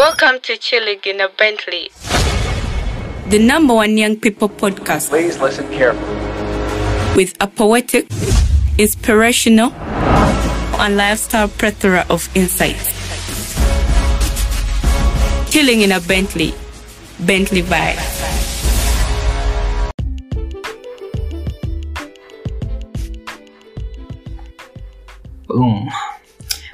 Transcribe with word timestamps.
Welcome 0.00 0.40
to 0.44 0.56
Chilling 0.56 1.00
in 1.04 1.20
a 1.20 1.28
Bentley. 1.28 1.90
the 3.28 3.38
number 3.38 3.74
one 3.74 3.98
young 3.98 4.16
people 4.16 4.48
podcast 4.48 5.10
Please 5.10 5.38
listen 5.38 5.66
carefully. 5.68 6.16
with 7.14 7.36
a 7.38 7.46
poetic, 7.46 8.06
inspirational, 8.78 9.72
and 10.80 10.96
lifestyle 10.96 11.48
plethora 11.48 12.06
of 12.08 12.30
insights. 12.34 12.88
Chilling 15.52 15.82
in 15.82 15.92
a 15.92 16.00
Bentley, 16.00 16.54
Bentley 17.20 17.62
vibe. 17.62 18.00
Boom. 25.46 25.90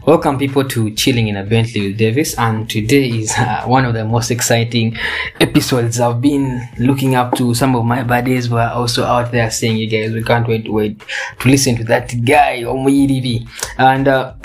Welcome, 0.06 0.38
people, 0.38 0.62
to 0.68 0.92
Chilling 0.92 1.26
in 1.26 1.36
a 1.36 1.42
Bentley 1.42 1.88
with 1.88 1.98
Davis. 1.98 2.38
And 2.38 2.70
today 2.70 3.08
is 3.08 3.32
uh, 3.36 3.64
one 3.66 3.84
of 3.84 3.92
the 3.92 4.04
most 4.04 4.30
exciting 4.30 4.96
episodes 5.40 5.98
I've 5.98 6.20
been 6.20 6.62
looking 6.78 7.16
up 7.16 7.34
to. 7.38 7.54
Some 7.54 7.74
of 7.74 7.84
my 7.84 8.04
buddies 8.04 8.48
were 8.48 8.70
also 8.72 9.02
out 9.02 9.32
there 9.32 9.50
saying, 9.50 9.78
You 9.78 9.88
guys, 9.90 10.12
we 10.12 10.22
can't 10.22 10.46
wait 10.46 10.66
to 10.66 10.70
wait 10.70 11.02
to 11.40 11.48
listen 11.48 11.74
to 11.78 11.84
that 11.86 12.14
guy, 12.24 12.62
Omoyiribi. 12.62 13.48
And 13.78 14.06
uh, 14.06 14.34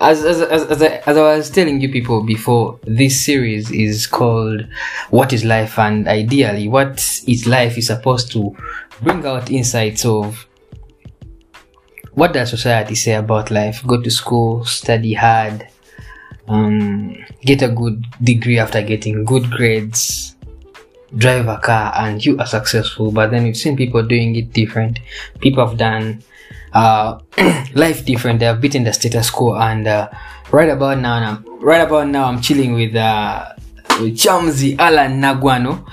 as, 0.00 0.24
as, 0.24 0.40
as, 0.40 0.64
as, 0.64 0.82
I, 0.82 1.00
as 1.06 1.16
I 1.16 1.36
was 1.36 1.48
telling 1.48 1.80
you 1.80 1.88
people 1.88 2.24
before, 2.24 2.80
this 2.82 3.24
series 3.24 3.70
is 3.70 4.08
called 4.08 4.66
What 5.10 5.32
is 5.32 5.44
Life? 5.44 5.78
And 5.78 6.08
ideally, 6.08 6.66
what 6.66 6.98
is 7.28 7.46
life 7.46 7.78
is 7.78 7.86
supposed 7.86 8.32
to 8.32 8.56
bring 9.00 9.24
out 9.26 9.48
insights 9.48 10.04
of 10.04 10.48
what 12.14 12.32
does 12.32 12.50
society 12.50 12.94
say 12.94 13.14
about 13.14 13.50
life? 13.50 13.82
Go 13.86 14.00
to 14.00 14.10
school, 14.10 14.64
study 14.64 15.14
hard, 15.14 15.66
um, 16.48 17.16
get 17.42 17.62
a 17.62 17.68
good 17.68 18.04
degree 18.22 18.58
after 18.58 18.82
getting 18.82 19.24
good 19.24 19.50
grades, 19.50 20.36
drive 21.16 21.48
a 21.48 21.58
car, 21.58 21.92
and 21.96 22.24
you 22.24 22.38
are 22.38 22.46
successful. 22.46 23.10
But 23.10 23.30
then 23.30 23.44
we've 23.44 23.56
seen 23.56 23.76
people 23.76 24.02
doing 24.02 24.36
it 24.36 24.52
different. 24.52 25.00
People 25.40 25.66
have 25.66 25.78
done 25.78 26.22
uh, 26.72 27.20
life 27.74 28.04
different. 28.04 28.40
They 28.40 28.46
have 28.46 28.60
beaten 28.60 28.84
the 28.84 28.92
status 28.92 29.30
quo, 29.30 29.56
and 29.56 29.86
uh, 29.86 30.10
right 30.50 30.68
about 30.68 30.98
now, 30.98 31.14
I'm, 31.14 31.60
right 31.60 31.80
about 31.80 32.08
now, 32.08 32.24
I'm 32.24 32.40
chilling 32.40 32.74
with 32.74 32.94
uh, 32.94 33.54
Chamzi 33.88 34.76
Alan 34.78 35.20
Nagwano 35.20 35.86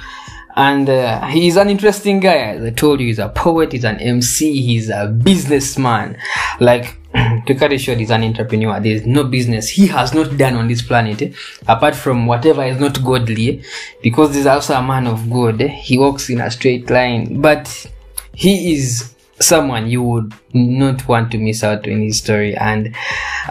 and 0.60 0.90
uh, 0.90 1.26
he's 1.28 1.56
an 1.56 1.70
interesting 1.70 2.20
guy. 2.20 2.36
As 2.36 2.66
i 2.66 2.70
told 2.70 3.00
you 3.00 3.08
he's 3.08 3.18
a 3.18 3.30
poet 3.30 3.72
he's 3.72 3.86
an 3.86 3.98
mc 3.98 4.62
he's 4.62 4.90
a 4.90 5.08
businessman. 5.08 6.18
Like 6.60 6.98
to 7.46 7.56
cut 7.56 7.72
it 7.72 7.78
short 7.80 8.00
he's 8.00 8.12
an 8.12 8.26
entrepreneur. 8.26 8.78
There's 8.82 9.06
no 9.06 9.24
business 9.24 9.70
he 9.70 9.88
has 9.88 10.14
not 10.14 10.38
done 10.38 10.56
on 10.56 10.68
this 10.68 10.82
planet 10.82 11.22
eh, 11.22 11.32
apart 11.66 11.96
from 11.96 12.26
whatever 12.26 12.62
is 12.66 12.78
not 12.78 13.02
godly 13.02 13.60
eh, 13.60 13.64
because 14.04 14.36
he's 14.36 14.46
also 14.46 14.74
a 14.74 14.84
man 14.84 15.08
of 15.08 15.30
god 15.30 15.62
eh, 15.62 15.68
he 15.70 15.98
walks 15.98 16.30
in 16.30 16.42
a 16.42 16.52
straight 16.52 16.90
line. 16.90 17.42
But 17.42 17.90
he 18.34 18.74
is 18.74 19.16
someone 19.42 19.90
you 19.90 20.04
would 20.04 20.34
not 20.54 21.08
want 21.08 21.32
to 21.32 21.38
miss 21.38 21.64
out 21.64 21.88
on 21.88 22.02
his 22.02 22.18
story 22.18 22.56
and 22.58 22.94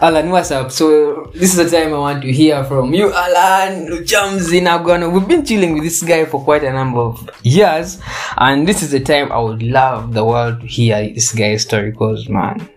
alan 0.01 0.29
what's 0.29 0.51
up 0.51 0.71
so 0.71 1.31
this 1.33 1.57
is 1.57 1.57
the 1.57 1.77
time 1.77 1.93
i 1.93 1.97
want 1.97 2.21
to 2.21 2.31
hear 2.31 2.63
from 2.63 2.93
you 2.93 3.11
alan 3.11 3.87
Luchamzi 3.87 4.61
Nagwano. 4.61 5.11
we've 5.11 5.27
been 5.27 5.43
chilling 5.43 5.73
with 5.73 5.83
this 5.83 6.03
guy 6.03 6.25
for 6.25 6.43
quite 6.43 6.63
a 6.63 6.71
number 6.71 6.99
of 6.99 7.27
years 7.43 7.99
and 8.37 8.67
this 8.67 8.83
is 8.83 8.91
the 8.91 8.99
time 8.99 9.31
i 9.31 9.39
would 9.39 9.63
love 9.63 10.13
the 10.13 10.23
world 10.23 10.61
to 10.61 10.67
hear 10.67 11.11
this 11.13 11.31
guy's 11.33 11.63
story 11.63 11.89
because 11.91 12.29
man 12.29 12.69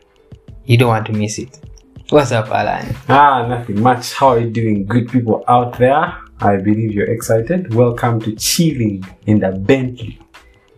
you 0.64 0.78
don't 0.78 0.88
want 0.88 1.04
to 1.04 1.12
miss 1.12 1.38
it 1.38 1.60
what's 2.08 2.32
up 2.32 2.48
alan 2.50 2.94
Ah, 3.08 3.46
nothing 3.46 3.80
much. 3.80 4.12
How 4.14 4.28
are 4.28 4.40
you 4.40 4.50
doing, 4.50 4.86
good 4.86 5.08
people 5.08 5.44
out 5.48 5.78
there? 5.78 6.14
I 6.40 6.56
believe 6.56 6.92
you're 6.92 7.10
excited. 7.10 7.74
Welcome 7.74 8.20
to 8.22 8.34
Chilling 8.36 9.04
in 9.26 9.38
the 9.40 9.52
Bentley, 9.52 10.18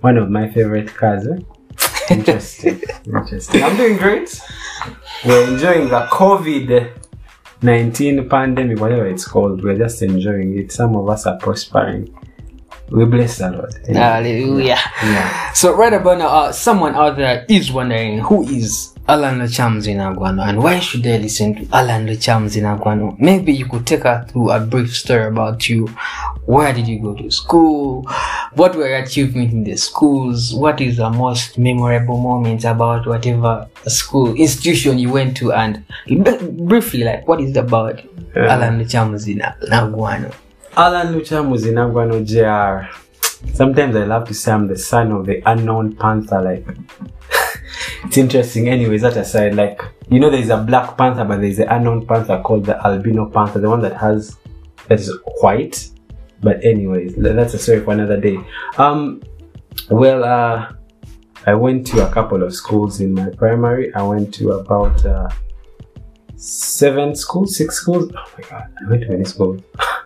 one 0.01 0.17
of 0.17 0.31
my 0.31 0.49
favorite 0.51 0.95
cars. 0.95 1.27
Eh? 1.27 1.39
Interesting, 2.11 2.83
interesting. 3.07 3.63
I'm 3.63 3.77
doing 3.77 3.97
great. 3.97 4.41
We're 5.25 5.49
enjoying 5.53 5.89
the 5.89 6.07
COVID 6.11 6.93
19 7.63 8.29
pandemic, 8.29 8.79
whatever 8.79 9.07
it's 9.07 9.27
called. 9.27 9.65
We're 9.65 9.79
just 9.79 10.03
enjoying 10.03 10.59
it. 10.59 10.71
Some 10.71 10.95
of 10.97 11.09
us 11.09 11.27
are 11.27 11.39
prospering. 11.39 12.15
We 12.91 13.07
bless 13.07 13.39
the 13.39 13.51
Lord. 13.51 13.75
hallelujah 13.89 14.77
Yeah. 15.03 15.53
So 15.55 15.75
right 15.75 15.93
about 15.93 16.19
now, 16.19 16.29
uh, 16.29 16.53
someone 16.53 16.95
out 16.95 17.17
there 17.17 17.47
is 17.49 17.73
wondering 17.73 18.19
who 18.19 18.43
is 18.45 18.93
Alan 19.09 19.39
Lachamzi 19.39 19.95
Nagwano 19.97 20.47
and 20.47 20.63
why 20.63 20.81
should 20.81 21.03
they 21.03 21.19
listen 21.19 21.55
to 21.55 21.77
Alan 21.77 22.07
Lachamzi 22.07 22.61
Nagwano? 22.61 23.19
Maybe 23.19 23.55
you 23.55 23.67
could 23.67 23.87
take 23.87 24.05
us 24.05 24.31
through 24.31 24.51
a 24.51 24.61
brief 24.61 24.95
story 24.95 25.27
about 25.27 25.67
you. 25.69 25.89
Where 26.47 26.73
did 26.75 26.87
you 26.87 27.01
go 27.01 27.15
to 27.15 27.31
school? 27.31 28.03
What 28.55 28.75
were 28.77 28.87
your 28.87 28.99
achievements 28.99 29.53
in 29.55 29.65
the 29.65 29.77
schools? 29.77 30.53
What 30.55 30.81
is 30.81 30.99
the 30.99 31.09
most 31.09 31.57
memorable 31.59 32.19
moment 32.19 32.65
about 32.65 33.07
whatever 33.07 33.67
school 33.87 34.35
institution 34.35 34.99
you 34.99 35.11
went 35.11 35.37
to? 35.39 35.53
And 35.53 35.85
briefly, 36.67 37.03
like 37.05 37.27
what 37.27 37.41
is 37.41 37.51
it 37.51 37.57
about 37.57 38.03
Alan 38.37 38.79
Lachamzi 38.79 39.37
Na- 39.37 39.55
Nagwano? 39.71 40.35
Alan 40.77 41.15
Lucha 41.15 41.41
Muzinagwano 41.43 42.25
JR. 42.27 42.89
Sometimes 43.55 43.95
I 43.97 44.05
love 44.05 44.27
to 44.29 44.35
say 44.35 44.53
I'm 44.53 44.67
the 44.67 44.77
son 44.77 45.13
of 45.13 45.27
the 45.27 45.41
unknown 45.47 45.95
panther. 45.97 46.43
Like, 46.43 46.67
it's 48.05 48.17
interesting. 48.19 48.69
Anyways, 48.69 49.03
that 49.03 49.17
aside, 49.17 49.55
like, 49.55 49.81
you 50.11 50.19
know, 50.19 50.31
there's 50.31 50.49
a 50.49 50.57
black 50.57 50.97
panther, 50.99 51.25
but 51.25 51.41
there's 51.41 51.59
an 51.59 51.69
unknown 51.69 52.07
panther 52.07 52.41
called 52.45 52.65
the 52.67 52.77
albino 52.85 53.31
panther, 53.31 53.61
the 53.61 53.69
one 53.69 53.81
that 53.83 53.97
has, 53.97 54.37
that 54.89 54.99
is 54.99 55.13
white. 55.41 55.89
But, 56.45 56.63
anyways, 56.65 57.17
tha- 57.17 57.33
that's 57.33 57.55
a 57.55 57.59
story 57.59 57.81
for 57.81 57.93
another 57.93 58.21
day. 58.21 58.39
Um, 58.79 59.23
well, 59.91 60.23
uh, 60.23 60.73
I 61.47 61.55
went 61.55 61.87
to 61.89 62.07
a 62.07 62.11
couple 62.13 62.43
of 62.43 62.55
schools 62.55 63.01
in 63.01 63.15
my 63.15 63.31
primary. 63.31 63.93
I 63.95 64.03
went 64.03 64.33
to 64.35 64.53
about, 64.53 65.05
uh, 65.05 65.29
seven 66.37 67.15
schools, 67.15 67.57
six 67.57 67.77
schools. 67.77 68.13
Oh 68.15 68.31
my 68.37 68.49
god, 68.49 68.69
I 68.81 68.91
went 68.91 69.03
to 69.03 69.09
many 69.09 69.25
schools 69.25 69.63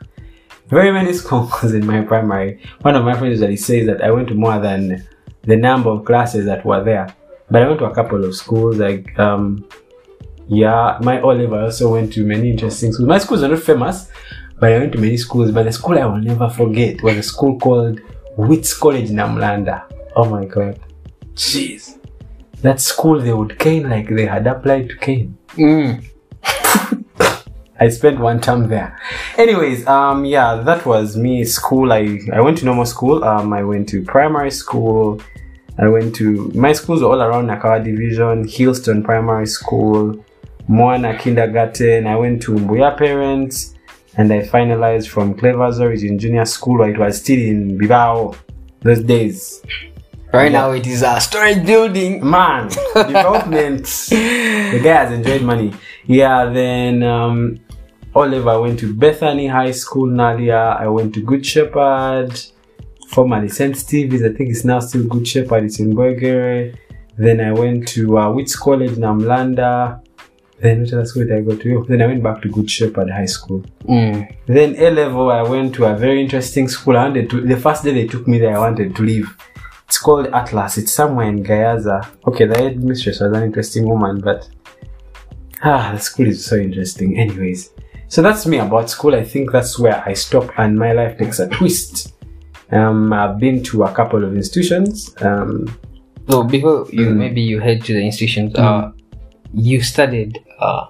very 0.69 0.93
many 0.93 1.13
schools 1.13 1.73
in 1.73 1.87
my 1.87 2.03
primary. 2.03 2.61
One 2.83 2.95
of 2.95 3.05
my 3.05 3.15
friends 3.19 3.41
usually 3.41 3.57
says 3.57 3.87
that 3.87 4.03
I 4.03 4.11
went 4.11 4.29
to 4.29 4.35
more 4.35 4.59
than 4.59 5.07
the 5.43 5.57
number 5.57 5.91
of 5.91 6.05
classes 6.05 6.45
that 6.45 6.65
were 6.65 6.85
there. 6.85 7.15
But 7.51 7.63
I 7.63 7.69
went 7.69 7.79
to 7.81 7.87
a 7.87 7.95
couple 7.95 8.25
of 8.25 8.35
schools, 8.35 8.77
like 8.77 9.19
um 9.19 9.67
yeah, 10.47 10.99
my 11.03 11.21
O 11.21 11.29
level 11.29 11.59
I 11.59 11.63
also 11.65 11.93
went 11.93 12.13
to 12.15 12.25
many 12.25 12.51
interesting 12.51 12.93
schools. 12.93 13.09
My 13.09 13.19
schools 13.19 13.43
are 13.43 13.49
not 13.49 13.61
famous, 13.61 14.11
but 14.61 14.73
I 14.73 14.79
went 14.79 14.93
to 14.93 14.99
many 14.99 15.17
schools. 15.17 15.51
But 15.51 15.65
the 15.65 15.73
school 15.73 15.99
I 15.99 16.07
will 16.07 16.19
never 16.19 16.49
forget 16.49 17.03
was 17.03 17.17
a 17.17 17.23
school 17.23 17.59
called 17.59 18.01
Wits 18.37 18.77
College 18.77 19.11
Namlanda. 19.11 19.85
Oh 20.17 20.25
my 20.29 20.45
god. 20.45 20.81
Jeez. 21.35 21.99
That 22.63 22.81
school 22.81 23.21
they 23.21 23.33
would 23.33 23.59
cane 23.59 23.89
like 23.89 24.09
they 24.09 24.27
had 24.27 24.47
applied 24.47 24.89
to 24.91 24.97
cane. 24.97 25.39
Mm. 25.55 26.05
I 27.81 27.89
spent 27.91 28.19
one 28.19 28.41
term 28.41 28.69
there. 28.69 28.99
Anyways, 29.37 29.87
um, 29.87 30.25
yeah, 30.25 30.57
that 30.57 30.85
was 30.85 31.17
me. 31.17 31.45
School. 31.45 31.93
I 31.93 32.19
I 32.33 32.41
went 32.41 32.59
to 32.59 32.65
normal 32.65 32.87
school. 32.87 33.23
Um, 33.23 33.53
I 33.53 33.63
went 33.63 33.89
to 33.91 34.03
primary 34.03 34.51
school. 34.51 35.21
I 35.79 35.87
went 35.87 36.17
to 36.17 36.51
my 36.55 36.73
schools 36.73 37.03
were 37.03 37.11
all 37.11 37.23
around 37.23 37.47
Nakawa 37.47 37.85
Division, 37.85 38.45
Hillston 38.45 39.05
Primary 39.05 39.47
School, 39.47 40.25
Moana 40.67 41.17
Kindergarten. 41.17 42.09
I 42.09 42.17
went 42.17 42.43
to 42.43 42.53
Mbuya 42.53 42.97
Parents, 42.99 43.77
and 44.19 44.33
I 44.33 44.41
finalized 44.41 45.09
from 45.09 45.35
Clever's 45.35 45.79
in 46.03 46.19
Junior 46.19 46.45
School. 46.45 46.83
It 46.83 46.99
was 46.99 47.19
still 47.19 47.39
in 47.39 47.79
Bibao 47.79 48.37
those 48.81 49.03
days. 49.03 49.63
Right 50.33 50.51
now, 50.51 50.73
it 50.73 50.87
is 50.87 51.03
a 51.03 51.21
storage 51.21 51.65
building. 51.65 52.29
Man, 52.29 52.69
development. 52.95 53.85
the 53.85 54.81
guy 54.83 55.05
has 55.05 55.13
enjoyed 55.13 55.43
money. 55.43 55.73
Yeah, 56.05 56.47
then 56.47 57.05
um, 57.05 57.61
Oliver 58.15 58.61
went 58.61 58.81
to 58.81 58.93
Bethany 58.93 59.47
High 59.47 59.71
School, 59.71 60.09
Naalya. 60.09 60.79
I 60.81 60.89
went 60.89 61.15
to 61.15 61.23
Good 61.23 61.47
Shepherd, 61.47 62.39
formerly 63.09 63.49
St. 63.49 63.77
Stephen's. 63.77 64.23
I 64.25 64.33
think 64.33 64.51
it's 64.51 64.65
now 64.65 64.81
still 64.81 65.05
Good 65.05 65.29
Shepherd. 65.29 65.65
It's 65.65 65.79
in 65.79 65.95
Boigere. 65.95 66.77
Then 67.17 67.41
I 67.41 67.53
went 67.53 67.87
to 67.89 68.19
uh, 68.19 68.33
Wits 68.33 68.57
College, 68.57 68.97
Namlanda. 68.97 70.03
Then 70.61 70.81
which 70.81 70.93
other 70.93 71.05
school 71.05 71.25
did 71.25 71.37
I 71.37 71.41
go 71.43 71.57
to? 71.57 71.85
Then 71.89 72.03
I 72.03 72.07
went 72.07 72.23
back 72.23 72.43
to 72.43 72.49
Good 72.49 72.69
Shepherd 72.71 73.11
High 73.11 73.27
School. 73.27 73.65
Mm. 73.85 74.37
Then 74.47 74.75
A 74.77 74.91
level, 74.91 75.31
I 75.31 75.43
went 75.43 75.75
to 75.77 75.85
a 75.85 75.97
very 75.97 76.21
interesting 76.21 76.67
school. 76.69 76.97
I 76.97 77.05
wanted 77.05 77.31
to. 77.31 77.41
The 77.43 77.57
first 77.57 77.85
day 77.85 77.93
they 77.93 78.07
took 78.07 78.27
me 78.27 78.39
there, 78.39 78.57
I 78.57 78.59
wanted 78.59 78.97
to 78.97 79.03
leave. 79.03 79.29
It's 79.87 79.99
called 79.99 80.27
Atlas. 80.29 80.77
It's 80.79 80.93
somewhere 80.93 81.29
in 81.29 81.43
Gayaza. 81.45 82.07
Okay, 82.27 82.47
the 82.47 82.59
headmistress 82.59 83.21
was 83.21 83.33
an 83.33 83.43
interesting 83.43 83.89
woman, 83.89 84.21
but 84.21 84.49
ah, 85.63 85.93
the 85.95 86.01
school 86.01 86.27
is 86.27 86.45
so 86.45 86.57
interesting. 86.57 87.19
Anyways, 87.19 87.71
so 88.09 88.21
that's 88.23 88.45
me 88.47 88.59
about 88.59 88.91
school. 88.91 89.15
I 89.15 89.25
think 89.25 89.51
that's 89.53 89.79
where 89.79 90.03
I 90.07 90.13
stop, 90.15 90.51
and 90.59 90.77
my 90.79 90.93
life 90.93 91.19
takes 91.19 91.39
a 91.39 91.49
twist. 91.49 92.15
Um, 92.71 93.13
I've 93.13 93.39
been 93.39 93.63
to 93.65 93.85
a 93.85 93.93
couple 93.95 94.25
of 94.25 94.35
institutions. 94.35 95.15
Um, 95.21 95.67
So 96.31 96.43
before 96.45 96.87
you 96.93 97.07
Mm. 97.07 97.17
maybe 97.17 97.41
you 97.41 97.59
head 97.59 97.83
to 97.85 97.95
the 97.95 98.05
institutions, 98.05 98.55
uh, 98.57 98.93
you 99.55 99.83
studied 99.83 100.45
uh, 100.59 100.87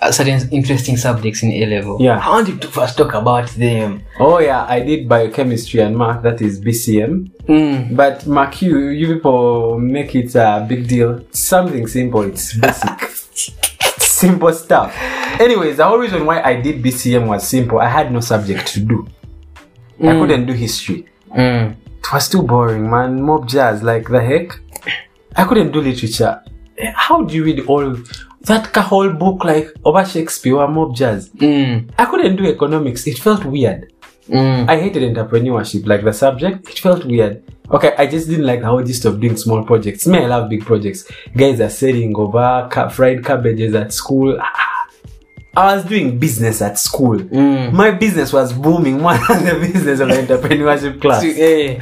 uh, 0.00 0.12
certain 0.12 0.48
interesting 0.50 0.96
subjects 0.96 1.42
in 1.42 1.50
A 1.52 1.66
level. 1.66 1.98
Yeah. 2.00 2.18
I 2.18 2.28
want 2.30 2.48
you 2.48 2.56
to 2.56 2.68
first 2.68 2.96
talk 2.96 3.14
about 3.14 3.48
them. 3.50 4.02
Oh 4.18 4.38
yeah, 4.38 4.64
I 4.64 4.80
did 4.80 5.08
biochemistry 5.08 5.80
and 5.80 5.96
math. 5.96 6.22
That 6.22 6.40
is 6.40 6.60
BCM. 6.60 7.30
Mm. 7.46 7.96
But 7.96 8.26
Mark, 8.26 8.62
you 8.62 8.88
you 8.88 9.14
people 9.14 9.78
make 9.78 10.14
it 10.14 10.34
a 10.34 10.64
big 10.68 10.88
deal. 10.88 11.18
It's 11.18 11.40
something 11.40 11.86
simple. 11.86 12.22
It's 12.22 12.56
basic, 12.56 13.00
simple 13.98 14.52
stuff. 14.52 14.94
Anyways, 15.40 15.76
the 15.78 15.84
whole 15.84 15.98
reason 15.98 16.26
why 16.26 16.42
I 16.42 16.60
did 16.60 16.82
BCM 16.82 17.26
was 17.26 17.46
simple. 17.46 17.78
I 17.78 17.88
had 17.88 18.12
no 18.12 18.20
subject 18.20 18.66
to 18.74 18.80
do. 18.80 19.06
I 20.00 20.12
couldn't 20.12 20.46
do 20.46 20.52
history. 20.52 21.06
Mm. 21.34 21.76
It 21.98 22.12
was 22.12 22.28
too 22.28 22.42
boring, 22.42 22.88
man. 22.88 23.20
Mob 23.20 23.48
jazz, 23.48 23.82
like 23.82 24.08
the 24.08 24.20
heck. 24.20 24.58
I 25.36 25.44
couldn't 25.44 25.72
do 25.72 25.80
literature. 25.80 26.40
How 26.94 27.22
do 27.22 27.34
you 27.34 27.44
read 27.44 27.60
all 27.66 27.96
that 28.42 28.74
whole 28.76 29.10
book 29.12 29.44
like 29.44 29.68
over 29.84 30.04
Shakespeare 30.04 30.56
or 30.56 30.68
mob 30.68 30.94
jazz? 30.94 31.28
Mm. 31.30 31.90
I 31.98 32.04
couldn't 32.06 32.36
do 32.36 32.46
economics. 32.46 33.06
It 33.06 33.18
felt 33.18 33.44
weird. 33.44 33.92
Mm. 34.28 34.68
I 34.68 34.78
hated 34.78 35.02
entrepreneurship, 35.14 35.86
like 35.86 36.04
the 36.04 36.12
subject. 36.12 36.68
It 36.68 36.78
felt 36.78 37.04
weird. 37.04 37.42
Okay, 37.70 37.94
I 37.98 38.06
just 38.06 38.28
didn't 38.28 38.46
like 38.46 38.60
the 38.60 38.66
whole 38.66 38.82
gist 38.82 39.04
of 39.04 39.20
doing 39.20 39.36
small 39.36 39.64
projects. 39.64 40.06
Me, 40.06 40.18
I 40.18 40.26
love 40.26 40.48
big 40.48 40.64
projects. 40.64 41.10
Guys 41.36 41.60
are 41.60 41.68
selling 41.68 42.14
over 42.16 42.68
ca- 42.70 42.88
fried 42.88 43.24
cabbages 43.24 43.74
at 43.74 43.92
school. 43.92 44.38
I 45.56 45.74
was 45.74 45.84
doing 45.84 46.18
business 46.18 46.62
at 46.62 46.78
school. 46.78 47.18
Mm. 47.18 47.72
My 47.72 47.90
business 47.90 48.32
was 48.32 48.52
booming 48.52 49.00
more 49.00 49.16
than 49.28 49.44
the 49.44 49.54
business 49.72 50.00
of 50.00 50.08
entrepreneurship 50.08 51.00
class. 51.00 51.24
Eh. 51.24 51.80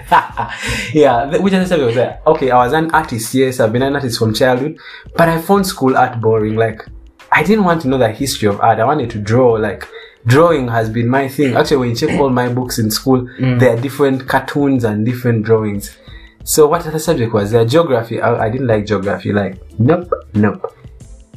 yeah, 0.98 1.36
which 1.38 1.52
other 1.52 1.66
subject 1.66 1.86
was 1.86 1.94
there? 1.94 2.20
Okay, 2.26 2.50
I 2.50 2.64
was 2.64 2.72
an 2.72 2.90
artist, 2.92 3.34
yes, 3.34 3.60
I've 3.60 3.72
been 3.72 3.82
an 3.82 3.94
artist 3.94 4.18
from 4.18 4.32
childhood, 4.34 4.78
but 5.16 5.28
I 5.28 5.40
found 5.42 5.66
school 5.66 5.96
art 5.96 6.20
boring. 6.20 6.56
Like, 6.56 6.86
I 7.32 7.42
didn't 7.42 7.64
want 7.64 7.82
to 7.82 7.88
know 7.88 7.98
the 7.98 8.10
history 8.10 8.48
of 8.48 8.60
art. 8.60 8.78
I 8.78 8.84
wanted 8.84 9.10
to 9.10 9.18
draw. 9.18 9.52
Like, 9.54 9.86
drawing 10.24 10.68
has 10.68 10.88
been 10.88 11.08
my 11.08 11.28
thing. 11.28 11.56
Actually, 11.56 11.78
when 11.78 11.90
you 11.90 11.96
check 11.96 12.18
all 12.20 12.30
my 12.30 12.48
books 12.48 12.78
in 12.78 12.90
school, 12.90 13.28
there 13.38 13.76
are 13.76 13.80
different 13.80 14.28
cartoons 14.28 14.84
and 14.84 15.04
different 15.04 15.44
drawings. 15.44 15.96
So, 16.44 16.68
what 16.68 16.86
other 16.86 17.00
subject 17.00 17.32
was 17.34 17.50
there? 17.50 17.64
Geography. 17.64 18.20
I, 18.22 18.46
I 18.46 18.48
didn't 18.48 18.68
like 18.68 18.86
geography. 18.86 19.32
Like, 19.32 19.60
nope, 19.80 20.12
nope. 20.34 20.72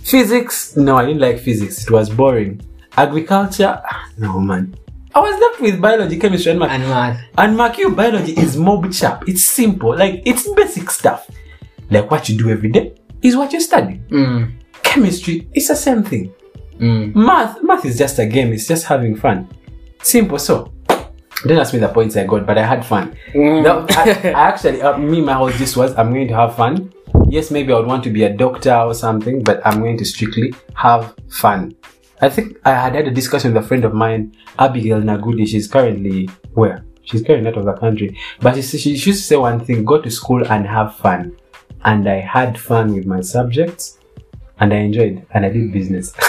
Physics. 0.09 0.75
No, 0.75 0.97
I 0.97 1.05
didn't 1.05 1.21
like 1.21 1.37
physics. 1.37 1.83
It 1.83 1.91
was 1.91 2.09
boring. 2.09 2.61
Agriculture. 2.97 3.81
No, 4.17 4.39
man. 4.39 4.75
I 5.15 5.19
was 5.21 5.39
left 5.39 5.61
with 5.61 5.79
biology, 5.79 6.17
chemistry, 6.19 6.51
and 6.51 6.59
math. 6.59 6.71
And 6.71 6.83
math. 6.83 7.21
And 7.37 7.55
mark 7.55 7.77
you, 7.77 7.91
biology 7.91 8.33
is 8.33 8.57
mob 8.57 8.91
chap. 8.91 9.23
It's 9.27 9.45
simple. 9.45 9.95
Like, 9.95 10.23
it's 10.25 10.51
basic 10.53 10.89
stuff. 10.89 11.29
Like, 11.89 12.11
what 12.11 12.27
you 12.27 12.37
do 12.37 12.49
every 12.49 12.69
day 12.69 12.95
is 13.21 13.37
what 13.37 13.53
you 13.53 13.61
study. 13.61 14.01
Mm. 14.09 14.51
Chemistry, 14.83 15.47
it's 15.53 15.69
the 15.69 15.75
same 15.75 16.03
thing. 16.03 16.33
Mm. 16.79 17.15
Math, 17.15 17.63
math 17.63 17.85
is 17.85 17.97
just 17.97 18.19
a 18.19 18.25
game. 18.25 18.51
It's 18.51 18.67
just 18.67 18.85
having 18.85 19.15
fun. 19.15 19.47
Simple. 20.03 20.37
So, 20.37 20.73
don't 21.45 21.59
ask 21.59 21.73
me 21.73 21.79
the 21.79 21.87
points 21.87 22.17
I 22.17 22.25
got, 22.25 22.45
but 22.45 22.57
I 22.57 22.65
had 22.65 22.85
fun. 22.85 23.15
Mm. 23.33 23.63
No, 23.63 23.85
I, 23.89 24.29
I 24.35 24.47
actually, 24.49 24.81
uh, 24.81 24.97
me, 24.97 25.21
my 25.21 25.33
whole 25.33 25.51
this 25.51 25.77
was, 25.77 25.95
I'm 25.95 26.13
going 26.13 26.27
to 26.27 26.35
have 26.35 26.55
fun. 26.55 26.91
Yes, 27.29 27.51
maybe 27.51 27.71
I 27.71 27.77
would 27.77 27.85
want 27.85 28.03
to 28.05 28.09
be 28.09 28.23
a 28.23 28.35
doctor 28.35 28.73
or 28.73 28.95
something, 28.95 29.43
but 29.43 29.61
I'm 29.65 29.81
going 29.81 29.97
to 29.99 30.05
strictly 30.05 30.53
have 30.73 31.13
fun. 31.29 31.75
I 32.21 32.29
think 32.29 32.57
I 32.65 32.71
had 32.71 32.95
had 32.95 33.07
a 33.07 33.11
discussion 33.11 33.53
with 33.53 33.63
a 33.63 33.67
friend 33.67 33.85
of 33.85 33.93
mine, 33.93 34.35
Abigail 34.57 34.99
Nagudi. 34.99 35.47
She's 35.47 35.67
currently 35.67 36.27
where? 36.53 36.83
She's 37.03 37.21
currently 37.21 37.49
out 37.49 37.57
of 37.57 37.65
the 37.65 37.73
country. 37.73 38.17
But 38.41 38.55
she, 38.55 38.61
she, 38.63 38.97
she 38.97 39.09
used 39.11 39.21
to 39.21 39.27
say 39.27 39.35
one 39.35 39.59
thing 39.59 39.85
go 39.85 40.01
to 40.01 40.09
school 40.09 40.45
and 40.45 40.65
have 40.65 40.95
fun. 40.95 41.37
And 41.85 42.09
I 42.09 42.19
had 42.19 42.59
fun 42.59 42.93
with 42.93 43.05
my 43.05 43.21
subjects 43.21 43.99
and 44.59 44.73
I 44.73 44.77
enjoyed 44.77 45.25
and 45.31 45.45
I 45.45 45.49
did 45.49 45.71
business. 45.71 46.13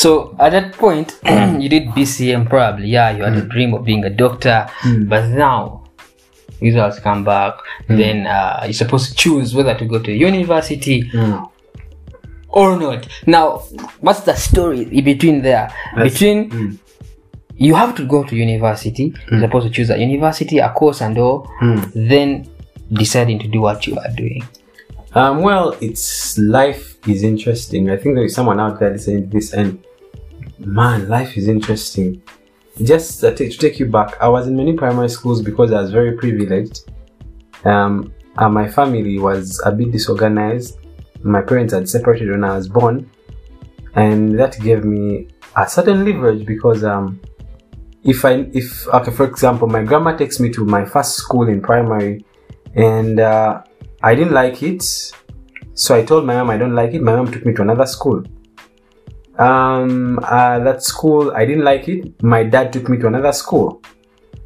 So 0.00 0.34
at 0.38 0.52
that 0.52 0.72
point, 0.72 1.18
you 1.26 1.68
did 1.68 1.88
BCM 1.88 2.48
probably. 2.48 2.88
Yeah, 2.88 3.10
you 3.10 3.22
had 3.22 3.34
a 3.34 3.42
mm. 3.42 3.50
dream 3.50 3.74
of 3.74 3.84
being 3.84 4.02
a 4.02 4.08
doctor, 4.08 4.66
mm. 4.80 5.06
but 5.06 5.28
now 5.28 5.79
results 6.60 6.98
come 6.98 7.24
back. 7.24 7.54
Hmm. 7.86 7.96
Then 7.96 8.26
uh, 8.26 8.60
you're 8.64 8.72
supposed 8.72 9.10
to 9.10 9.14
choose 9.14 9.54
whether 9.54 9.74
to 9.74 9.84
go 9.84 9.98
to 9.98 10.12
university 10.12 11.08
hmm. 11.08 11.44
or 12.48 12.78
not. 12.78 13.08
Now, 13.26 13.58
what's 14.00 14.20
the 14.20 14.34
story 14.34 14.84
between 15.00 15.42
there? 15.42 15.72
That's- 15.94 16.12
between 16.12 16.50
hmm. 16.50 16.74
you 17.54 17.74
have 17.74 17.94
to 17.96 18.06
go 18.06 18.24
to 18.24 18.36
university, 18.36 19.14
you're 19.30 19.40
supposed 19.40 19.66
to 19.66 19.72
choose 19.72 19.90
a 19.90 19.98
university, 19.98 20.58
a 20.58 20.70
course, 20.70 21.00
and 21.00 21.16
all. 21.18 21.48
Then 21.94 22.48
deciding 22.92 23.38
to 23.38 23.48
do 23.48 23.60
what 23.60 23.86
you 23.86 23.96
are 23.96 24.10
doing. 24.16 24.42
Um, 25.14 25.42
well, 25.42 25.76
it's 25.80 26.38
life 26.38 26.96
is 27.08 27.22
interesting. 27.22 27.90
I 27.90 27.96
think 27.96 28.14
there 28.14 28.24
is 28.24 28.34
someone 28.34 28.60
out 28.60 28.78
there 28.78 28.90
listening 28.90 29.24
to 29.24 29.28
this, 29.28 29.52
and 29.52 29.82
man, 30.58 31.08
life 31.08 31.36
is 31.36 31.48
interesting. 31.48 32.22
Just 32.82 33.20
to 33.20 33.34
to 33.34 33.50
take 33.50 33.78
you 33.78 33.86
back, 33.86 34.16
I 34.20 34.28
was 34.28 34.46
in 34.46 34.56
many 34.56 34.74
primary 34.74 35.08
schools 35.08 35.42
because 35.42 35.72
I 35.72 35.82
was 35.82 35.90
very 35.90 36.16
privileged. 36.16 36.90
Um, 37.64 38.12
and 38.36 38.54
my 38.54 38.68
family 38.68 39.18
was 39.18 39.60
a 39.64 39.72
bit 39.72 39.92
disorganized. 39.92 40.78
My 41.22 41.42
parents 41.42 41.74
had 41.74 41.88
separated 41.88 42.30
when 42.30 42.44
I 42.44 42.56
was 42.56 42.68
born, 42.68 43.10
and 43.94 44.38
that 44.38 44.58
gave 44.60 44.84
me 44.84 45.28
a 45.56 45.68
certain 45.68 46.04
leverage 46.04 46.46
because 46.46 46.84
um, 46.84 47.20
if 48.04 48.24
I 48.24 48.46
if 48.52 48.88
okay, 48.88 49.10
for 49.10 49.26
example, 49.26 49.68
my 49.68 49.82
grandma 49.82 50.16
takes 50.16 50.40
me 50.40 50.50
to 50.50 50.64
my 50.64 50.84
first 50.84 51.16
school 51.16 51.48
in 51.48 51.60
primary, 51.60 52.24
and 52.74 53.20
uh, 53.20 53.62
I 54.02 54.14
didn't 54.14 54.32
like 54.32 54.62
it. 54.62 54.82
So 55.74 55.94
I 55.94 56.04
told 56.04 56.24
my 56.24 56.34
mom 56.34 56.50
I 56.50 56.56
don't 56.56 56.74
like 56.74 56.94
it. 56.94 57.02
My 57.02 57.14
mom 57.14 57.30
took 57.30 57.44
me 57.44 57.52
to 57.54 57.62
another 57.62 57.86
school. 57.86 58.24
Um, 59.40 60.20
uh, 60.22 60.58
that 60.60 60.82
school, 60.82 61.32
I 61.34 61.46
didn't 61.46 61.64
like 61.64 61.88
it. 61.88 62.22
My 62.22 62.44
dad 62.44 62.72
took 62.72 62.88
me 62.88 62.98
to 62.98 63.06
another 63.06 63.32
school. 63.32 63.82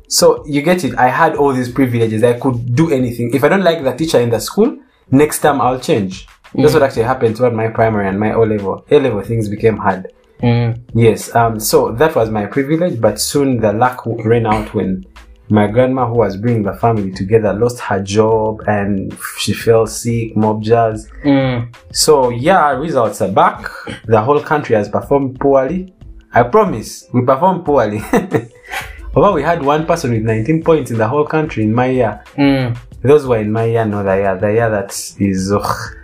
So 0.08 0.46
you 0.46 0.62
get 0.62 0.84
it. 0.84 0.96
I 0.96 1.08
had 1.08 1.34
all 1.34 1.52
these 1.52 1.70
privileges. 1.72 2.22
I 2.22 2.38
could 2.38 2.74
do 2.74 2.90
anything. 2.90 3.34
If 3.34 3.42
I 3.42 3.48
don't 3.48 3.64
like 3.64 3.82
the 3.82 3.92
teacher 3.92 4.20
in 4.20 4.30
the 4.30 4.40
school, 4.40 4.78
next 5.10 5.40
time 5.40 5.60
I'll 5.60 5.80
change. 5.80 6.28
That's 6.54 6.72
what 6.72 6.84
actually 6.84 7.02
happened 7.02 7.36
throughout 7.36 7.54
my 7.54 7.68
primary 7.68 8.08
and 8.08 8.20
my 8.20 8.32
O 8.32 8.44
level. 8.44 8.84
A 8.90 9.00
level 9.00 9.22
things 9.22 9.48
became 9.48 9.76
hard. 9.76 10.12
Mm. 10.40 10.80
Yes, 10.94 11.34
um, 11.34 11.58
so 11.58 11.92
that 11.92 12.14
was 12.14 12.30
my 12.30 12.46
privilege, 12.46 13.00
but 13.00 13.20
soon 13.20 13.58
the 13.60 13.72
luck 13.72 14.02
ran 14.06 14.46
out 14.46 14.72
when 14.74 15.04
my 15.48 15.66
grandma, 15.66 16.06
who 16.06 16.14
was 16.14 16.36
bringing 16.36 16.62
the 16.62 16.72
family 16.74 17.12
together, 17.12 17.52
lost 17.52 17.80
her 17.80 18.02
job 18.02 18.62
and 18.66 19.16
she 19.38 19.52
fell 19.52 19.86
sick, 19.86 20.36
mob 20.36 20.62
jazz. 20.62 21.10
Mm. 21.22 21.74
So, 21.92 22.30
yeah, 22.30 22.70
results 22.70 23.20
are 23.20 23.30
back. 23.30 23.70
The 24.06 24.20
whole 24.22 24.40
country 24.40 24.74
has 24.76 24.88
performed 24.88 25.38
poorly. 25.38 25.94
I 26.32 26.44
promise, 26.44 27.06
we 27.12 27.24
performed 27.24 27.64
poorly. 27.64 28.00
Although 29.14 29.34
we 29.34 29.42
had 29.42 29.62
one 29.62 29.86
person 29.86 30.12
with 30.12 30.22
19 30.22 30.64
points 30.64 30.90
in 30.90 30.98
the 30.98 31.06
whole 31.06 31.24
country 31.24 31.62
in 31.62 31.72
my 31.72 31.86
year. 31.86 32.24
Mm. 32.36 32.76
Those 33.02 33.26
were 33.26 33.38
in 33.38 33.52
my 33.52 33.64
year 33.64 33.84
know 33.84 34.02
the 34.02 34.16
year, 34.16 34.38
the 34.38 34.52
year 34.52 34.70
that 34.70 34.90
is. 35.18 35.52
ugh. 35.52 35.96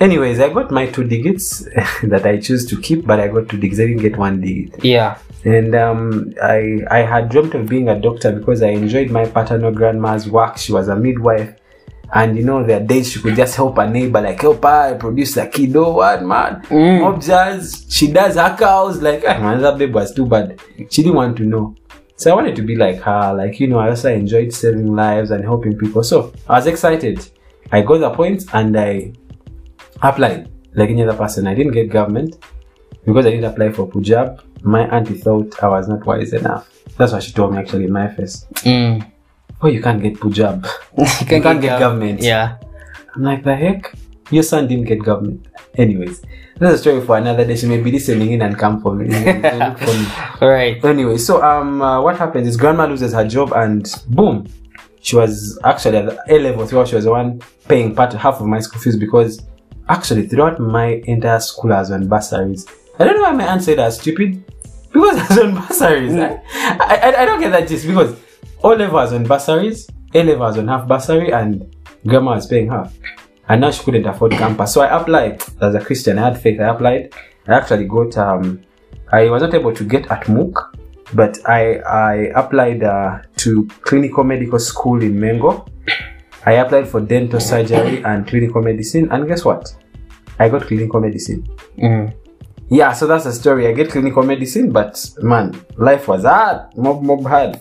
Anyways, 0.00 0.40
I 0.40 0.48
got 0.48 0.70
my 0.70 0.86
two 0.86 1.04
digits 1.04 1.58
that 2.04 2.24
I 2.24 2.38
choose 2.38 2.64
to 2.70 2.80
keep, 2.80 3.06
but 3.06 3.20
I 3.20 3.28
got 3.28 3.50
two 3.50 3.58
digits. 3.58 3.80
I 3.80 3.86
didn't 3.86 4.00
get 4.00 4.16
one 4.16 4.40
digit. 4.40 4.82
Yeah. 4.82 5.18
And 5.44 5.74
um, 5.74 6.32
I 6.42 6.80
I 6.90 6.98
had 7.00 7.28
dreamt 7.28 7.54
of 7.54 7.68
being 7.68 7.90
a 7.90 8.00
doctor 8.00 8.32
because 8.32 8.62
I 8.62 8.68
enjoyed 8.68 9.10
my 9.10 9.26
paternal 9.26 9.72
grandma's 9.72 10.28
work. 10.28 10.56
She 10.56 10.72
was 10.72 10.88
a 10.88 10.96
midwife, 10.96 11.54
and 12.14 12.36
you 12.38 12.44
know 12.44 12.64
there 12.64 12.80
are 12.80 12.84
days 12.84 13.12
she 13.12 13.20
could 13.20 13.36
just 13.36 13.56
help 13.56 13.76
a 13.76 13.88
neighbor, 13.88 14.22
like 14.22 14.40
help 14.40 14.64
her 14.64 14.96
produce 14.98 15.36
a 15.36 15.46
kid. 15.46 15.76
Oh, 15.76 15.92
what 15.92 16.22
man? 16.22 16.62
Mm. 16.62 17.22
Jazz. 17.24 17.86
She 17.90 18.10
does 18.10 18.36
her 18.36 18.56
cows. 18.58 19.02
Like 19.02 19.22
ah, 19.26 19.38
man, 19.38 19.60
that 19.60 19.76
babe 19.76 19.94
was 19.94 20.14
too 20.14 20.26
bad. 20.26 20.60
She 20.90 21.02
didn't 21.02 21.14
want 21.14 21.36
to 21.38 21.44
know. 21.44 21.74
So 22.16 22.30
I 22.30 22.34
wanted 22.34 22.56
to 22.56 22.62
be 22.62 22.76
like 22.76 23.00
her. 23.00 23.34
Like 23.34 23.60
you 23.60 23.66
know, 23.66 23.78
I 23.78 23.90
also 23.90 24.12
enjoyed 24.12 24.52
saving 24.52 24.94
lives 24.94 25.30
and 25.30 25.44
helping 25.44 25.76
people. 25.76 26.02
So 26.02 26.32
I 26.48 26.56
was 26.56 26.66
excited. 26.66 27.26
I 27.72 27.82
got 27.82 27.98
the 27.98 28.10
points 28.10 28.46
and 28.52 28.78
I 28.78 29.12
applied 30.02 30.50
like 30.74 30.90
any 30.90 31.02
other 31.02 31.16
person. 31.16 31.46
I 31.46 31.54
didn't 31.54 31.72
get 31.72 31.90
government 31.90 32.36
because 33.04 33.26
I 33.26 33.30
didn't 33.30 33.44
apply 33.52 33.72
for 33.72 33.88
PUJAB. 33.88 34.62
My 34.62 34.86
auntie 34.88 35.14
thought 35.14 35.62
I 35.62 35.68
was 35.68 35.88
not 35.88 36.04
wise 36.04 36.32
enough. 36.32 36.68
That's 36.96 37.12
what 37.12 37.22
she 37.22 37.32
told 37.32 37.52
me 37.52 37.58
actually 37.58 37.84
in 37.84 37.92
my 37.92 38.08
face. 38.08 38.46
Mm. 38.56 39.10
Oh, 39.62 39.68
you 39.68 39.82
can't 39.82 40.02
get 40.02 40.14
PUJAB. 40.14 40.66
you 40.98 41.04
You 41.36 41.42
can't 41.42 41.60
get 41.60 41.78
government. 41.78 42.20
Yeah. 42.22 42.58
I'm 43.14 43.22
like, 43.22 43.42
the 43.42 43.56
heck? 43.56 43.92
Your 44.30 44.42
son 44.42 44.68
didn't 44.68 44.84
get 44.84 45.02
government. 45.02 45.46
Anyways, 45.74 46.22
that's 46.58 46.74
a 46.74 46.78
story 46.78 47.04
for 47.04 47.16
another 47.16 47.44
day. 47.44 47.56
She 47.56 47.66
may 47.66 47.80
be 47.80 47.90
listening 47.90 48.32
in 48.32 48.42
and 48.42 48.56
come 48.56 48.80
for 48.80 48.94
me. 48.94 49.06
Look 49.08 49.78
for 49.78 49.92
me. 49.92 50.06
All 50.40 50.48
right. 50.48 50.84
Anyway, 50.84 51.16
so 51.18 51.42
um, 51.42 51.82
uh, 51.82 52.00
what 52.00 52.16
happens 52.16 52.46
is 52.46 52.56
grandma 52.56 52.86
loses 52.86 53.12
her 53.12 53.26
job 53.26 53.52
and 53.54 53.92
boom, 54.08 54.46
she 55.00 55.16
was 55.16 55.58
actually 55.64 55.98
at 55.98 56.06
the 56.06 56.18
A 56.28 56.38
level. 56.38 56.66
She 56.84 56.94
was 56.94 57.04
the 57.04 57.10
one 57.10 57.40
paying 57.68 57.94
part 57.94 58.12
half 58.12 58.40
of 58.40 58.46
my 58.46 58.60
school 58.60 58.80
fees 58.80 58.96
because 58.96 59.40
actually 59.90 60.26
throughout 60.26 60.58
my 60.60 61.02
entire 61.04 61.40
school 61.40 61.72
I 61.72 61.80
was 61.80 61.90
on 61.90 62.08
bursaries. 62.08 62.66
I 62.98 63.04
don't 63.04 63.16
know 63.16 63.22
why 63.22 63.32
my 63.32 63.46
aunt 63.46 63.62
said 63.62 63.78
I 63.78 63.86
was 63.86 63.98
stupid 63.98 64.44
because 64.92 65.18
I 65.18 65.26
was 65.28 65.38
on 65.38 65.54
bursaries. 65.54 66.14
I, 66.14 66.40
I, 66.80 67.22
I 67.22 67.24
don't 67.24 67.40
get 67.40 67.50
that 67.50 67.68
just 67.68 67.86
because 67.86 68.18
O 68.62 68.68
level 68.70 68.94
was 68.94 69.12
on 69.12 69.24
bursaries, 69.24 69.88
A 70.12 70.22
level 70.22 70.40
was 70.40 70.58
on 70.58 70.68
half 70.68 70.88
bursary, 70.88 71.32
and 71.32 71.74
grandma 72.06 72.34
was 72.34 72.46
paying 72.46 72.68
half. 72.68 72.92
And 73.48 73.60
now 73.60 73.70
she 73.70 73.82
couldn't 73.84 74.06
afford 74.06 74.32
campus. 74.32 74.74
So 74.74 74.80
I 74.80 75.00
applied 75.00 75.42
as 75.60 75.74
a 75.74 75.80
Christian. 75.80 76.18
I 76.18 76.30
had 76.30 76.40
faith. 76.40 76.60
I 76.60 76.68
applied. 76.68 77.14
I 77.48 77.54
actually 77.54 77.86
got 77.86 78.16
um, 78.18 78.62
I 79.12 79.28
was 79.30 79.42
not 79.42 79.54
able 79.54 79.74
to 79.74 79.84
get 79.84 80.10
at 80.10 80.24
MOOC, 80.24 80.54
but 81.14 81.38
I 81.48 81.78
I 81.78 82.14
applied 82.34 82.82
uh, 82.82 83.22
to 83.36 83.66
clinical 83.82 84.24
medical 84.24 84.58
school 84.58 85.02
in 85.02 85.14
Mengo. 85.14 85.66
I 86.44 86.54
applied 86.54 86.88
for 86.88 87.00
dental 87.00 87.40
surgery 87.40 88.02
and 88.04 88.26
clinical 88.26 88.62
medicine, 88.62 89.10
and 89.10 89.26
guess 89.26 89.44
what? 89.44 89.74
I 90.40 90.48
got 90.48 90.62
clinical 90.66 91.00
medicine. 91.00 91.46
Mm. 91.78 92.14
Yeah, 92.68 92.92
so 92.92 93.06
that's 93.06 93.24
the 93.24 93.32
story. 93.32 93.66
I 93.68 93.72
get 93.72 93.90
clinical 93.90 94.22
medicine, 94.22 94.70
but 94.72 94.94
man, 95.22 95.46
life 95.76 96.08
was 96.08 96.22
hard, 96.24 96.76
mob 96.76 97.02
mob 97.02 97.24
hard. 97.26 97.56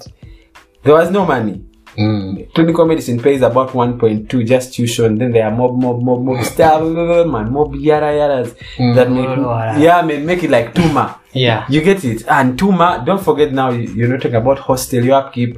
There 0.83 0.93
was 0.93 1.09
no 1.11 1.25
money. 1.25 1.65
Mm. 1.97 2.53
Clinical 2.53 2.85
medicine 2.85 3.19
pays 3.19 3.41
about 3.41 3.69
1.2 3.69 4.45
just 4.47 4.73
tuition. 4.73 5.17
Then 5.17 5.31
there 5.33 5.45
are 5.47 5.51
mob, 5.51 5.81
mob, 5.81 6.01
mob, 6.01 6.21
mob 6.23 6.43
stuff, 6.45 6.81
man, 7.27 7.51
mob 7.51 7.75
yada 7.75 8.05
yadas 8.21 8.55
that 8.95 9.09
make 9.11 9.27
Mm. 9.27 9.81
yeah, 9.81 10.01
man, 10.03 10.25
make 10.25 10.43
it 10.43 10.51
like 10.51 10.73
Tuma. 10.75 11.15
Yeah. 11.33 11.65
You 11.69 11.81
get 11.81 12.05
it. 12.05 12.23
And 12.27 12.57
Tuma, 12.57 13.03
don't 13.05 13.21
forget 13.21 13.51
now 13.51 13.71
you- 13.71 13.89
you're 13.95 14.07
not 14.07 14.21
talking 14.21 14.35
about 14.45 14.59
hostel, 14.59 15.03
your 15.03 15.15
upkeep, 15.15 15.57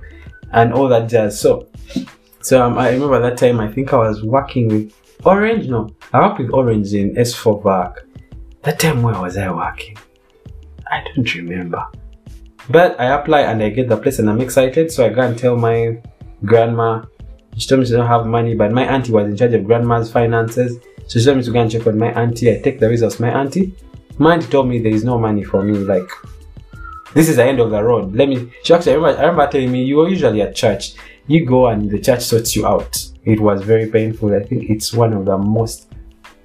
and 0.51 0.73
all 0.73 0.87
that 0.87 1.09
jazz. 1.09 1.39
So, 1.39 1.67
so 2.41 2.65
um, 2.65 2.77
I 2.77 2.89
remember 2.91 3.19
that 3.21 3.37
time. 3.37 3.59
I 3.59 3.67
think 3.67 3.93
I 3.93 3.97
was 3.97 4.23
working 4.23 4.69
with 4.69 4.91
Orange. 5.25 5.67
No, 5.67 5.89
I 6.13 6.19
worked 6.19 6.39
with 6.39 6.51
Orange 6.51 6.93
in 6.93 7.15
S4 7.15 7.63
back. 7.63 8.03
That 8.63 8.79
time 8.79 9.01
where 9.03 9.19
was 9.19 9.37
I 9.37 9.51
working? 9.51 9.97
I 10.89 11.03
don't 11.03 11.35
remember. 11.35 11.85
But 12.69 12.99
I 12.99 13.05
apply 13.05 13.41
and 13.41 13.61
I 13.61 13.69
get 13.69 13.89
the 13.89 13.97
place 13.97 14.19
and 14.19 14.29
I'm 14.29 14.41
excited. 14.41 14.91
So 14.91 15.05
I 15.05 15.09
go 15.09 15.21
and 15.21 15.37
tell 15.37 15.57
my 15.57 16.01
grandma. 16.45 17.03
She 17.57 17.67
told 17.67 17.81
me 17.81 17.85
she 17.85 17.93
don't 17.93 18.07
have 18.07 18.25
money, 18.25 18.55
but 18.55 18.71
my 18.71 18.83
auntie 18.83 19.11
was 19.11 19.27
in 19.27 19.35
charge 19.35 19.53
of 19.53 19.65
grandma's 19.65 20.11
finances. 20.11 20.77
So 21.07 21.19
she 21.19 21.25
told 21.25 21.37
me 21.37 21.43
to 21.43 21.51
go 21.51 21.61
and 21.61 21.71
check 21.71 21.85
on 21.85 21.97
my 21.97 22.11
auntie. 22.13 22.51
I 22.51 22.59
take 22.59 22.79
the 22.79 22.87
results. 22.87 23.19
My 23.19 23.29
auntie, 23.29 23.75
my 24.17 24.35
auntie 24.35 24.47
told 24.47 24.69
me 24.69 24.79
there 24.79 24.93
is 24.93 25.03
no 25.03 25.17
money 25.19 25.43
for 25.43 25.63
me. 25.63 25.77
Like 25.77 26.09
this 27.13 27.29
is 27.29 27.35
the 27.35 27.43
end 27.43 27.59
of 27.59 27.71
the 27.71 27.83
road. 27.83 28.15
Let 28.15 28.29
me. 28.29 28.51
She 28.63 28.73
actually, 28.73 28.93
I 28.93 28.95
remember, 28.95 29.19
I 29.19 29.21
remember 29.23 29.51
telling 29.51 29.71
me 29.71 29.83
you 29.83 29.97
were 29.97 30.09
usually 30.09 30.41
at 30.41 30.55
church. 30.55 30.93
You 31.27 31.45
go 31.45 31.67
and 31.67 31.89
the 31.89 31.99
church 31.99 32.21
sorts 32.21 32.55
you 32.55 32.65
out. 32.65 33.10
It 33.23 33.39
was 33.39 33.61
very 33.61 33.87
painful. 33.87 34.33
I 34.33 34.43
think 34.43 34.69
it's 34.69 34.93
one 34.93 35.13
of 35.13 35.25
the 35.25 35.37
most 35.37 35.91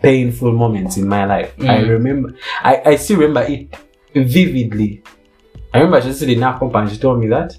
painful 0.03 0.53
moments 0.53 0.97
in 0.97 1.09
my 1.09 1.25
life. 1.25 1.55
I 1.61 1.81
remember. 1.81 2.35
I, 2.63 2.83
I 2.85 2.97
still 2.97 3.19
remember 3.19 3.43
it 3.43 3.75
vividly. 4.15 5.03
I 5.73 5.79
remember 5.79 6.03
she 6.03 6.13
said 6.13 6.29
in 6.29 6.43
our 6.43 6.59
compound. 6.59 6.91
She 6.91 6.99
told 6.99 7.21
me 7.21 7.29
that, 7.29 7.57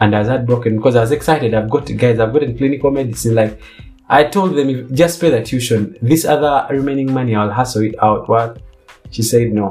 and 0.00 0.14
I 0.14 0.20
was 0.20 0.28
heartbroken 0.28 0.76
because 0.76 0.96
I 0.96 1.00
was 1.00 1.12
excited. 1.12 1.54
I've 1.54 1.70
got 1.70 1.86
guys. 1.96 2.18
I've 2.18 2.32
gotten 2.32 2.56
clinical 2.56 2.90
medicine. 2.90 3.34
Like 3.34 3.60
I 4.08 4.24
told 4.24 4.56
them, 4.56 4.70
if, 4.70 4.92
just 4.92 5.20
pay 5.20 5.30
the 5.30 5.42
tuition. 5.42 5.96
This 6.02 6.24
other 6.24 6.66
remaining 6.70 7.12
money, 7.12 7.34
I'll 7.34 7.50
hustle 7.50 7.82
it 7.82 7.94
out. 8.02 8.28
What? 8.28 8.60
She 9.10 9.22
said 9.22 9.52
no. 9.52 9.70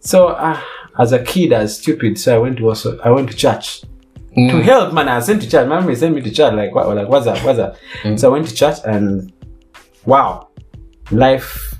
So 0.00 0.28
uh, 0.28 0.60
as 0.98 1.12
a 1.12 1.22
kid, 1.22 1.52
I 1.52 1.62
was 1.62 1.78
stupid. 1.78 2.18
So 2.18 2.34
I 2.34 2.38
went 2.38 2.58
to 2.58 2.68
also 2.68 2.98
I 3.00 3.10
went 3.10 3.30
to 3.30 3.36
church 3.36 3.82
to 4.46 4.62
help. 4.62 4.92
Man, 4.92 5.08
I 5.08 5.20
sent 5.20 5.42
to 5.42 5.50
church. 5.50 5.66
My 5.68 5.80
mom 5.80 5.94
sent 5.94 6.14
me 6.14 6.20
to 6.22 6.30
church. 6.30 6.54
Like 6.54 6.74
what? 6.74 6.88
Like 6.94 7.08
what's 7.08 7.26
up? 7.26 7.44
What's 7.44 7.58
up? 7.58 7.76
So 8.18 8.28
I 8.28 8.32
went 8.32 8.48
to 8.48 8.54
church 8.54 8.78
and 8.84 9.32
wow, 10.04 10.48
life. 11.10 11.74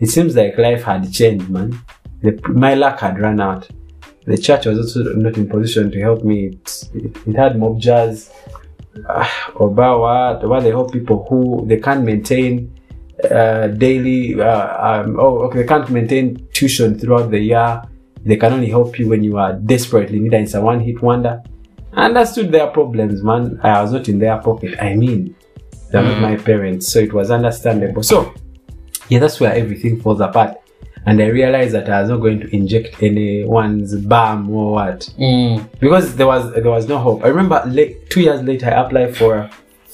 It 0.00 0.06
seems 0.06 0.36
like 0.36 0.56
life 0.58 0.84
had 0.84 1.12
changed, 1.12 1.50
man. 1.50 1.78
The, 2.22 2.40
my 2.48 2.74
luck 2.74 3.00
had 3.00 3.20
run 3.20 3.40
out. 3.40 3.68
The 4.24 4.38
church 4.38 4.66
was 4.66 4.78
also 4.78 5.14
not 5.14 5.36
in 5.36 5.48
position 5.48 5.90
to 5.90 6.00
help 6.00 6.24
me. 6.24 6.46
It, 6.46 6.88
it, 6.94 7.16
it 7.26 7.34
had 7.36 7.58
mob 7.58 7.80
jazz, 7.80 8.32
uh, 9.08 9.24
Obawa, 9.54 10.46
where 10.46 10.60
they 10.60 10.68
help 10.70 10.92
people 10.92 11.26
who 11.28 11.66
they 11.66 11.78
can't 11.78 12.04
maintain 12.04 12.78
uh, 13.30 13.68
daily. 13.68 14.40
Uh, 14.40 15.02
um, 15.02 15.18
oh, 15.18 15.38
okay, 15.44 15.62
they 15.62 15.66
can't 15.66 15.88
maintain 15.90 16.46
tuition 16.52 16.98
throughout 16.98 17.30
the 17.30 17.38
year. 17.38 17.82
They 18.24 18.36
can 18.36 18.52
only 18.52 18.68
help 18.68 18.98
you 18.98 19.08
when 19.08 19.24
you 19.24 19.38
are 19.38 19.54
desperately 19.54 20.18
needed. 20.20 20.42
It's 20.42 20.54
a 20.54 20.60
one-hit 20.60 21.00
wonder. 21.00 21.42
I 21.98 22.04
understood 22.04 22.52
their 22.52 22.68
problems, 22.68 23.22
man. 23.22 23.58
I 23.62 23.82
was 23.82 23.92
not 23.92 24.08
in 24.08 24.18
their 24.20 24.38
pocket. 24.38 24.80
I 24.80 24.94
mean, 24.94 25.34
they're 25.90 26.02
not 26.02 26.20
my 26.20 26.36
parents, 26.36 26.86
so 26.92 27.00
it 27.00 27.12
was 27.12 27.30
understandable. 27.30 28.02
So, 28.02 28.32
yeah, 29.08 29.18
that's 29.18 29.40
where 29.40 29.52
everything 29.52 30.00
falls 30.00 30.20
apart. 30.20 30.56
And 31.06 31.20
I 31.20 31.26
realized 31.26 31.74
that 31.74 31.88
I 31.88 32.00
was 32.02 32.10
not 32.10 32.18
going 32.18 32.38
to 32.40 32.54
inject 32.54 33.02
anyone's 33.02 33.96
bum 34.12 34.50
or 34.50 34.72
what 34.72 35.00
Mm. 35.18 35.66
because 35.80 36.14
there 36.16 36.26
was 36.26 36.52
there 36.52 36.70
was 36.70 36.86
no 36.88 36.98
hope. 36.98 37.24
I 37.24 37.28
remember 37.28 37.62
late, 37.66 38.10
two 38.10 38.20
years 38.20 38.42
later, 38.42 38.66
I 38.66 38.82
applied 38.84 39.16
for 39.16 39.48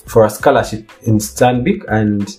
for 0.06 0.26
a 0.26 0.30
scholarship 0.30 0.90
in 1.04 1.18
Stanbic, 1.18 1.80
and 1.88 2.36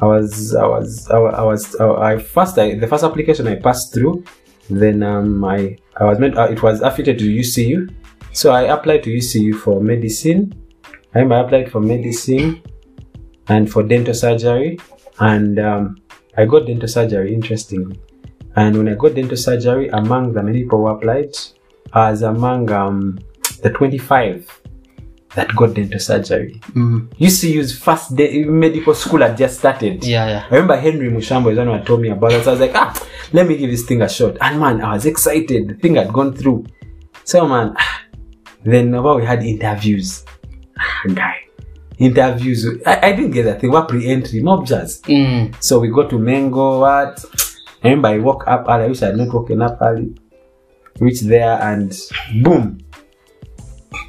I 0.00 0.06
was 0.06 0.54
I 0.54 0.66
was 0.66 1.08
I 1.10 1.18
was 1.18 1.74
I, 1.76 1.86
I 2.10 2.18
first 2.18 2.58
I, 2.58 2.74
the 2.74 2.86
first 2.88 3.04
application 3.04 3.46
I 3.48 3.54
passed 3.56 3.94
through. 3.94 4.24
Then 4.68 5.02
um 5.02 5.44
I 5.44 5.78
I 5.96 6.04
was 6.04 6.18
meant 6.18 6.36
uh, 6.36 6.48
it 6.50 6.62
was 6.62 6.80
affiliated 6.80 7.20
to 7.20 7.26
UCU, 7.30 7.94
so 8.34 8.50
I 8.50 8.62
applied 8.62 9.04
to 9.04 9.10
UCU 9.10 9.54
for 9.58 9.80
medicine. 9.80 10.52
I 11.14 11.20
applied 11.20 11.70
for 11.70 11.80
medicine 11.80 12.60
and 13.48 13.70
for 13.70 13.84
dental 13.84 14.14
surgery, 14.14 14.80
and 15.20 15.58
um, 15.60 15.96
I 16.36 16.44
got 16.44 16.66
dental 16.66 16.88
surgery. 16.88 17.32
Interestingly, 17.32 18.00
and 18.56 18.76
when 18.76 18.88
I 18.88 18.94
got 18.94 19.14
dental 19.14 19.36
surgery, 19.36 19.88
among 19.88 20.32
the 20.32 20.42
many 20.42 20.64
people 20.64 20.80
who 20.80 20.88
applied, 20.88 21.36
I 21.92 22.10
was 22.10 22.22
among 22.22 22.70
um, 22.72 23.18
the 23.62 23.70
25 23.70 24.60
that 25.36 25.54
got 25.54 25.74
dental 25.74 26.00
surgery. 26.00 26.60
Mm. 26.70 27.08
UCU's 27.16 27.76
first 27.76 28.16
day 28.16 28.44
medical 28.44 28.94
school 28.94 29.20
had 29.20 29.36
just 29.36 29.58
started. 29.58 30.04
Yeah, 30.04 30.26
yeah. 30.26 30.46
I 30.50 30.54
remember 30.54 30.76
Henry 30.76 31.10
Mushambo 31.10 31.50
is 31.50 31.56
the 31.56 31.64
one 31.64 31.78
who 31.78 31.84
told 31.84 32.00
me 32.00 32.08
about 32.08 32.32
it. 32.32 32.42
So 32.44 32.50
I 32.50 32.52
was 32.52 32.60
like, 32.60 32.74
ah, 32.74 33.06
let 33.32 33.46
me 33.46 33.56
give 33.56 33.70
this 33.70 33.84
thing 33.84 34.02
a 34.02 34.08
shot. 34.08 34.36
And 34.40 34.58
man, 34.60 34.80
I 34.80 34.94
was 34.94 35.06
excited. 35.06 35.68
The 35.68 35.74
thing 35.74 35.94
had 35.94 36.12
gone 36.12 36.34
through. 36.34 36.66
So 37.24 37.46
man, 37.48 37.76
then 38.64 38.94
about 38.94 39.16
we 39.20 39.26
had 39.26 39.42
interviews. 39.42 40.24
Guy, 41.14 41.36
interviews. 41.98 42.66
I, 42.86 43.08
I 43.08 43.12
didn't 43.12 43.32
get 43.32 43.44
that 43.44 43.60
thing. 43.60 43.70
What 43.70 43.88
pre-entry? 43.88 44.40
Mob 44.40 44.66
jazz. 44.66 45.00
Mm. 45.02 45.54
So 45.62 45.80
we 45.80 45.88
go 45.88 46.08
to 46.08 46.16
Mengo. 46.16 46.80
What? 46.80 47.24
I 47.82 47.88
remember 47.88 48.08
I 48.08 48.18
woke 48.18 48.44
up 48.46 48.66
early. 48.68 48.84
I 48.84 48.88
wish 48.88 49.02
I 49.02 49.06
had 49.06 49.16
not 49.16 49.32
woken 49.32 49.62
up 49.62 49.78
early. 49.80 50.14
Reach 51.00 51.20
there 51.20 51.60
and 51.60 51.92
boom. 52.42 52.80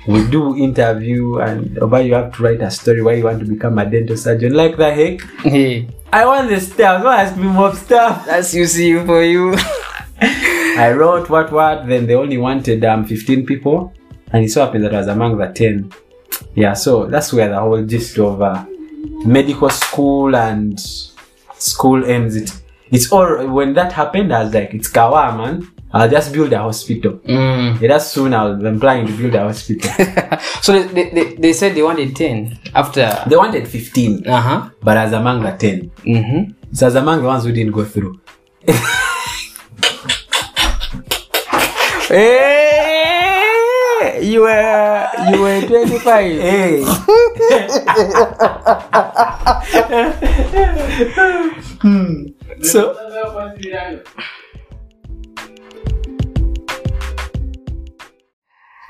We 0.08 0.28
do 0.30 0.56
interview 0.56 1.40
and 1.40 1.78
over 1.80 2.00
you 2.02 2.14
have 2.14 2.36
to 2.36 2.44
write 2.44 2.62
a 2.62 2.70
story 2.70 3.02
why 3.02 3.14
you 3.14 3.24
want 3.24 3.40
to 3.40 3.46
become 3.46 3.80
a 3.80 3.90
dental 3.90 4.16
surgeon. 4.16 4.54
Like 4.54 4.78
the 4.78 4.94
heck? 4.94 5.22
Hey, 5.42 5.88
I 6.14 6.26
want 6.26 6.50
the 6.50 6.62
stuff. 6.62 7.02
Don't 7.02 7.14
ask 7.14 7.36
me 7.36 7.48
more 7.48 7.74
stuff. 7.76 8.26
that's 8.26 8.54
UCU 8.54 9.06
for 9.06 9.24
you. 9.24 9.56
I 10.78 10.92
wrote 10.94 11.30
what 11.30 11.52
what. 11.52 11.88
Then 11.88 12.06
they 12.06 12.14
only 12.14 12.38
wanted 12.38 12.86
um 12.86 13.06
15 13.06 13.46
people, 13.46 13.94
and 14.32 14.44
it 14.46 14.50
so 14.50 14.66
happened 14.66 14.84
that 14.86 14.94
I 14.94 15.00
was 15.00 15.08
among 15.08 15.38
the 15.38 15.48
10. 15.48 15.92
Yeah, 16.56 16.74
so 16.74 17.06
that's 17.06 17.32
where 17.34 17.50
the 17.50 17.60
whole 17.60 17.84
gist 17.86 18.18
of 18.20 18.42
uh, 18.42 18.66
medical 19.26 19.70
school 19.70 20.36
and 20.36 20.80
school 21.58 22.04
ends. 22.06 22.36
It 22.36 22.52
it's 22.92 23.12
all 23.12 23.48
when 23.48 23.74
that 23.74 23.92
happened. 23.94 24.34
I 24.34 24.44
was 24.44 24.54
like, 24.54 24.74
it's 24.74 24.88
kawa 24.88 25.36
man. 25.36 25.72
I'll 25.94 26.10
just 26.10 26.34
build 26.34 26.52
a 26.52 26.60
hospital. 26.60 27.14
Mm. 27.20 27.80
Yeah, 27.80 27.88
that's 27.88 28.08
soon 28.08 28.34
I'll 28.34 28.56
be 28.58 28.80
planning 28.80 29.08
to 29.08 29.14
build 29.18 29.34
a 29.36 29.44
hospital. 29.44 29.90
so 30.62 30.74
they, 30.84 31.10
they, 31.10 31.36
they, 31.36 31.54
said 31.54 31.74
they 31.74 31.82
wanted 31.82 32.14
10 32.16 32.60
after. 32.76 33.24
they 33.28 33.38
wanted 33.38 33.66
15, 33.66 34.28
Uh 34.28 34.42
huh. 34.42 34.70
but 34.82 34.98
as 34.98 35.14
among 35.14 35.42
the 35.44 35.52
10. 35.52 35.90
Mm-hmm. 36.04 36.74
So 36.76 36.86
I 36.86 36.88
was 36.90 36.96
among 36.96 37.22
the 37.22 37.28
ones 37.28 37.46
who 37.46 37.54
didn't 37.54 37.72
go 37.72 37.86
through. 37.86 38.20
Hey, 42.08 42.65
you 44.36 44.42
were 44.42 45.08
you 45.32 45.40
were 45.42 45.62
25. 45.62 46.06
Hey. 46.46 46.84
Hmm. 51.80 52.26
So 52.62 52.82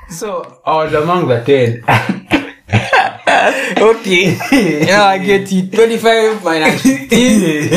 So 0.08 0.60
I 0.64 0.84
was 0.84 0.94
among 0.94 1.28
the 1.28 1.40
ten. 1.46 1.82
okay. 3.78 4.38
yeah, 4.86 5.04
I 5.06 5.18
get 5.18 5.52
it. 5.52 5.72
25 5.72 6.42
minus 6.42 6.82
15. 6.82 7.70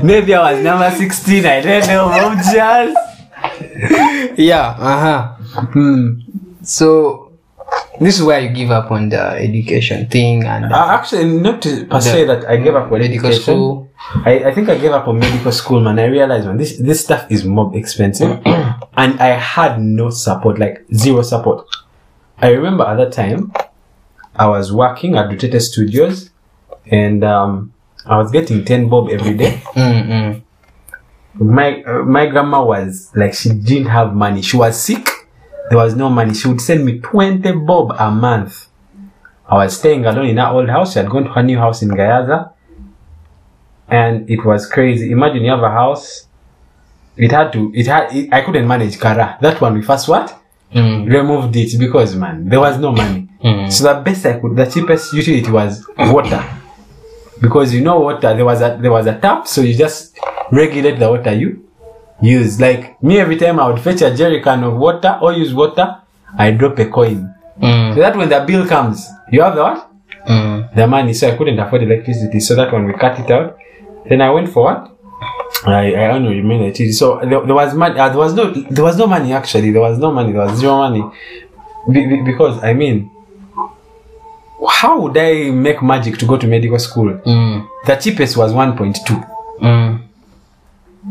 Maybe 0.06 0.34
I 0.34 0.52
was 0.52 0.62
number 0.64 0.90
sixteen. 0.90 1.44
I 1.46 1.60
don't 1.60 1.86
know. 1.88 2.08
Mom 2.08 2.36
jazz. 2.52 2.94
yeah, 4.36 4.76
uh 4.78 5.35
Hmm. 5.54 6.20
So, 6.62 7.32
this 8.00 8.16
is 8.18 8.22
where 8.22 8.40
you 8.40 8.48
give 8.50 8.70
up 8.70 8.90
on 8.90 9.08
the 9.08 9.20
education 9.20 10.06
thing 10.08 10.44
and 10.44 10.72
Uh, 10.72 10.86
actually, 10.90 11.24
not 11.38 11.62
to 11.62 11.86
per 11.86 12.00
se 12.00 12.24
that 12.26 12.44
I 12.48 12.56
gave 12.58 12.74
up 12.74 12.90
on 12.92 12.98
medical 12.98 13.26
education. 13.28 13.42
school. 13.42 13.90
I, 14.24 14.44
I 14.44 14.54
think 14.54 14.68
I 14.68 14.76
gave 14.78 14.92
up 14.92 15.08
on 15.08 15.18
medical 15.18 15.50
school, 15.52 15.80
man. 15.80 15.98
I 15.98 16.04
realized, 16.06 16.46
man, 16.46 16.56
this 16.58 16.78
this 16.78 17.00
stuff 17.02 17.26
is 17.30 17.44
more 17.44 17.74
expensive, 17.74 18.40
and 18.46 19.20
I 19.20 19.28
had 19.38 19.80
no 19.80 20.10
support, 20.10 20.58
like 20.58 20.84
zero 20.94 21.22
support. 21.22 21.66
I 22.38 22.48
remember 22.50 22.84
at 22.84 22.96
that 22.96 23.12
time, 23.12 23.52
I 24.36 24.46
was 24.48 24.72
working 24.72 25.16
at 25.16 25.28
Duterte 25.30 25.60
Studios, 25.60 26.30
and 26.90 27.24
um, 27.24 27.72
I 28.04 28.18
was 28.18 28.30
getting 28.30 28.64
ten 28.64 28.88
bob 28.88 29.08
every 29.10 29.34
day. 29.34 29.62
Mm-mm. 29.74 30.42
my 31.34 31.82
uh, 31.82 32.02
my 32.04 32.26
grandma 32.26 32.62
was 32.64 33.10
like 33.14 33.34
she 33.34 33.50
didn't 33.50 33.88
have 33.88 34.14
money. 34.14 34.42
She 34.42 34.56
was 34.56 34.80
sick. 34.80 35.08
There 35.68 35.78
was 35.78 35.94
no 35.96 36.08
money. 36.08 36.34
She 36.34 36.48
would 36.48 36.60
send 36.60 36.84
me 36.84 37.00
twenty 37.00 37.52
bob 37.52 37.94
a 37.98 38.10
month. 38.10 38.68
I 39.48 39.54
was 39.56 39.76
staying 39.78 40.04
alone 40.06 40.26
in 40.26 40.36
her 40.38 40.48
old 40.48 40.68
house. 40.68 40.92
She 40.92 40.98
had 40.98 41.08
gone 41.08 41.24
to 41.24 41.30
her 41.32 41.42
new 41.42 41.58
house 41.58 41.82
in 41.82 41.88
Gayaza, 41.90 42.50
and 43.88 44.28
it 44.30 44.44
was 44.44 44.66
crazy. 44.68 45.10
Imagine 45.12 45.44
you 45.44 45.50
have 45.50 45.62
a 45.62 45.70
house. 45.70 46.26
It 47.16 47.32
had 47.32 47.52
to. 47.54 47.72
It 47.74 47.86
had. 47.86 48.14
It, 48.14 48.32
I 48.32 48.42
couldn't 48.42 48.66
manage 48.66 49.00
Kara. 49.00 49.38
That 49.40 49.60
one 49.60 49.74
we 49.74 49.82
first 49.82 50.08
what 50.08 50.42
Mm. 50.74 51.06
removed 51.08 51.54
it 51.54 51.78
because 51.78 52.16
man 52.16 52.48
there 52.48 52.58
was 52.58 52.76
no 52.78 52.90
money. 52.90 53.28
Mm. 53.42 53.72
So 53.72 53.84
the 53.94 54.00
best 54.00 54.26
I 54.26 54.40
could, 54.40 54.56
the 54.56 54.66
cheapest 54.66 55.12
utility 55.12 55.48
was 55.48 55.86
water, 55.96 56.44
because 57.40 57.72
you 57.72 57.82
know 57.82 58.00
water. 58.00 58.34
There 58.34 58.44
was 58.44 58.60
a 58.60 58.76
there 58.80 58.90
was 58.90 59.06
a 59.06 59.16
tap, 59.16 59.46
so 59.46 59.60
you 59.60 59.76
just 59.76 60.18
regulate 60.50 60.98
the 60.98 61.08
water 61.08 61.32
you 61.32 61.65
use. 62.20 62.60
Like 62.60 63.02
me, 63.02 63.18
every 63.20 63.36
time 63.36 63.60
I 63.60 63.68
would 63.68 63.80
fetch 63.80 64.02
a 64.02 64.14
jerry 64.14 64.40
can 64.42 64.64
of 64.64 64.76
water 64.76 65.18
or 65.22 65.32
use 65.32 65.52
water, 65.54 65.96
I 66.38 66.50
drop 66.52 66.78
a 66.78 66.86
coin. 66.86 67.32
So 67.60 67.66
Mm. 67.66 67.96
that 67.96 68.16
when 68.16 68.28
the 68.28 68.40
bill 68.46 68.66
comes, 68.66 69.08
you 69.32 69.40
have 69.42 69.54
the 69.54 69.62
what? 69.62 69.90
Mm. 70.28 70.74
The 70.74 70.86
money. 70.86 71.14
So 71.14 71.28
I 71.28 71.36
couldn't 71.36 71.58
afford 71.58 71.82
electricity. 71.82 72.40
So 72.40 72.54
that 72.54 72.72
when 72.72 72.84
we 72.86 72.92
cut 72.94 73.18
it 73.18 73.30
out, 73.30 73.56
then 74.08 74.20
I 74.20 74.30
went 74.30 74.48
for 74.50 74.64
what? 74.64 74.92
I 75.64 75.94
I 75.94 76.10
only 76.10 76.36
remain 76.36 76.60
electricity. 76.62 76.92
So 76.92 77.18
there, 77.20 77.40
there 77.46 77.54
was 77.54 77.72
money. 77.74 77.98
Uh, 77.98 78.08
there 78.10 78.18
was 78.18 78.34
no 78.34 78.50
there 78.50 78.84
was 78.84 78.96
no 78.98 79.06
money 79.06 79.32
actually. 79.32 79.70
There 79.70 79.80
was 79.80 79.98
no 79.98 80.12
money. 80.12 80.32
There 80.32 80.42
was 80.42 80.58
zero 80.58 80.76
money. 80.76 81.02
Be, 81.90 82.04
be- 82.06 82.22
because 82.22 82.62
I 82.62 82.72
mean, 82.74 83.10
how 84.68 85.00
would 85.00 85.16
I 85.16 85.50
make 85.50 85.82
magic 85.82 86.18
to 86.18 86.26
go 86.26 86.36
to 86.36 86.46
medical 86.46 86.78
school? 86.78 87.14
Mm. 87.24 87.66
The 87.86 87.96
cheapest 87.96 88.36
was 88.36 88.52
one 88.52 88.76
point 88.76 88.98
two. 89.06 89.22
Mm. 89.62 90.02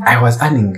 I 0.06 0.22
was 0.22 0.42
earning 0.42 0.78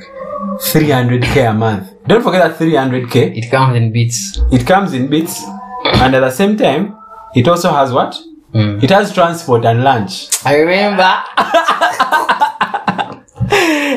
300k 0.60 1.50
a 1.50 1.53
month. 1.53 1.91
Don't 2.08 2.22
forget 2.24 2.58
that 2.58 2.60
300k. 2.60 3.38
It 3.38 3.50
comes 3.51 3.75
in 3.75 3.91
bits. 3.91 4.39
It 4.51 4.65
comes 4.65 4.94
in 4.94 5.08
bits, 5.10 5.44
and 5.86 6.15
at 6.15 6.20
the 6.22 6.32
same 6.32 6.58
time, 6.58 6.96
it 7.36 7.48
also 7.48 7.72
has 7.72 7.91
what? 7.91 8.17
Mm. 8.53 8.82
It 8.84 8.89
has 8.89 9.13
transport 9.13 9.65
and 9.65 9.84
lunch. 9.84 10.29
I 10.46 10.58
remember. 10.58 11.03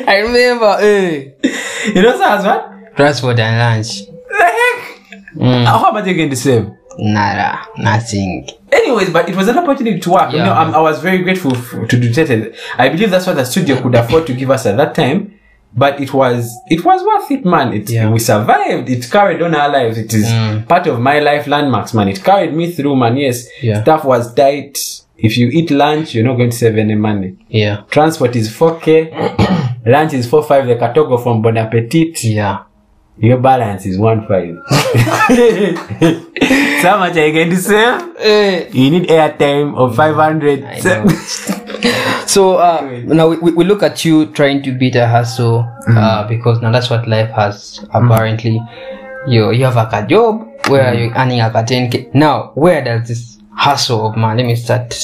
I 0.03 0.19
remember. 0.25 0.77
Hey. 0.79 1.35
It 1.43 2.05
also 2.05 2.25
has 2.25 2.45
what? 2.45 2.97
Transport 2.97 3.39
and 3.39 3.59
lunch. 3.59 4.07
The 4.07 4.45
heck? 4.45 5.01
Mm. 5.35 5.65
How 5.65 5.93
much 5.93 6.05
are 6.05 6.09
you 6.11 6.17
going 6.17 6.31
to 6.31 6.37
save? 6.37 6.71
Nada. 6.99 7.67
Nothing. 7.79 8.49
Anyways, 8.73 9.11
but 9.11 9.29
it 9.29 9.37
was 9.37 9.49
an 9.49 9.59
opportunity 9.59 10.01
to 10.01 10.11
work. 10.11 10.33
You 10.33 10.39
know, 10.39 10.53
I'm, 10.53 10.75
I 10.75 10.81
was 10.81 11.01
very 11.01 11.19
grateful 11.19 11.55
f- 11.57 11.89
to 11.89 11.99
do 12.01 12.09
that. 12.13 12.55
I 12.77 12.89
believe 12.89 13.11
that's 13.11 13.27
what 13.27 13.37
the 13.37 13.45
studio 13.45 13.81
could 13.81 13.95
afford 13.95 14.27
to 14.27 14.35
give 14.35 14.51
us 14.51 14.67
at 14.67 14.77
that 14.77 14.95
time. 14.95 15.40
But 15.77 16.01
it 16.01 16.13
was 16.13 16.53
it 16.69 16.85
was 16.85 17.03
worth 17.05 17.31
it, 17.31 17.45
man. 17.45 17.73
It 17.73 17.89
Yeah. 17.91 18.11
we 18.11 18.19
survived. 18.19 18.89
It 18.91 19.09
carried 19.11 19.41
on 19.43 19.55
our 19.55 19.69
lives. 19.71 19.99
It 19.99 20.13
is 20.13 20.27
Mm. 20.27 20.67
part 20.69 20.87
of 20.89 20.99
my 21.01 21.21
life 21.21 21.47
landmarks, 21.47 21.95
man. 21.95 22.09
It 22.09 22.23
carried 22.25 22.53
me 22.55 22.73
through, 22.73 22.97
man. 22.97 23.17
Yes, 23.17 23.47
Yeah. 23.63 23.83
stuff 23.83 24.05
was 24.05 24.35
tight. 24.35 24.79
If 25.17 25.37
you 25.39 25.49
eat 25.49 25.71
lunch, 25.71 26.15
you're 26.15 26.25
not 26.25 26.37
going 26.39 26.51
to 26.51 26.57
save 26.57 26.77
any 26.79 26.95
money. 26.97 27.35
Yeah. 27.49 27.83
Transport 27.91 28.35
is 28.37 28.49
4k. 28.51 29.11
lunch 29.87 30.15
is 30.15 30.27
4-5. 30.27 30.67
The 30.67 30.75
katogo 30.77 31.23
from 31.23 31.41
Bon 31.43 31.57
Appetit. 31.57 32.25
Yeah. 32.25 32.59
Your 33.19 33.37
balance 33.39 33.85
is 33.85 33.99
1-5. 33.99 34.57
so 36.83 36.99
much 36.99 37.15
going 37.15 37.51
to 37.51 37.57
save? 37.57 38.75
You 38.75 38.91
need 38.91 39.09
airtime 39.09 39.77
of 39.77 39.95
500. 39.95 40.65
I 40.65 40.81
know. 40.81 41.07
So 42.27 42.57
uh, 42.59 43.03
now 43.07 43.29
we, 43.29 43.37
we- 43.53 43.65
look 43.65 43.83
at 43.83 44.05
you 44.05 44.27
trying 44.27 44.63
to 44.63 44.73
beat 44.73 44.95
a 44.97 45.07
hustle 45.09 45.67
uh, 45.89 46.29
because 46.29 46.61
now 46.63 46.71
that's 46.71 46.89
what 46.91 47.09
life 47.09 47.31
has 47.31 47.81
apparently. 47.93 48.61
You 49.27 49.51
you 49.51 49.65
have 49.65 49.75
like 49.77 49.93
a 49.93 50.07
job 50.07 50.49
where 50.69 50.95
you're 50.95 51.13
earning 51.15 51.39
like 51.41 51.55
a 51.55 51.63
10k. 51.63 52.15
Now 52.15 52.53
where 52.55 52.83
does 52.85 53.09
this 53.09 53.39
hustle 53.53 54.07
of 54.07 54.17
man? 54.17 54.37
Let 54.39 54.47
me 54.47 54.55
start 54.57 54.95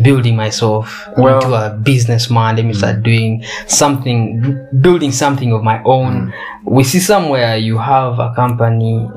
building 0.00 0.36
myself 0.36 1.08
Well- 1.16 1.36
into 1.42 1.54
a 1.54 1.70
businessman. 1.76 2.56
Let 2.56 2.64
me 2.64 2.72
start 2.72 3.02
doing 3.02 3.44
something, 3.66 4.66
building 4.80 5.12
something 5.12 5.52
of 5.52 5.62
my 5.62 5.82
own. 5.84 6.32
We 6.64 6.84
see 6.84 7.00
somewhere 7.00 7.56
you 7.56 7.78
have 7.78 8.18
a 8.18 8.32
company, 8.34 9.08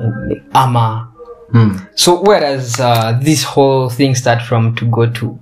Ama. 0.55 1.07
Hmm. 1.51 1.77
So 1.95 2.21
where 2.21 2.39
does 2.39 2.79
uh, 2.79 3.19
this 3.21 3.43
whole 3.43 3.89
thing 3.89 4.15
start 4.15 4.41
from 4.41 4.75
to 4.77 4.85
go 4.89 5.05
to 5.11 5.37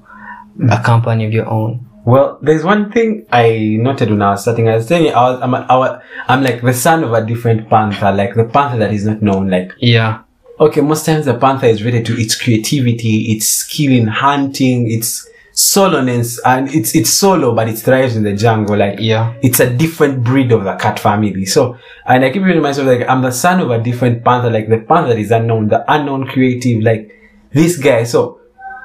Mm. 0.59 0.77
a 0.77 0.83
company 0.83 1.25
of 1.25 1.31
your 1.33 1.47
own? 1.47 1.85
Well, 2.05 2.37
there's 2.41 2.63
one 2.63 2.91
thing 2.91 3.25
I 3.31 3.77
noted 3.79 4.09
when 4.09 4.21
I 4.21 4.31
was 4.31 4.41
starting. 4.41 4.67
I 4.67 4.75
was 4.75 4.87
saying 4.87 5.13
I 5.13 5.21
was, 5.31 5.41
I'm, 5.41 5.53
a, 5.53 5.65
I 5.69 5.75
was, 5.77 6.01
I'm 6.27 6.43
like 6.43 6.61
the 6.61 6.73
son 6.73 7.03
of 7.03 7.13
a 7.13 7.25
different 7.25 7.69
panther, 7.69 8.11
like 8.11 8.35
the 8.35 8.45
panther 8.45 8.77
that 8.79 8.91
is 8.93 9.05
not 9.05 9.21
known. 9.21 9.49
Like, 9.49 9.71
Yeah. 9.79 10.21
okay, 10.59 10.81
most 10.81 11.05
times 11.05 11.25
the 11.25 11.37
panther 11.37 11.67
is 11.67 11.83
related 11.83 12.05
to 12.07 12.19
its 12.19 12.35
creativity, 12.41 13.31
its 13.33 13.47
skill 13.47 13.91
in 13.91 14.07
hunting, 14.07 14.89
its 14.91 15.27
soloness, 15.53 16.39
and 16.45 16.69
it's 16.73 16.95
it's 16.95 17.09
solo, 17.11 17.53
but 17.53 17.67
it 17.69 17.77
thrives 17.77 18.15
in 18.15 18.23
the 18.23 18.33
jungle. 18.33 18.75
Like, 18.77 18.99
Yeah. 18.99 19.33
it's 19.41 19.59
a 19.59 19.69
different 19.69 20.23
breed 20.23 20.51
of 20.51 20.63
the 20.63 20.75
cat 20.75 20.99
family. 20.99 21.45
So, 21.45 21.77
and 22.05 22.23
I 22.25 22.29
keep 22.31 22.41
reminding 22.41 22.63
myself 22.63 22.87
like 22.87 23.07
I'm 23.07 23.21
the 23.21 23.31
son 23.31 23.59
of 23.59 23.69
a 23.71 23.79
different 23.79 24.23
panther, 24.23 24.49
like 24.49 24.67
the 24.69 24.79
panther 24.79 25.09
that 25.09 25.19
is 25.19 25.31
unknown, 25.31 25.67
the 25.67 25.83
unknown 25.91 26.27
creative, 26.27 26.81
like 26.81 27.11
this 27.53 27.77
guy. 27.77 28.03
So, 28.03 28.38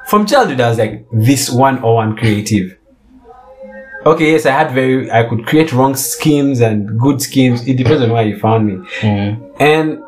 from 0.07 0.25
childhood, 0.25 0.61
I 0.61 0.69
was 0.69 0.77
like 0.77 1.05
this 1.11 1.49
one 1.49 1.81
or 1.83 1.95
one 1.95 2.15
creative. 2.15 2.77
Okay, 4.05 4.33
yes, 4.33 4.45
I 4.45 4.51
had 4.51 4.71
very, 4.71 5.11
I 5.11 5.23
could 5.27 5.47
create 5.47 5.73
wrong 5.73 5.95
schemes 5.95 6.61
and 6.61 6.99
good 6.99 7.21
schemes. 7.21 7.67
It 7.67 7.77
depends 7.77 8.03
on 8.03 8.11
where 8.11 8.25
you 8.25 8.37
found 8.37 8.67
me. 8.67 8.87
Mm. 8.99 9.55
And 9.59 10.03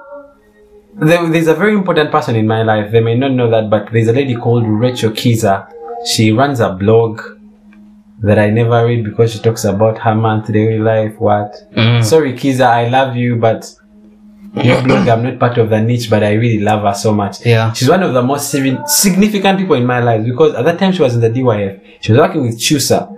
there, 0.93 1.27
there's 1.27 1.47
a 1.47 1.55
very 1.55 1.73
important 1.73 2.11
person 2.11 2.35
in 2.35 2.45
my 2.45 2.61
life. 2.61 2.91
They 2.91 2.99
may 2.99 3.15
not 3.15 3.31
know 3.31 3.49
that, 3.49 3.71
but 3.71 3.91
there's 3.91 4.07
a 4.07 4.13
lady 4.13 4.35
called 4.35 4.67
Rachel 4.67 5.09
Kiza. 5.11 5.73
She 6.05 6.31
runs 6.31 6.59
a 6.59 6.73
blog 6.73 7.21
that 8.19 8.37
I 8.37 8.51
never 8.51 8.85
read 8.85 9.03
because 9.03 9.33
she 9.33 9.39
talks 9.39 9.63
about 9.63 9.97
her 9.99 10.13
month, 10.13 10.51
daily 10.51 10.77
life, 10.77 11.19
what. 11.19 11.55
Mm. 11.73 12.03
Sorry, 12.03 12.33
Kiza, 12.33 12.65
I 12.65 12.87
love 12.89 13.15
you, 13.15 13.35
but 13.35 13.71
blog, 14.83 15.07
I'm 15.07 15.23
not 15.23 15.39
part 15.39 15.57
of 15.57 15.69
the 15.69 15.81
niche, 15.81 16.09
but 16.09 16.23
I 16.23 16.33
really 16.33 16.59
love 16.59 16.83
her 16.83 16.93
so 16.93 17.13
much. 17.13 17.45
Yeah. 17.45 17.73
She's 17.73 17.89
one 17.89 18.03
of 18.03 18.13
the 18.13 18.21
most 18.21 18.49
significant 18.51 19.59
people 19.59 19.75
in 19.75 19.85
my 19.85 19.99
life 19.99 20.23
because 20.25 20.53
at 20.55 20.65
that 20.65 20.79
time 20.79 20.91
she 20.93 21.01
was 21.01 21.15
in 21.15 21.21
the 21.21 21.29
DYF. 21.29 21.79
She 22.01 22.11
was 22.11 22.19
working 22.19 22.41
with 22.41 22.57
Kyusa 22.59 23.13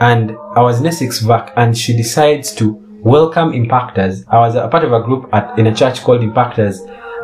and 0.00 0.30
I 0.54 0.60
was 0.62 0.80
in 0.80 0.86
Essex 0.86 1.20
VAC 1.22 1.52
and 1.56 1.76
she 1.76 1.96
decides 1.96 2.54
to 2.56 2.72
welcome 3.00 3.52
impactors. 3.52 4.24
I 4.28 4.38
was 4.38 4.54
a 4.54 4.68
part 4.68 4.84
of 4.84 4.92
a 4.92 5.00
group 5.02 5.28
at, 5.32 5.58
in 5.58 5.66
a 5.66 5.74
church 5.74 6.02
called 6.02 6.20
Impactors 6.22 6.76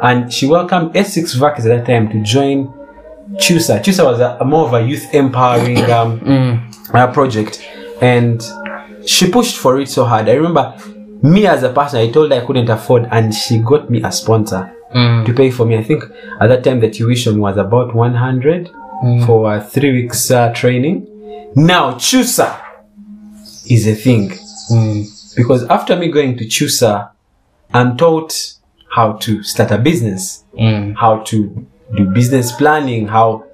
and 0.03 0.33
she 0.33 0.47
welcomed 0.47 0.97
Essex 0.97 1.35
VAC 1.35 1.59
at 1.59 1.65
that 1.65 1.87
time 1.87 2.09
to 2.11 2.23
join 2.23 2.69
Kyusa. 3.35 3.81
Kyusa 3.83 4.05
was 4.05 4.21
a, 4.21 4.37
a 4.41 4.45
more 4.45 4.67
of 4.67 4.75
a 4.75 4.83
youth 4.83 5.13
empowering 5.15 5.79
um, 5.91 6.21
Mm. 6.21 6.95
uh, 6.95 7.13
project 7.13 7.63
and 8.01 8.43
she 9.07 9.31
pushed 9.31 9.57
for 9.57 9.81
it 9.81 9.89
so 9.89 10.05
hard. 10.05 10.29
I 10.29 10.35
remember 10.35 10.75
me 11.23 11.47
as 11.47 11.63
a 11.63 11.73
person, 11.73 12.01
I 12.01 12.11
told 12.11 12.31
her 12.33 12.43
I 12.43 12.45
couldn't 12.47 12.69
afford 12.69 13.09
and 13.11 13.35
she 13.35 13.59
got 13.59 13.89
me 13.91 14.03
a 14.03 14.11
sponsor 14.13 14.73
Mm. 14.95 15.25
to 15.25 15.33
pay 15.33 15.51
for 15.51 15.65
me. 15.65 15.77
I 15.79 15.83
think 15.83 16.05
at 16.41 16.49
that 16.49 16.63
time 16.65 16.81
the 16.81 16.91
tuition 16.91 17.41
was 17.41 17.57
about 17.57 17.95
100 17.95 18.71
for 19.27 19.55
a 19.55 19.61
three 19.61 19.93
weeks 19.93 20.31
uh, 20.31 20.53
training. 20.53 21.07
Now 21.57 21.93
Kyusa 21.95 22.59
is 23.71 23.87
a 23.87 23.95
thing 23.95 24.31
Mm. 24.71 25.07
because 25.37 25.65
after 25.65 25.97
me 25.97 26.09
going 26.11 26.37
to 26.39 26.45
Kyusa, 26.45 27.11
I'm 27.75 27.97
taught 27.97 28.35
how 28.95 29.13
to 29.15 29.43
start 29.43 29.71
a 29.71 29.79
business, 29.79 30.45
Mm. 30.59 30.95
how 30.97 31.19
to 31.31 31.67
do 31.97 32.05
business 32.13 32.53
planning, 32.53 33.07
how 33.09 33.45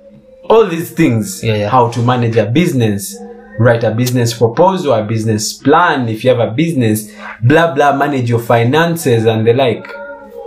all 0.50 0.66
these 0.66 0.90
things, 0.90 1.42
Yeah, 1.44 1.54
yeah. 1.56 1.68
how 1.68 1.88
to 1.90 2.00
manage 2.02 2.36
a 2.36 2.46
business, 2.46 3.16
write 3.58 3.84
a 3.84 3.90
business 3.90 4.36
proposal, 4.36 4.92
a 4.92 5.02
business 5.04 5.52
plan, 5.52 6.08
if 6.08 6.24
you 6.24 6.30
have 6.30 6.40
a 6.40 6.50
business, 6.52 7.12
blah 7.42 7.74
blah, 7.74 7.94
manage 7.96 8.28
your 8.28 8.40
finances 8.40 9.26
and 9.26 9.46
the 9.46 9.52
like. 9.52 9.86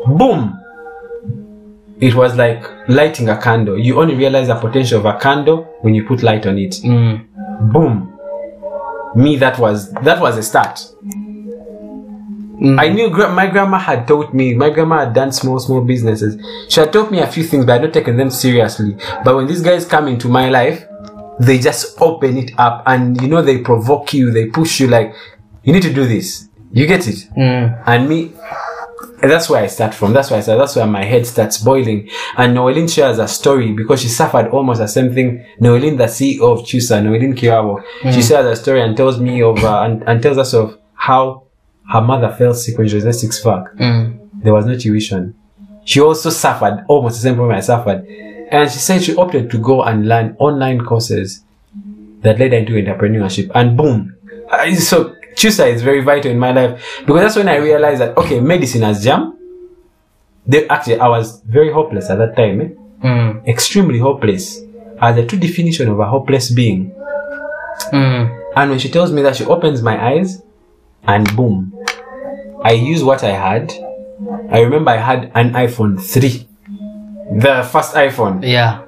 Boom. 0.08 0.58
It 2.00 2.16
was 2.16 2.36
like 2.36 2.64
lighting 2.90 3.30
a 3.30 3.40
candle. 3.40 3.78
You 3.78 4.02
only 4.02 4.16
realize 4.16 4.48
the 4.48 4.56
potential 4.56 5.00
of 5.00 5.06
a 5.06 5.20
candle 5.20 5.64
when 5.82 5.94
you 5.94 6.04
put 6.04 6.24
light 6.24 6.48
on 6.48 6.58
it. 6.58 6.72
Mm. 6.84 7.72
Boom. 7.72 8.08
Me, 9.16 9.36
that 9.38 9.60
was 9.60 9.92
that 9.92 10.20
was 10.20 10.38
a 10.38 10.44
start. 10.44 10.80
Mm. 12.62 12.80
I 12.80 12.90
knew 12.90 13.10
gra- 13.10 13.34
my 13.34 13.48
grandma 13.48 13.78
had 13.78 14.08
taught 14.08 14.34
me. 14.34 14.54
My 14.54 14.70
grandma 14.70 15.06
had 15.06 15.14
done 15.14 15.32
small, 15.32 15.60
small 15.60 15.82
businesses. 15.82 16.42
She 16.70 16.80
had 16.80 16.94
taught 16.94 17.12
me 17.12 17.20
a 17.20 17.28
few 17.28 17.44
things, 17.44 17.66
but 17.66 17.72
I 17.72 17.76
had 17.76 17.84
not 17.84 17.94
taken 17.94 18.18
them 18.18 18.30
seriously. 18.30 18.96
But 19.24 19.36
when 19.36 19.48
these 19.48 19.62
guys 19.62 19.86
come 19.86 20.08
into 20.08 20.28
my 20.28 20.50
life, 20.50 20.86
they 21.42 21.58
just 21.60 22.00
open 22.02 22.38
it 22.38 22.52
up, 22.58 22.84
and 22.86 23.20
you 23.22 23.28
know 23.28 23.42
they 23.42 23.60
provoke 23.60 24.14
you. 24.14 24.32
They 24.32 24.48
push 24.48 24.80
you 24.80 24.88
like, 24.88 25.14
you 25.64 25.74
need 25.74 25.84
to 25.84 25.94
do 25.94 26.06
this. 26.06 26.48
You 26.72 26.88
get 26.88 27.08
it? 27.08 27.28
Mm. 27.36 27.84
And 27.86 28.08
me, 28.08 28.32
that's 29.22 29.50
where 29.50 29.64
I 29.64 29.68
start 29.68 29.94
from. 29.94 30.14
That's 30.14 30.30
why 30.30 30.38
I 30.38 30.42
start. 30.42 30.60
That's 30.60 30.76
where 30.76 30.86
my 30.86 31.04
head 31.04 31.26
starts 31.26 31.58
boiling. 31.58 32.10
And 32.38 32.54
Noeline 32.54 32.88
shares 32.88 33.20
a 33.20 33.28
story 33.28 33.72
because 33.74 34.02
she 34.02 34.08
suffered 34.08 34.50
almost 34.50 34.80
the 34.80 34.88
same 34.88 35.14
thing. 35.14 35.46
Noeline, 35.60 35.98
the 35.98 36.06
CEO 36.06 36.42
of 36.42 36.60
Kyusa, 36.60 37.04
Noeline 37.04 37.36
Kirabo, 37.36 37.84
she 38.14 38.22
shares 38.22 38.46
a 38.46 38.56
story 38.56 38.82
and 38.82 38.96
tells 38.96 39.20
me 39.20 39.42
of 39.42 39.64
uh, 39.64 39.82
and, 39.82 40.04
and 40.04 40.22
tells 40.22 40.38
us 40.38 40.54
of 40.54 40.78
how 40.94 41.44
her 41.92 42.02
mother 42.02 42.34
fell 42.38 42.54
sick 42.54 42.78
when 42.78 42.88
she 42.88 42.96
was 42.96 43.20
six 43.20 43.42
fuck. 43.42 43.76
Mm. 43.76 44.30
There 44.44 44.54
was 44.54 44.66
no 44.66 44.78
tuition. 44.78 45.36
She 45.84 46.00
also 46.00 46.30
suffered 46.30 46.86
almost 46.88 47.18
the 47.18 47.24
same 47.24 47.36
problem 47.36 47.58
I 47.58 47.62
suffered. 47.62 48.06
And 48.52 48.70
she 48.70 48.80
said 48.80 49.04
she 49.04 49.16
opted 49.16 49.50
to 49.52 49.58
go 49.58 49.84
and 49.84 50.08
learn 50.08 50.36
online 50.40 50.84
courses 50.84 51.44
that 52.22 52.38
led 52.38 52.52
her 52.52 52.58
into 52.58 52.74
entrepreneurship. 52.74 53.50
And 53.56 53.78
boom. 53.78 54.16
So 54.78 55.16
Kyusa 55.36 55.72
is 55.72 55.82
very 55.82 56.02
vital 56.02 56.32
in 56.32 56.38
my 56.38 56.52
life 56.52 57.02
because 57.06 57.22
that's 57.22 57.36
when 57.38 57.48
I 57.48 57.56
realized 57.56 58.02
that, 58.02 58.18
okay, 58.18 58.40
medicine 58.40 58.82
has 58.82 59.04
jam. 59.04 59.38
They, 60.46 60.68
actually, 60.68 61.00
I 61.00 61.08
was 61.08 61.40
very 61.42 61.72
hopeless 61.72 62.10
at 62.10 62.18
that 62.18 62.36
time. 62.36 62.62
Eh? 62.62 62.70
Mm. 63.08 63.48
Extremely 63.48 64.00
hopeless. 64.00 64.60
As 65.00 65.16
the 65.16 65.26
true 65.26 65.40
definition 65.40 65.88
of 65.88 66.00
a 66.00 66.06
hopeless 66.06 66.52
being. 66.52 66.92
Mm. 67.92 68.52
And 68.56 68.70
when 68.70 68.80
she 68.80 68.90
tells 68.90 69.12
me 69.12 69.22
that, 69.22 69.38
she 69.38 69.46
opens 69.46 69.82
my 69.82 70.04
eyes 70.04 70.42
and 71.04 71.34
boom. 71.36 71.74
I 72.64 72.74
use 72.74 73.04
what 73.04 73.24
I 73.24 73.32
had. 73.32 73.72
I 74.52 74.60
remember 74.60 74.92
I 74.92 74.98
had 74.98 75.32
an 75.34 75.54
iPhone 75.54 76.00
3. 76.02 76.48
The 77.38 77.68
first 77.72 77.94
iPhone. 77.96 78.42
Yeah. 78.44 78.84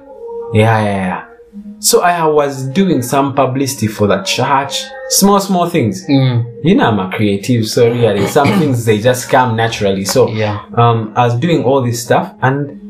Yeah, 0.52 0.82
yeah, 0.84 0.96
yeah. 1.06 1.24
So 1.80 2.00
I 2.02 2.24
was 2.26 2.66
doing 2.68 3.02
some 3.02 3.34
publicity 3.34 3.88
for 3.88 4.06
the 4.06 4.22
church. 4.22 4.82
Small, 5.10 5.38
small 5.40 5.68
things. 5.68 6.06
Mm. 6.06 6.64
You 6.64 6.74
know, 6.76 6.88
I'm 6.88 6.98
a 6.98 7.10
creative, 7.14 7.66
so 7.68 7.90
really, 7.90 8.26
some 8.38 8.48
things 8.58 8.84
they 8.84 8.98
just 9.00 9.28
come 9.28 9.54
naturally. 9.56 10.04
So, 10.04 10.28
Yeah. 10.30 10.64
um, 10.74 11.12
I 11.14 11.24
was 11.26 11.34
doing 11.34 11.62
all 11.64 11.82
this 11.82 12.02
stuff, 12.02 12.34
and 12.40 12.80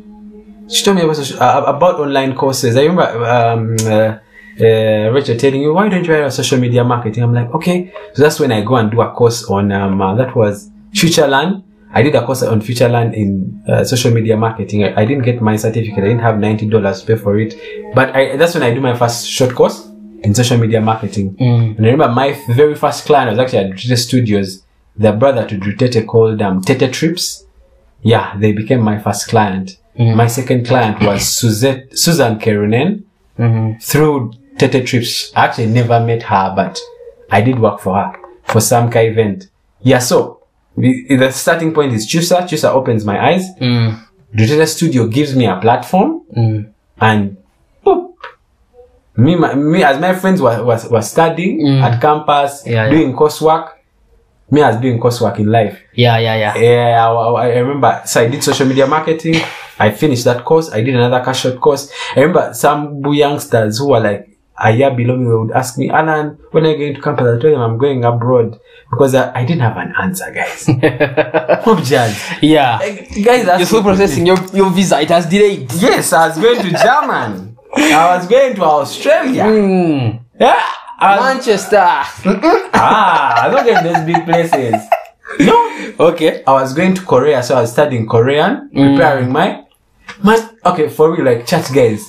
she 0.70 0.84
told 0.84 0.96
me 0.96 1.02
about, 1.02 1.32
uh, 1.40 1.64
about 1.66 1.98
online 2.00 2.34
courses. 2.36 2.76
I 2.76 2.82
remember 2.82 3.02
um, 3.24 3.76
uh, 3.84 4.18
uh, 4.60 5.10
Rachel 5.12 5.36
telling 5.36 5.60
me, 5.60 5.68
"Why 5.68 5.88
don't 5.88 6.04
you 6.06 6.14
write 6.14 6.32
social 6.32 6.58
media 6.60 6.84
marketing?" 6.84 7.24
I'm 7.24 7.34
like, 7.34 7.52
"Okay." 7.54 7.92
So 8.14 8.22
that's 8.22 8.38
when 8.38 8.52
I 8.52 8.60
go 8.62 8.76
and 8.76 8.90
do 8.92 9.00
a 9.00 9.10
course 9.10 9.44
on 9.50 9.72
um, 9.72 10.00
uh, 10.00 10.14
that 10.14 10.36
was 10.36 10.70
FutureLearn. 10.92 11.63
I 11.94 12.02
did 12.02 12.14
a 12.14 12.24
course 12.26 12.42
on 12.42 12.60
FutureLearn 12.60 13.14
in 13.14 13.62
uh, 13.68 13.84
social 13.84 14.10
media 14.12 14.36
marketing. 14.36 14.84
I, 14.84 15.02
I 15.02 15.04
didn't 15.04 15.22
get 15.24 15.40
my 15.40 15.56
certificate. 15.56 15.98
I 16.04 16.08
didn't 16.08 16.20
have 16.22 16.38
ninety 16.38 16.66
dollars 16.68 17.00
to 17.00 17.06
pay 17.06 17.16
for 17.16 17.38
it, 17.38 17.54
but 17.94 18.14
I, 18.16 18.36
that's 18.36 18.54
when 18.54 18.62
I 18.64 18.74
do 18.74 18.80
my 18.80 18.96
first 18.96 19.28
short 19.28 19.54
course 19.54 19.88
in 20.22 20.34
social 20.34 20.58
media 20.58 20.80
marketing. 20.80 21.36
Mm. 21.36 21.76
And 21.78 21.86
I 21.86 21.90
remember 21.90 22.08
my 22.14 22.38
very 22.48 22.74
first 22.74 23.06
client 23.06 23.30
was 23.30 23.38
actually 23.38 23.58
at 23.58 23.70
Drutete 23.76 23.98
Studios. 23.98 24.62
The 24.96 25.12
brother 25.12 25.46
to 25.46 25.56
Drutete 25.58 26.06
called 26.06 26.40
um, 26.42 26.60
Tete 26.62 26.92
Trips. 26.92 27.44
Yeah, 28.02 28.36
they 28.38 28.52
became 28.52 28.80
my 28.80 28.98
first 28.98 29.28
client. 29.28 29.78
My 29.96 30.26
second 30.26 30.66
client 30.66 31.00
was 31.02 31.26
Suzette, 31.28 31.96
Susan 31.96 32.38
Kerunen 32.38 33.04
Mm-hmm. 33.38 33.78
through 33.80 34.32
Tete 34.58 34.86
Trips. 34.86 35.32
I 35.34 35.46
actually 35.46 35.66
never 35.66 35.98
met 35.98 36.22
her, 36.24 36.52
but 36.54 36.78
I 37.30 37.40
did 37.40 37.58
work 37.58 37.80
for 37.80 37.94
her 37.96 38.12
for 38.44 38.60
some 38.60 38.90
kind 38.90 39.08
of 39.08 39.12
event. 39.18 39.48
Yeah, 39.82 39.98
so 39.98 40.43
the, 40.76 41.16
the 41.16 41.30
starting 41.30 41.72
point 41.72 41.92
is 41.92 42.06
Kyusa. 42.06 42.42
Kyusa 42.48 42.70
opens 42.70 43.04
my 43.04 43.18
eyes. 43.30 43.44
Mm. 43.60 44.00
Studio 44.66 45.06
gives 45.06 45.34
me 45.36 45.46
a 45.46 45.56
platform 45.60 46.22
Mm. 46.36 46.72
and 47.00 47.36
boop. 47.84 48.14
Me, 49.16 49.36
my, 49.36 49.54
me 49.54 49.84
as 49.84 50.00
my 50.00 50.14
friends 50.14 50.42
were, 50.42 50.64
was, 50.64 50.88
were 50.90 51.02
studying 51.02 51.60
Mm. 51.60 51.82
at 51.82 52.00
campus, 52.00 52.62
Yeah, 52.66 52.84
yeah. 52.84 52.90
doing 52.90 53.14
coursework. 53.14 53.70
Me 54.50 54.60
as 54.62 54.76
doing 54.80 54.98
coursework 55.00 55.38
in 55.38 55.46
life. 55.46 55.80
Yeah, 55.94 56.18
yeah, 56.18 56.36
yeah. 56.36 56.56
Yeah, 56.56 57.08
I, 57.08 57.46
I- 57.46 57.58
remember. 57.58 58.02
So 58.06 58.20
I 58.22 58.28
did 58.28 58.42
social 58.42 58.66
media 58.66 58.86
marketing. 58.86 59.36
I 59.78 59.90
finished 59.90 60.24
that 60.24 60.44
course. 60.44 60.70
I 60.72 60.82
did 60.82 60.94
another 60.94 61.24
cash 61.24 61.40
short 61.42 61.60
course. 61.60 61.90
I 62.16 62.20
remember 62.20 62.52
some 62.54 63.00
youngsters 63.06 63.78
who 63.78 63.88
were 63.90 64.00
like 64.00 64.33
a 64.58 64.70
year 64.70 64.90
below 64.94 65.16
me 65.16 65.24
they 65.24 65.34
would 65.34 65.50
ask 65.52 65.78
me, 65.78 65.90
Alan, 65.90 66.38
when 66.52 66.64
are 66.64 66.70
you 66.70 66.78
going 66.78 66.94
to 66.94 67.00
campus? 67.00 67.24
I 67.26 67.40
told 67.40 67.54
them 67.54 67.60
I'm 67.60 67.78
going 67.78 68.04
abroad 68.04 68.58
because 68.90 69.14
I, 69.14 69.32
I 69.40 69.44
didn't 69.44 69.62
have 69.62 69.76
an 69.76 69.92
answer, 70.00 70.30
guys. 70.30 70.66
Hope 71.64 71.82
judge. 71.82 72.16
Yeah. 72.40 72.78
Guys, 72.78 73.46
You're 73.58 73.66
still 73.66 73.82
processing 73.82 74.26
your, 74.26 74.38
your 74.52 74.70
visa. 74.70 75.00
It 75.00 75.08
has 75.08 75.26
delayed. 75.26 75.72
Yes, 75.74 76.12
I 76.12 76.28
was 76.28 76.38
going 76.38 76.62
to 76.62 76.70
Germany. 76.70 77.56
I 77.76 78.16
was 78.16 78.28
going 78.28 78.54
to 78.54 78.62
Australia. 78.62 79.44
Mm. 79.44 80.20
Yeah. 80.38 80.62
I 80.98 81.16
was, 81.16 81.34
Manchester. 81.34 81.76
ah, 82.74 83.50
look 83.52 83.66
at 83.66 83.82
those 83.82 84.04
big 84.06 84.24
places. 84.24 84.80
No, 85.40 85.94
Okay. 85.98 86.42
I 86.46 86.52
was 86.52 86.72
going 86.74 86.94
to 86.94 87.02
Korea, 87.02 87.42
so 87.42 87.56
I 87.56 87.62
was 87.62 87.72
studying 87.72 88.06
Korean, 88.08 88.70
preparing 88.70 89.30
my 89.32 89.64
man. 90.22 90.50
Okay, 90.64 90.88
for 90.88 91.12
real, 91.12 91.24
like 91.24 91.46
church 91.46 91.72
guys, 91.74 92.04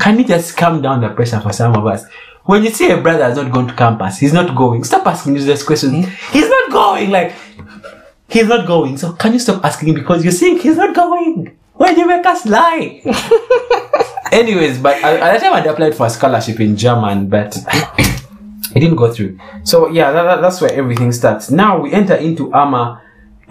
can 0.00 0.18
you 0.18 0.24
just 0.24 0.56
calm 0.56 0.82
down 0.82 1.00
the 1.00 1.08
pressure 1.10 1.40
for 1.40 1.52
some 1.52 1.74
of 1.74 1.86
us? 1.86 2.04
When 2.44 2.62
you 2.62 2.70
see 2.70 2.90
a 2.90 3.00
brother 3.00 3.24
has 3.24 3.36
not 3.36 3.52
gone 3.52 3.68
to 3.68 3.74
campus, 3.74 4.18
he's 4.18 4.32
not 4.32 4.54
going. 4.56 4.84
Stop 4.84 5.06
asking 5.06 5.34
useless 5.36 5.62
questions. 5.62 6.06
Hmm? 6.06 6.32
He's 6.32 6.48
not 6.48 6.70
going. 6.70 7.10
Like 7.10 7.34
he's 8.28 8.46
not 8.46 8.66
going. 8.66 8.96
So 8.98 9.12
can 9.12 9.32
you 9.32 9.38
stop 9.38 9.64
asking 9.64 9.94
because 9.94 10.24
you 10.24 10.30
think 10.30 10.60
he's 10.62 10.76
not 10.76 10.94
going? 10.94 11.56
Why 11.74 11.94
do 11.94 12.00
you 12.00 12.06
make 12.06 12.24
us 12.26 12.44
lie? 12.46 13.02
Anyways, 14.32 14.78
but 14.78 14.96
at, 14.96 15.04
at 15.04 15.20
that 15.20 15.40
time 15.40 15.52
I 15.54 15.60
applied 15.64 15.94
for 15.94 16.06
a 16.06 16.10
scholarship 16.10 16.58
in 16.60 16.76
German, 16.76 17.28
but 17.28 17.56
it 17.98 18.80
didn't 18.80 18.96
go 18.96 19.12
through. 19.12 19.38
So 19.62 19.88
yeah, 19.88 20.10
that, 20.12 20.22
that- 20.24 20.40
that's 20.40 20.60
where 20.60 20.72
everything 20.72 21.12
starts. 21.12 21.50
Now 21.50 21.78
we 21.80 21.92
enter 21.92 22.14
into 22.14 22.52
AMA. 22.52 23.00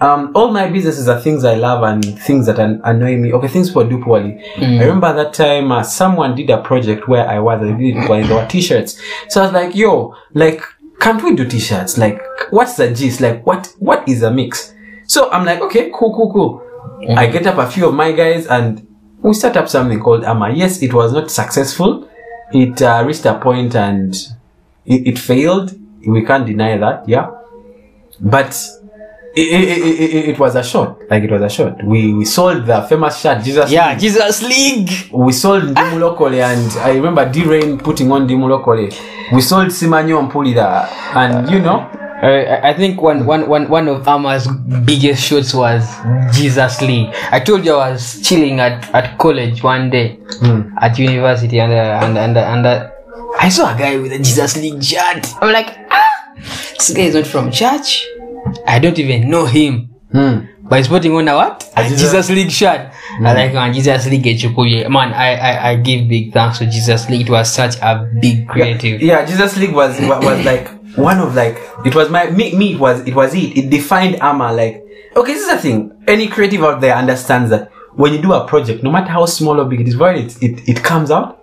Um, 0.04 0.32
all 0.34 0.50
my 0.50 0.68
businesses 0.68 1.08
are 1.08 1.18
things 1.18 1.44
I 1.46 1.54
love 1.54 1.82
and 1.82 2.04
things 2.20 2.44
that 2.44 2.58
an- 2.58 2.82
annoy 2.84 3.16
me. 3.16 3.32
Okay, 3.32 3.48
things 3.48 3.72
for 3.72 3.84
do 3.84 4.02
poorly. 4.04 4.38
I 4.58 4.82
remember 4.84 5.10
that 5.14 5.32
time 5.32 5.72
uh, 5.72 5.82
someone 5.82 6.34
did 6.34 6.50
a 6.50 6.60
project 6.60 7.08
where 7.08 7.26
I 7.26 7.38
was. 7.38 7.62
I 7.62 7.72
did 7.72 7.96
it 7.96 8.06
there 8.06 8.36
were 8.36 8.46
t-shirts. 8.46 9.00
So 9.30 9.40
I 9.40 9.44
was 9.44 9.54
like, 9.54 9.74
yo, 9.74 10.14
like, 10.34 10.60
can't 11.00 11.22
we 11.24 11.34
do 11.34 11.48
t-shirts? 11.48 11.96
Like, 11.96 12.20
what's 12.50 12.76
the 12.76 12.92
gist? 12.92 13.22
Like, 13.22 13.46
what 13.46 13.72
what 13.78 14.06
is 14.06 14.22
a 14.22 14.30
mix? 14.30 14.74
So 15.06 15.30
I'm 15.30 15.46
like, 15.46 15.62
okay, 15.62 15.90
cool, 15.94 16.14
cool, 16.14 16.30
cool. 16.30 17.16
I 17.16 17.26
get 17.26 17.46
up 17.46 17.56
a 17.56 17.70
few 17.70 17.88
of 17.88 17.94
my 17.94 18.12
guys 18.12 18.46
and 18.46 18.86
we 19.22 19.32
start 19.32 19.56
up 19.56 19.70
something 19.70 20.00
called 20.00 20.24
AMA. 20.24 20.50
Yes, 20.50 20.82
it 20.82 20.92
was 20.92 21.14
not 21.14 21.30
successful. 21.30 22.10
It 22.52 22.82
uh, 22.82 23.02
reached 23.06 23.24
a 23.24 23.38
point 23.38 23.74
and 23.74 24.14
it, 24.84 25.06
it 25.06 25.18
failed. 25.18 25.74
We 26.06 26.26
can't 26.26 26.46
deny 26.46 26.76
that, 26.76 27.08
yeah. 27.08 27.30
But 28.20 28.54
it, 29.36 29.40
it, 29.40 30.00
it, 30.00 30.28
it, 30.30 30.38
was 30.38 30.54
a 30.54 30.62
shot. 30.62 31.00
Like 31.10 31.24
it 31.24 31.30
was 31.30 31.42
a 31.42 31.48
shot. 31.48 31.82
We 31.84 32.14
we 32.14 32.24
sold 32.24 32.66
the 32.66 32.82
famous 32.82 33.18
shirt, 33.20 33.42
Jesus. 33.42 33.70
Yeah, 33.70 33.96
Jesus 33.96 34.42
League. 34.42 34.90
We 35.12 35.32
sold 35.32 35.64
Dimu 35.74 35.98
Locally 36.00 36.40
and 36.40 36.70
I 36.78 36.90
remember 36.94 37.28
D 37.30 37.44
Rain 37.44 37.78
putting 37.78 38.10
on 38.12 38.28
Dimu 38.28 38.48
Locally. 38.48 38.90
We 39.32 39.40
sold 39.40 39.68
Simanyo 39.68 40.30
Mpulida 40.30 40.88
and 41.14 41.50
you 41.50 41.60
know, 41.60 41.90
Uh, 42.24 42.60
I 42.62 42.72
think 42.72 43.02
one, 43.02 43.26
one, 43.26 43.48
one, 43.50 43.68
one 43.68 43.86
of 43.86 44.08
Ama's 44.08 44.46
biggest 44.86 45.20
shots 45.22 45.52
was 45.52 45.84
Jesus 46.32 46.80
League. 46.80 47.12
I 47.30 47.40
told 47.40 47.66
you 47.66 47.74
I 47.76 47.90
was 47.90 48.22
chilling 48.22 48.60
at, 48.60 48.88
at 48.94 49.18
college 49.18 49.62
one 49.62 49.90
day 49.90 50.18
at 50.80 50.96
university 50.98 51.60
and 51.60 51.72
uh, 51.72 52.00
and 52.02 52.16
and, 52.16 52.38
and 52.38 52.64
uh, 52.64 52.88
I 53.38 53.50
saw 53.50 53.74
a 53.74 53.76
guy 53.76 53.98
with 53.98 54.12
a 54.12 54.18
Jesus 54.18 54.56
League 54.56 54.82
shirt. 54.82 55.26
I'm 55.42 55.52
like, 55.52 55.76
ah, 55.90 56.08
this 56.78 56.94
guy 56.96 57.02
is 57.12 57.14
not 57.14 57.26
from 57.26 57.50
church. 57.50 58.06
I 58.66 58.78
don't 58.78 58.98
even 58.98 59.30
know 59.30 59.46
him. 59.46 59.90
hmm. 60.12 60.38
But 60.66 60.78
he's 60.78 60.88
putting 60.88 61.14
on 61.14 61.28
a 61.28 61.34
what? 61.34 61.70
A 61.76 61.82
Jesus- 61.82 62.00
Jesus, 62.00 62.30
League 62.30 62.50
shirt. 62.50 62.90
I 63.20 63.34
like 63.34 63.52
man, 63.52 63.74
Jesus 63.74 64.06
League 64.06 64.22
Echukuye. 64.24 64.88
Man, 64.90 65.12
I, 65.12 65.34
I 65.36 65.68
I 65.70 65.76
give 65.76 66.08
big 66.08 66.32
thanks 66.32 66.58
to 66.58 66.66
Jesus 66.66 67.08
League. 67.10 67.26
It 67.28 67.30
was 67.30 67.52
such 67.52 67.76
a 67.82 68.10
big 68.20 68.48
creative. 68.48 69.02
Yeah, 69.02 69.26
Jesus 69.26 69.58
League 69.58 69.74
was 69.74 70.00
was 70.00 70.44
like 70.50 70.68
one 70.96 71.18
of 71.20 71.34
like 71.34 71.58
it 71.84 71.94
was 71.94 72.08
my 72.08 72.30
me, 72.30 72.56
me 72.56 72.72
it 72.74 72.80
was 72.80 73.00
it 73.06 73.14
was 73.14 73.34
it. 73.34 73.58
It 73.58 73.68
defined 73.70 74.16
Ama 74.22 74.52
like 74.54 74.82
okay, 75.14 75.34
this 75.34 75.42
is 75.42 75.50
the 75.50 75.58
thing. 75.58 76.02
Any 76.08 76.28
creative 76.28 76.64
out 76.64 76.80
there 76.80 76.94
understands 76.96 77.50
that 77.50 77.70
when 77.94 78.14
you 78.14 78.22
do 78.22 78.32
a 78.32 78.46
project, 78.48 78.82
no 78.82 78.90
matter 78.90 79.10
how 79.10 79.26
small 79.26 79.60
or 79.60 79.66
big 79.66 79.82
it 79.82 79.88
is, 79.88 79.98
when 79.98 80.16
it 80.16 80.42
it, 80.42 80.66
it 80.66 80.82
comes 80.82 81.10
out, 81.10 81.42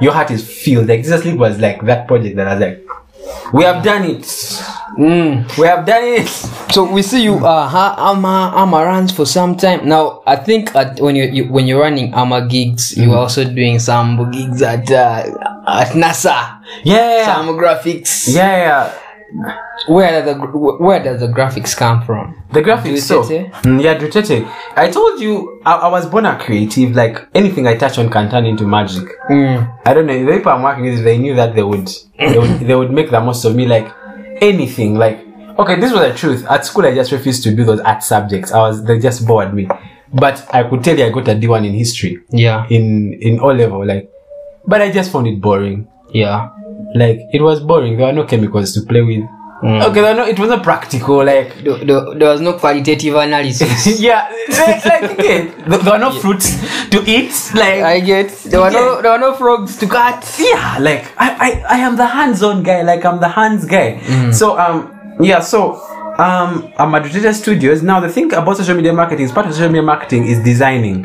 your 0.00 0.12
heart 0.12 0.32
is 0.32 0.42
filled. 0.46 0.88
Like 0.88 1.02
Jesus 1.04 1.24
League 1.24 1.38
was 1.38 1.60
like 1.60 1.80
that 1.82 2.08
project 2.08 2.34
that 2.36 2.48
I 2.48 2.54
was 2.54 2.60
like, 2.60 2.84
we 3.52 3.64
have 3.64 3.82
done 3.84 4.04
it. 4.04 4.22
Mm. 4.98 5.46
We 5.58 5.66
have 5.66 5.86
done 5.86 6.04
it. 6.04 6.28
So 6.72 6.84
we 6.90 7.02
see 7.02 7.22
you 7.22 7.34
uh 7.44 7.68
ha- 7.68 7.96
Ama 8.12 8.52
Ama 8.56 8.84
runs 8.84 9.12
for 9.12 9.24
some 9.26 9.56
time 9.56 9.88
now. 9.88 10.22
I 10.26 10.36
think 10.36 10.74
at, 10.74 11.00
when 11.00 11.16
you, 11.16 11.24
you 11.24 11.44
when 11.52 11.66
you're 11.66 11.80
running 11.80 12.12
Ama 12.14 12.46
gigs, 12.48 12.96
you're 12.96 13.16
also 13.16 13.44
doing 13.44 13.78
some 13.78 14.30
gigs 14.30 14.60
at 14.62 14.90
uh, 14.90 15.24
at 15.66 15.88
NASA. 15.94 16.60
Yeah. 16.84 17.24
Some 17.26 17.56
graphics. 17.56 18.28
Yeah, 18.34 18.56
yeah. 18.56 18.98
Where 19.86 20.22
does 20.22 20.34
the 20.34 20.40
where 20.78 21.02
does 21.02 21.20
the 21.20 21.28
graphics 21.28 21.76
come 21.76 22.02
from? 22.04 22.42
The 22.52 22.62
graphics, 22.62 23.00
so? 23.02 23.22
Mm, 23.22 23.82
yeah, 23.82 23.96
Drutete. 23.98 24.50
I 24.76 24.90
told 24.90 25.20
you 25.20 25.60
I, 25.66 25.74
I 25.74 25.88
was 25.88 26.06
born 26.06 26.24
a 26.26 26.38
creative. 26.38 26.92
Like 26.96 27.28
anything 27.34 27.66
I 27.66 27.76
touch 27.76 27.98
on 27.98 28.08
can 28.10 28.30
turn 28.30 28.46
into 28.46 28.66
magic. 28.66 29.04
Mm. 29.30 29.80
I 29.84 29.94
don't 29.94 30.06
know. 30.06 30.24
The 30.24 30.32
people 30.36 30.52
I'm 30.52 30.62
working 30.62 30.84
with, 30.84 31.04
they 31.04 31.18
knew 31.18 31.34
that 31.34 31.54
they 31.54 31.62
would, 31.62 31.88
they 32.18 32.38
would, 32.38 32.60
they 32.60 32.74
would 32.74 32.90
make 32.90 33.10
the 33.10 33.20
most 33.20 33.44
of 33.44 33.54
me. 33.54 33.66
Like 33.66 33.92
anything. 34.40 34.94
Like 34.96 35.18
okay, 35.58 35.76
this 35.78 35.92
was 35.92 36.00
the 36.00 36.14
truth. 36.14 36.46
At 36.46 36.64
school, 36.64 36.86
I 36.86 36.94
just 36.94 37.12
refused 37.12 37.42
to 37.44 37.54
do 37.54 37.64
those 37.64 37.80
art 37.80 38.02
subjects. 38.02 38.52
I 38.52 38.58
was, 38.58 38.84
they 38.84 38.98
just 38.98 39.26
bored 39.26 39.52
me. 39.52 39.68
But 40.12 40.46
I 40.54 40.62
could 40.62 40.82
tell 40.82 40.96
you, 40.98 41.04
I 41.04 41.10
got 41.10 41.28
a 41.28 41.32
D1 41.34 41.66
in 41.66 41.74
history 41.74 42.20
Yeah. 42.30 42.66
in 42.70 43.12
in 43.20 43.40
O 43.40 43.48
level. 43.48 43.84
Like, 43.86 44.10
but 44.66 44.80
I 44.80 44.90
just 44.90 45.12
found 45.12 45.26
it 45.26 45.38
boring. 45.40 45.86
Yeah. 46.14 46.48
Like 46.94 47.28
it 47.32 47.42
was 47.42 47.60
boring. 47.60 47.96
There 47.96 48.06
were 48.06 48.12
no 48.12 48.24
chemicals 48.24 48.72
to 48.74 48.82
play 48.82 49.02
with. 49.02 49.24
Okay, 49.60 50.00
there 50.00 50.14
no, 50.14 50.24
it 50.24 50.38
wasn't 50.38 50.62
practical. 50.62 51.24
Like 51.24 51.52
There, 51.64 51.78
there, 51.84 52.14
there 52.14 52.28
was 52.30 52.40
no 52.40 52.52
qualitative 52.58 53.16
analysis. 53.16 54.00
yeah, 54.00 54.28
like, 54.50 54.84
like 54.84 55.18
again, 55.18 55.52
there, 55.66 55.78
there 55.78 55.92
were 55.94 55.98
no 55.98 56.12
fruits 56.12 56.54
to 56.90 57.02
eat. 57.10 57.32
Like 57.54 57.82
I 57.82 57.98
get. 57.98 58.30
There 58.44 58.60
were 58.60 58.70
no 58.70 59.02
there 59.02 59.10
were 59.12 59.18
no 59.18 59.34
frogs 59.34 59.76
to 59.78 59.88
cut. 59.88 60.24
yeah, 60.38 60.78
like 60.80 61.12
I, 61.18 61.64
I, 61.68 61.76
I 61.76 61.78
am 61.78 61.96
the 61.96 62.06
hands-on 62.06 62.62
guy. 62.62 62.82
Like 62.82 63.04
I'm 63.04 63.18
the 63.18 63.28
hands 63.28 63.64
guy. 63.64 63.98
So 64.30 64.56
um 64.58 64.94
yeah, 65.20 65.40
so 65.40 65.82
um 66.18 66.72
I'm 66.76 66.94
at 66.96 67.04
Duterte 67.04 67.32
Studios. 67.34 67.82
Now 67.82 68.00
the 68.00 68.08
thing 68.08 68.32
about 68.34 68.56
social 68.56 68.74
media 68.74 68.92
marketing 68.92 69.24
is 69.26 69.32
part 69.32 69.46
of 69.46 69.52
social 69.54 69.68
media 69.68 69.82
marketing 69.82 70.26
is 70.26 70.38
designing 70.42 71.02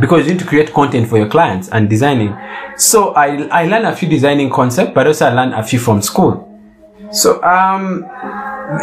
because 0.00 0.26
you 0.26 0.32
need 0.32 0.40
to 0.40 0.46
create 0.46 0.72
content 0.74 1.08
for 1.08 1.16
your 1.16 1.28
clients 1.28 1.68
and 1.70 1.88
designing. 1.88 2.36
So 2.76 3.14
I 3.14 3.48
I 3.50 3.66
learned 3.66 3.86
a 3.86 3.96
few 3.96 4.08
designing 4.08 4.50
concepts, 4.50 4.92
but 4.94 5.06
also 5.06 5.26
I 5.26 5.32
learned 5.32 5.54
a 5.54 5.62
few 5.62 5.78
from 5.78 6.02
school. 6.02 6.46
So 7.10 7.42
um 7.42 8.04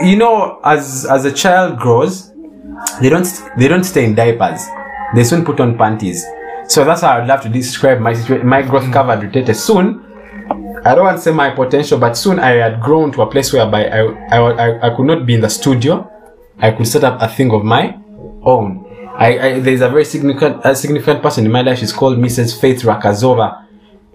you 0.04 0.18
know 0.18 0.60
as 0.64 1.06
as 1.06 1.26
a 1.26 1.32
child 1.32 1.78
grows, 1.78 2.34
they 3.02 3.10
don't 3.10 3.28
they 3.58 3.68
don't 3.68 3.84
stay 3.84 4.04
in 4.06 4.16
diapers. 4.16 4.66
They 5.16 5.24
soon 5.24 5.46
put 5.46 5.60
on 5.60 5.78
panties. 5.78 6.26
So 6.68 6.84
that's 6.84 7.02
how 7.02 7.18
I'd 7.20 7.28
love 7.28 7.42
to 7.42 7.50
describe 7.50 8.00
my 8.02 8.14
situa- 8.14 8.44
my 8.44 8.62
growth 8.64 8.92
cover 8.92 9.12
at 9.12 9.20
Duterte. 9.22 9.56
Soon, 9.56 10.04
I 10.88 10.96
don't 10.96 11.04
want 11.04 11.18
to 11.18 11.24
say 11.24 11.32
my 11.32 11.50
potential, 11.50 12.00
but 12.00 12.14
soon 12.14 12.40
I 12.40 12.52
had 12.52 12.82
grown 12.82 13.12
to 13.12 13.22
a 13.22 13.28
place 13.28 13.52
whereby 13.52 13.86
I 13.88 14.00
I, 14.32 14.38
I, 14.38 14.88
I 14.88 14.96
could 14.96 15.06
not 15.06 15.26
be 15.26 15.34
in 15.36 15.42
the 15.42 15.50
studio. 15.50 16.10
I 16.60 16.72
could 16.72 16.88
set 16.88 17.04
up 17.04 17.22
a 17.22 17.28
thing 17.28 17.52
of 17.52 17.64
my 17.64 17.98
own. 18.42 18.86
I, 19.18 19.40
I 19.40 19.60
there's 19.60 19.82
a 19.82 19.90
very 19.90 20.06
significant 20.06 20.62
a 20.64 20.76
significant 20.76 21.22
person 21.22 21.46
in 21.46 21.52
my 21.52 21.62
life. 21.62 21.80
She's 21.80 21.92
called 21.92 22.18
Mrs. 22.18 22.60
Faith 22.60 22.84
Rakazova. 22.84 23.66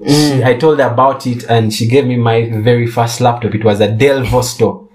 She, 0.04 0.12
mm. 0.12 0.44
I 0.44 0.56
told 0.56 0.78
her 0.78 0.88
about 0.88 1.26
it, 1.26 1.44
and 1.44 1.72
she 1.72 1.86
gave 1.86 2.06
me 2.06 2.16
my 2.16 2.50
very 2.50 2.86
first 2.86 3.20
laptop. 3.20 3.54
It 3.54 3.64
was 3.64 3.80
a 3.80 3.92
Dell 3.92 4.24
Vostro. 4.24 4.88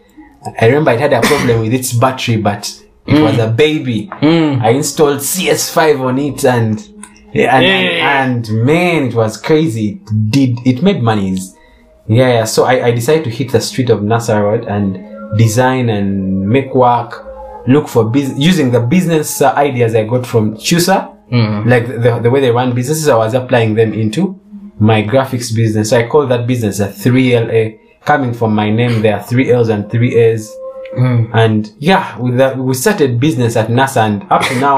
I 0.59 0.65
remember 0.65 0.91
it 0.91 0.99
had 0.99 1.13
a 1.13 1.21
problem 1.21 1.61
with 1.61 1.73
its 1.73 1.93
battery, 1.93 2.37
but 2.37 2.83
it 3.05 3.21
was 3.21 3.35
mm. 3.35 3.47
a 3.47 3.51
baby. 3.51 4.07
Mm. 4.07 4.61
I 4.61 4.69
installed 4.71 5.19
CS5 5.19 6.01
on 6.01 6.17
it, 6.17 6.43
and 6.43 6.79
yeah, 7.33 7.55
and, 7.55 7.65
and, 7.65 8.49
and 8.49 8.65
man, 8.65 9.03
it 9.09 9.13
was 9.13 9.37
crazy. 9.37 10.01
It 10.01 10.31
did 10.31 10.59
it 10.65 10.81
made 10.81 11.03
monies? 11.03 11.53
Yeah, 12.07 12.29
yeah. 12.29 12.43
So 12.45 12.63
I, 12.63 12.85
I 12.87 12.91
decided 12.91 13.23
to 13.25 13.29
hit 13.29 13.51
the 13.51 13.59
street 13.61 13.89
of 13.89 14.01
Road 14.03 14.65
and 14.65 15.37
design 15.37 15.89
and 15.89 16.47
make 16.47 16.73
work. 16.73 17.23
Look 17.67 17.87
for 17.89 18.05
business 18.09 18.39
using 18.39 18.71
the 18.71 18.79
business 18.79 19.41
uh, 19.41 19.51
ideas 19.53 19.93
I 19.93 20.05
got 20.05 20.25
from 20.25 20.55
Kyusa, 20.55 21.13
like 21.67 21.87
the, 21.87 22.19
the 22.23 22.29
way 22.29 22.39
they 22.39 22.49
run 22.51 22.73
businesses. 22.73 23.09
I 23.09 23.15
was 23.17 23.33
applying 23.33 23.75
them 23.75 23.91
into 23.93 24.39
my 24.79 25.03
graphics 25.03 25.53
business. 25.53 25.89
So 25.89 25.97
I 25.99 26.07
call 26.07 26.27
that 26.27 26.47
business 26.47 26.79
a 26.79 26.87
3LA, 26.87 27.79
coming 28.05 28.33
from 28.33 28.55
my 28.55 28.69
name. 28.71 29.01
There 29.01 29.17
are 29.17 29.23
three 29.23 29.51
L's 29.51 29.67
and 29.67 29.91
three 29.91 30.15
A's. 30.15 30.49
And 31.33 31.69
yeah, 31.79 32.17
with 32.17 32.37
that, 32.37 32.57
we 32.57 32.73
started 32.73 33.19
business 33.19 33.57
at 33.57 33.67
NASA, 33.67 33.97
and 34.05 34.25
up 34.31 34.43
to 34.43 34.55
now, 34.59 34.77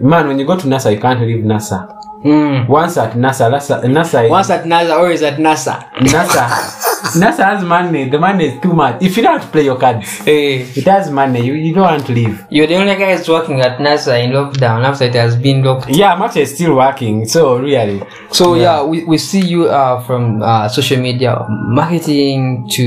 man, 0.00 0.28
when 0.28 0.38
you 0.38 0.46
go 0.46 0.56
to 0.56 0.66
NASA, 0.66 0.94
you 0.94 1.00
can't 1.00 1.20
leave 1.20 1.42
NASA. 1.44 1.98
Once 2.24 2.96
at 2.98 3.12
NASA, 3.14 3.50
NASA, 3.50 3.82
NASA, 3.84 4.28
Once 4.30 4.50
at 4.50 4.64
NASA, 4.64 4.90
always 4.96 5.22
at 5.22 5.38
NASA. 5.38 5.90
NASA, 5.94 6.46
NASA 7.20 7.44
has 7.44 7.64
money. 7.64 8.08
The 8.08 8.18
money 8.18 8.46
is 8.46 8.60
too 8.60 8.72
much. 8.72 9.02
If 9.02 9.16
you 9.16 9.24
don't 9.24 9.42
play 9.50 9.64
your 9.64 9.76
cards, 9.78 10.08
Hey, 10.24 10.62
it 10.62 10.84
has 10.84 11.10
money. 11.10 11.44
You, 11.44 11.54
you 11.54 11.74
don't 11.74 11.82
want 11.82 12.06
to 12.06 12.12
leave. 12.12 12.46
you're 12.48 12.66
the 12.68 12.76
only 12.76 12.94
guys 12.96 13.28
working 13.28 13.60
at 13.60 13.78
NASA 13.78 14.22
in 14.22 14.30
lockdown 14.30 14.84
after 14.84 15.04
it 15.04 15.14
has 15.14 15.34
been 15.36 15.62
locked. 15.64 15.88
Yeah, 15.90 16.14
I'm 16.14 16.22
actually 16.22 16.46
still 16.46 16.76
working. 16.76 17.26
So 17.26 17.58
really, 17.58 18.00
So 18.30 18.54
yeah, 18.54 18.84
we, 18.84 19.02
we 19.04 19.18
see 19.18 19.40
you 19.40 19.68
uh, 19.68 20.00
from 20.04 20.42
uh, 20.42 20.68
social 20.68 20.98
media 21.00 21.44
marketing 21.48 22.68
to 22.70 22.84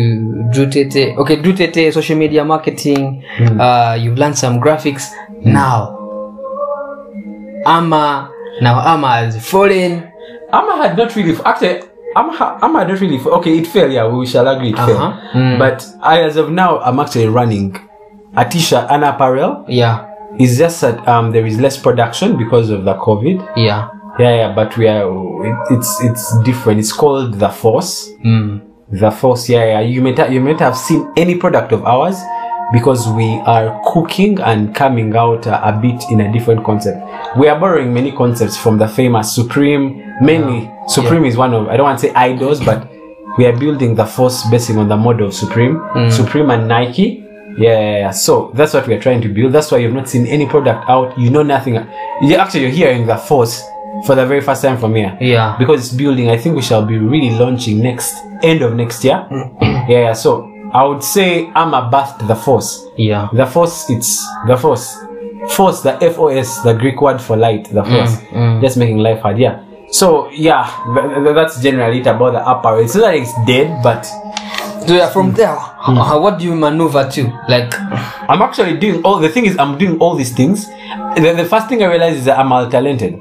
Drutete. 0.53 1.17
Okay, 1.17 1.35
Drutete, 1.37 1.91
social 1.91 2.15
media 2.17 2.45
marketing. 2.45 3.23
Uh, 3.59 3.97
you've 3.99 4.17
learned 4.17 4.37
some 4.37 4.61
graphics. 4.61 5.11
Now, 5.43 5.91
Ama, 7.65 8.31
now 8.61 8.79
Ama 8.93 9.07
has 9.25 9.49
fallen. 9.49 10.11
Amma 10.51 10.75
had 10.77 10.97
not 10.97 11.15
really 11.15 11.35
actually. 11.45 11.81
I'm, 12.15 12.29
Amma 12.63 12.79
had 12.79 12.87
not 12.89 13.01
really. 13.01 13.19
Okay, 13.19 13.57
it 13.59 13.67
fell. 13.67 13.91
Yeah, 13.91 14.07
we 14.07 14.25
shall 14.25 14.47
agree 14.47 14.69
it 14.69 14.79
Uh-huh. 14.79 15.11
fell. 15.33 15.57
But 15.59 15.85
I, 16.01 16.21
as 16.23 16.37
of 16.37 16.49
now, 16.51 16.79
I'm 16.79 16.99
actually 16.99 17.27
running 17.27 17.77
a 18.37 18.45
t-shirt 18.47 18.87
and 18.89 19.03
apparel. 19.03 19.65
Yeah, 19.67 20.07
It's 20.39 20.57
just 20.57 20.79
that 20.81 21.05
um, 21.07 21.31
there 21.31 21.45
is 21.45 21.59
less 21.59 21.77
production 21.77 22.37
because 22.37 22.69
of 22.69 22.85
the 22.85 22.93
COVID. 22.95 23.37
yeah. 23.57 23.89
Yeah, 24.17 24.33
yeah, 24.35 24.53
but 24.55 24.77
we 24.77 24.87
are. 24.87 25.03
It, 25.45 25.57
it's 25.75 26.01
it's 26.01 26.39
different. 26.43 26.79
It's 26.79 26.93
called 26.93 27.33
the 27.33 27.49
Force. 27.49 28.09
Mm. 28.23 28.61
The 28.89 29.11
Force. 29.11 29.49
Yeah, 29.49 29.65
yeah. 29.65 29.79
You 29.81 30.01
may 30.01 30.13
ta- 30.13 30.27
you 30.31 30.39
might 30.39 30.59
have 30.61 30.77
seen 30.77 31.11
any 31.17 31.35
product 31.35 31.73
of 31.73 31.83
ours 31.83 32.15
because 32.73 33.07
we 33.09 33.39
are 33.45 33.79
cooking 33.93 34.39
and 34.41 34.73
coming 34.75 35.15
out 35.15 35.45
a, 35.45 35.69
a 35.69 35.71
bit 35.79 36.03
in 36.11 36.21
a 36.21 36.31
different 36.31 36.63
concept. 36.65 36.97
We 37.37 37.47
are 37.47 37.59
borrowing 37.59 37.93
many 37.93 38.11
concepts 38.11 38.57
from 38.57 38.77
the 38.77 38.87
famous 38.87 39.33
Supreme. 39.33 40.03
Mainly, 40.21 40.71
Supreme 40.87 41.25
is 41.25 41.37
one 41.37 41.53
of 41.53 41.67
I 41.67 41.77
don't 41.77 41.83
want 41.85 41.99
to 41.99 42.07
say 42.07 42.13
idols, 42.13 42.63
but 42.63 42.89
we 43.37 43.45
are 43.45 43.55
building 43.57 43.95
the 43.95 44.05
Force 44.05 44.43
basing 44.49 44.77
on 44.77 44.87
the 44.87 44.97
model 44.97 45.27
of 45.27 45.33
Supreme, 45.33 45.75
mm. 45.77 46.11
Supreme 46.11 46.49
and 46.49 46.67
Nike. 46.67 47.21
Yeah, 47.57 47.79
yeah, 47.79 47.97
yeah. 47.99 48.11
so 48.11 48.51
that's 48.53 48.73
what 48.73 48.85
we 48.87 48.93
are 48.95 49.01
trying 49.01 49.21
to 49.21 49.29
build. 49.29 49.53
That's 49.53 49.71
why 49.71 49.77
you've 49.77 49.93
not 49.93 50.09
seen 50.09 50.25
any 50.27 50.45
product 50.45 50.89
out. 50.89 51.17
You 51.17 51.29
know 51.29 51.43
nothing. 51.43 51.75
You 52.21 52.35
actually 52.35 52.61
you're 52.61 52.69
hearing 52.71 53.05
the 53.07 53.15
Force 53.17 53.63
for 54.05 54.13
the 54.15 54.25
very 54.25 54.41
first 54.41 54.61
time 54.61 54.77
from 54.77 54.93
here 54.95 55.17
Yeah. 55.21 55.55
because 55.57 55.85
it's 55.85 55.93
building. 55.95 56.29
I 56.29 56.37
think 56.37 56.55
we 56.55 56.61
shall 56.61 56.85
be 56.85 56.97
really 56.97 57.31
launching 57.31 57.79
next 57.81 58.13
end 58.43 58.61
of 58.61 58.75
next 58.75 59.03
year. 59.05 59.25
yeah, 59.61 59.87
yeah. 59.87 60.13
So 60.13 60.51
I 60.75 60.83
would 60.83 61.03
say 61.03 61.27
I'm 61.55 61.73
a 61.73 61.89
birthed 61.93 62.27
the 62.27 62.35
force. 62.35 62.69
Yeah. 62.97 63.29
The 63.33 63.45
force, 63.45 63.89
it's 63.89 64.11
the 64.47 64.57
force. 64.57 64.87
Force, 65.55 65.81
the 65.87 65.93
F 66.03 66.19
O 66.19 66.27
S, 66.27 66.49
the 66.67 66.73
Greek 66.73 67.01
word 67.01 67.21
for 67.21 67.37
light, 67.37 67.65
the 67.77 67.83
force. 67.83 68.13
Mm, 68.17 68.33
mm. 68.33 68.61
Just 68.61 68.75
making 68.77 68.97
life 68.97 69.19
hard. 69.21 69.37
Yeah. 69.37 69.63
So 69.91 70.29
yeah, 70.31 70.63
th- 70.93 71.23
th- 71.23 71.35
that's 71.35 71.61
generally 71.61 71.99
it 72.01 72.07
about 72.07 72.31
the 72.33 72.43
upper. 72.53 72.81
It's 72.81 72.95
not 72.95 73.03
like 73.05 73.21
it's 73.21 73.35
dead, 73.45 73.67
but 73.83 74.03
So 74.87 74.93
yeah, 74.93 75.09
from 75.09 75.31
mm. 75.31 75.35
there, 75.35 75.57
uh, 75.57 76.19
what 76.19 76.37
do 76.37 76.45
you 76.45 76.55
maneuver 76.55 77.09
to? 77.09 77.21
Like, 77.49 77.73
I'm 78.29 78.41
actually 78.41 78.77
doing 78.77 79.01
all. 79.03 79.19
The 79.19 79.29
thing 79.29 79.45
is, 79.45 79.57
I'm 79.57 79.77
doing 79.77 79.97
all 79.99 80.15
these 80.15 80.33
things. 80.33 80.67
The, 81.15 81.33
the 81.35 81.45
first 81.45 81.67
thing 81.69 81.81
I 81.81 81.87
realize 81.87 82.17
is 82.17 82.25
that 82.25 82.37
I'm 82.37 82.49
multi 82.49 82.69
talented. 82.71 83.17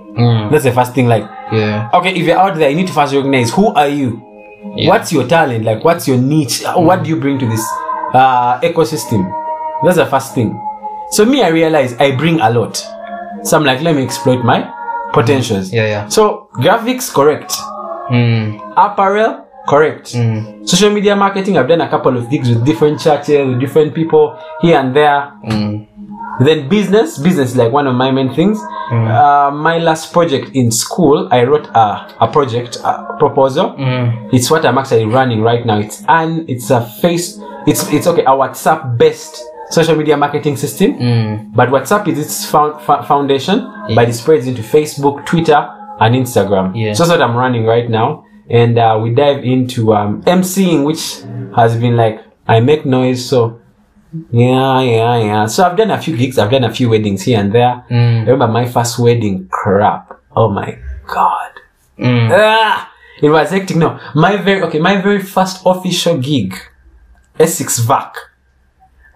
That's 0.50 0.64
the 0.64 0.72
first 0.72 0.92
thing. 0.94 1.06
Like, 1.08 1.24
yeah, 1.52 1.88
okay, 1.94 2.12
if 2.14 2.24
you're 2.26 2.36
out 2.38 2.56
there, 2.56 2.68
you 2.68 2.76
need 2.76 2.88
to 2.88 2.92
first 2.92 3.14
recognize 3.14 3.50
who 3.50 3.72
are 3.72 3.88
you. 3.88 4.20
Yeah. 4.76 4.88
What's 4.88 5.12
your 5.12 5.26
talent? 5.28 5.64
Like, 5.64 5.84
what's 5.84 6.08
your 6.08 6.18
niche? 6.18 6.64
Uh, 6.64 6.74
What 6.80 7.02
do 7.04 7.10
you 7.10 7.16
bring 7.20 7.38
to 7.38 7.46
this 7.46 7.64
uh, 8.14 8.60
ecosystem? 8.60 9.30
That's 9.84 9.96
the 9.96 10.06
first 10.06 10.34
thing. 10.34 10.58
So 11.10 11.24
me, 11.24 11.42
I 11.42 11.48
realize 11.48 11.94
I 12.00 12.16
bring 12.16 12.40
a 12.40 12.50
lot. 12.50 12.76
So 13.44 13.56
I'm 13.56 13.64
like, 13.64 13.82
let 13.82 13.94
me 13.94 14.02
exploit 14.02 14.42
my 14.44 14.70
potentials. 15.12 15.72
Yeah, 15.72 15.86
yeah. 15.86 16.08
So 16.08 16.48
graphics, 16.54 17.12
correct. 17.12 17.52
mm, 18.10 18.58
Apparel, 18.76 19.44
correct. 19.68 20.08
Social 20.64 20.90
media 20.90 21.14
marketing, 21.14 21.58
I've 21.58 21.68
done 21.68 21.80
a 21.82 21.88
couple 21.88 22.16
of 22.16 22.30
gigs 22.30 22.48
with 22.48 22.64
different 22.64 23.00
churches, 23.00 23.46
with 23.46 23.60
different 23.60 23.94
people 23.94 24.38
here 24.62 24.78
and 24.78 24.96
there. 24.96 25.30
mm, 25.44 25.86
Then 26.40 26.68
business, 26.68 27.18
business 27.18 27.50
is 27.52 27.56
like 27.56 27.72
one 27.72 27.86
of 27.86 27.94
my 27.94 28.10
main 28.10 28.34
things. 28.34 28.58
Uh, 28.90 29.50
my 29.52 29.78
last 29.78 30.12
project 30.12 30.50
in 30.54 30.70
school, 30.70 31.28
I 31.30 31.44
wrote 31.44 31.66
a, 31.68 32.12
a 32.20 32.28
project 32.30 32.76
a 32.84 33.16
proposal. 33.18 33.74
It's 34.32 34.50
what 34.50 34.64
I'm 34.66 34.76
actually 34.78 35.06
running 35.06 35.42
right 35.42 35.64
now. 35.64 35.78
It's 35.78 36.02
an 36.08 36.44
it's 36.48 36.70
a 36.70 36.80
face. 37.00 37.38
It's 37.66 37.90
it's 37.92 38.06
okay. 38.06 38.22
A 38.22 38.30
WhatsApp 38.34 38.98
based 38.98 39.42
social 39.70 39.96
media 39.96 40.16
marketing 40.16 40.56
system. 40.56 40.94
mm, 40.98 41.54
But 41.56 41.70
WhatsApp 41.70 42.06
is 42.08 42.18
its 42.18 42.44
found, 42.50 42.80
fa- 42.82 43.02
foundation, 43.02 43.60
but 43.94 44.08
it 44.08 44.12
spreads 44.14 44.46
into 44.46 44.62
Facebook, 44.62 45.24
Twitter, 45.24 45.60
and 46.00 46.14
Instagram. 46.14 46.72
Yeah. 46.76 46.92
So 46.92 47.04
that's 47.04 47.18
what 47.18 47.22
I'm 47.22 47.36
running 47.36 47.64
right 47.64 47.88
now. 47.88 48.26
And 48.50 48.78
uh, 48.78 49.00
we 49.02 49.10
dive 49.14 49.42
into 49.44 49.94
um, 49.94 50.22
MCing, 50.24 50.84
which 50.84 51.22
has 51.56 51.76
been 51.76 51.96
like, 51.96 52.20
I 52.46 52.60
make 52.60 52.84
noise, 52.84 53.24
so 53.24 53.58
yeah, 54.30 54.80
yeah, 54.80 55.16
yeah. 55.18 55.46
So 55.46 55.64
I've 55.64 55.76
done 55.76 55.90
a 55.90 56.00
few 56.00 56.16
gigs, 56.16 56.38
I've 56.38 56.50
done 56.50 56.64
a 56.64 56.72
few 56.74 56.88
weddings 56.90 57.22
here 57.22 57.40
and 57.40 57.52
there. 57.52 57.84
Mm. 57.90 58.22
I 58.26 58.30
remember 58.30 58.48
my 58.48 58.66
first 58.66 58.98
wedding, 58.98 59.48
crap. 59.50 60.20
Oh 60.36 60.48
my 60.50 60.78
god. 61.06 61.50
mm. 61.98 62.28
Ah, 62.32 62.92
it 63.22 63.28
was 63.30 63.50
hectic. 63.50 63.76
No, 63.76 63.98
my 64.14 64.36
very, 64.36 64.62
okay, 64.62 64.78
my 64.78 65.00
very 65.00 65.22
first 65.22 65.62
official 65.64 66.18
gig, 66.18 66.54
Essex 67.38 67.78
VAC. 67.80 68.14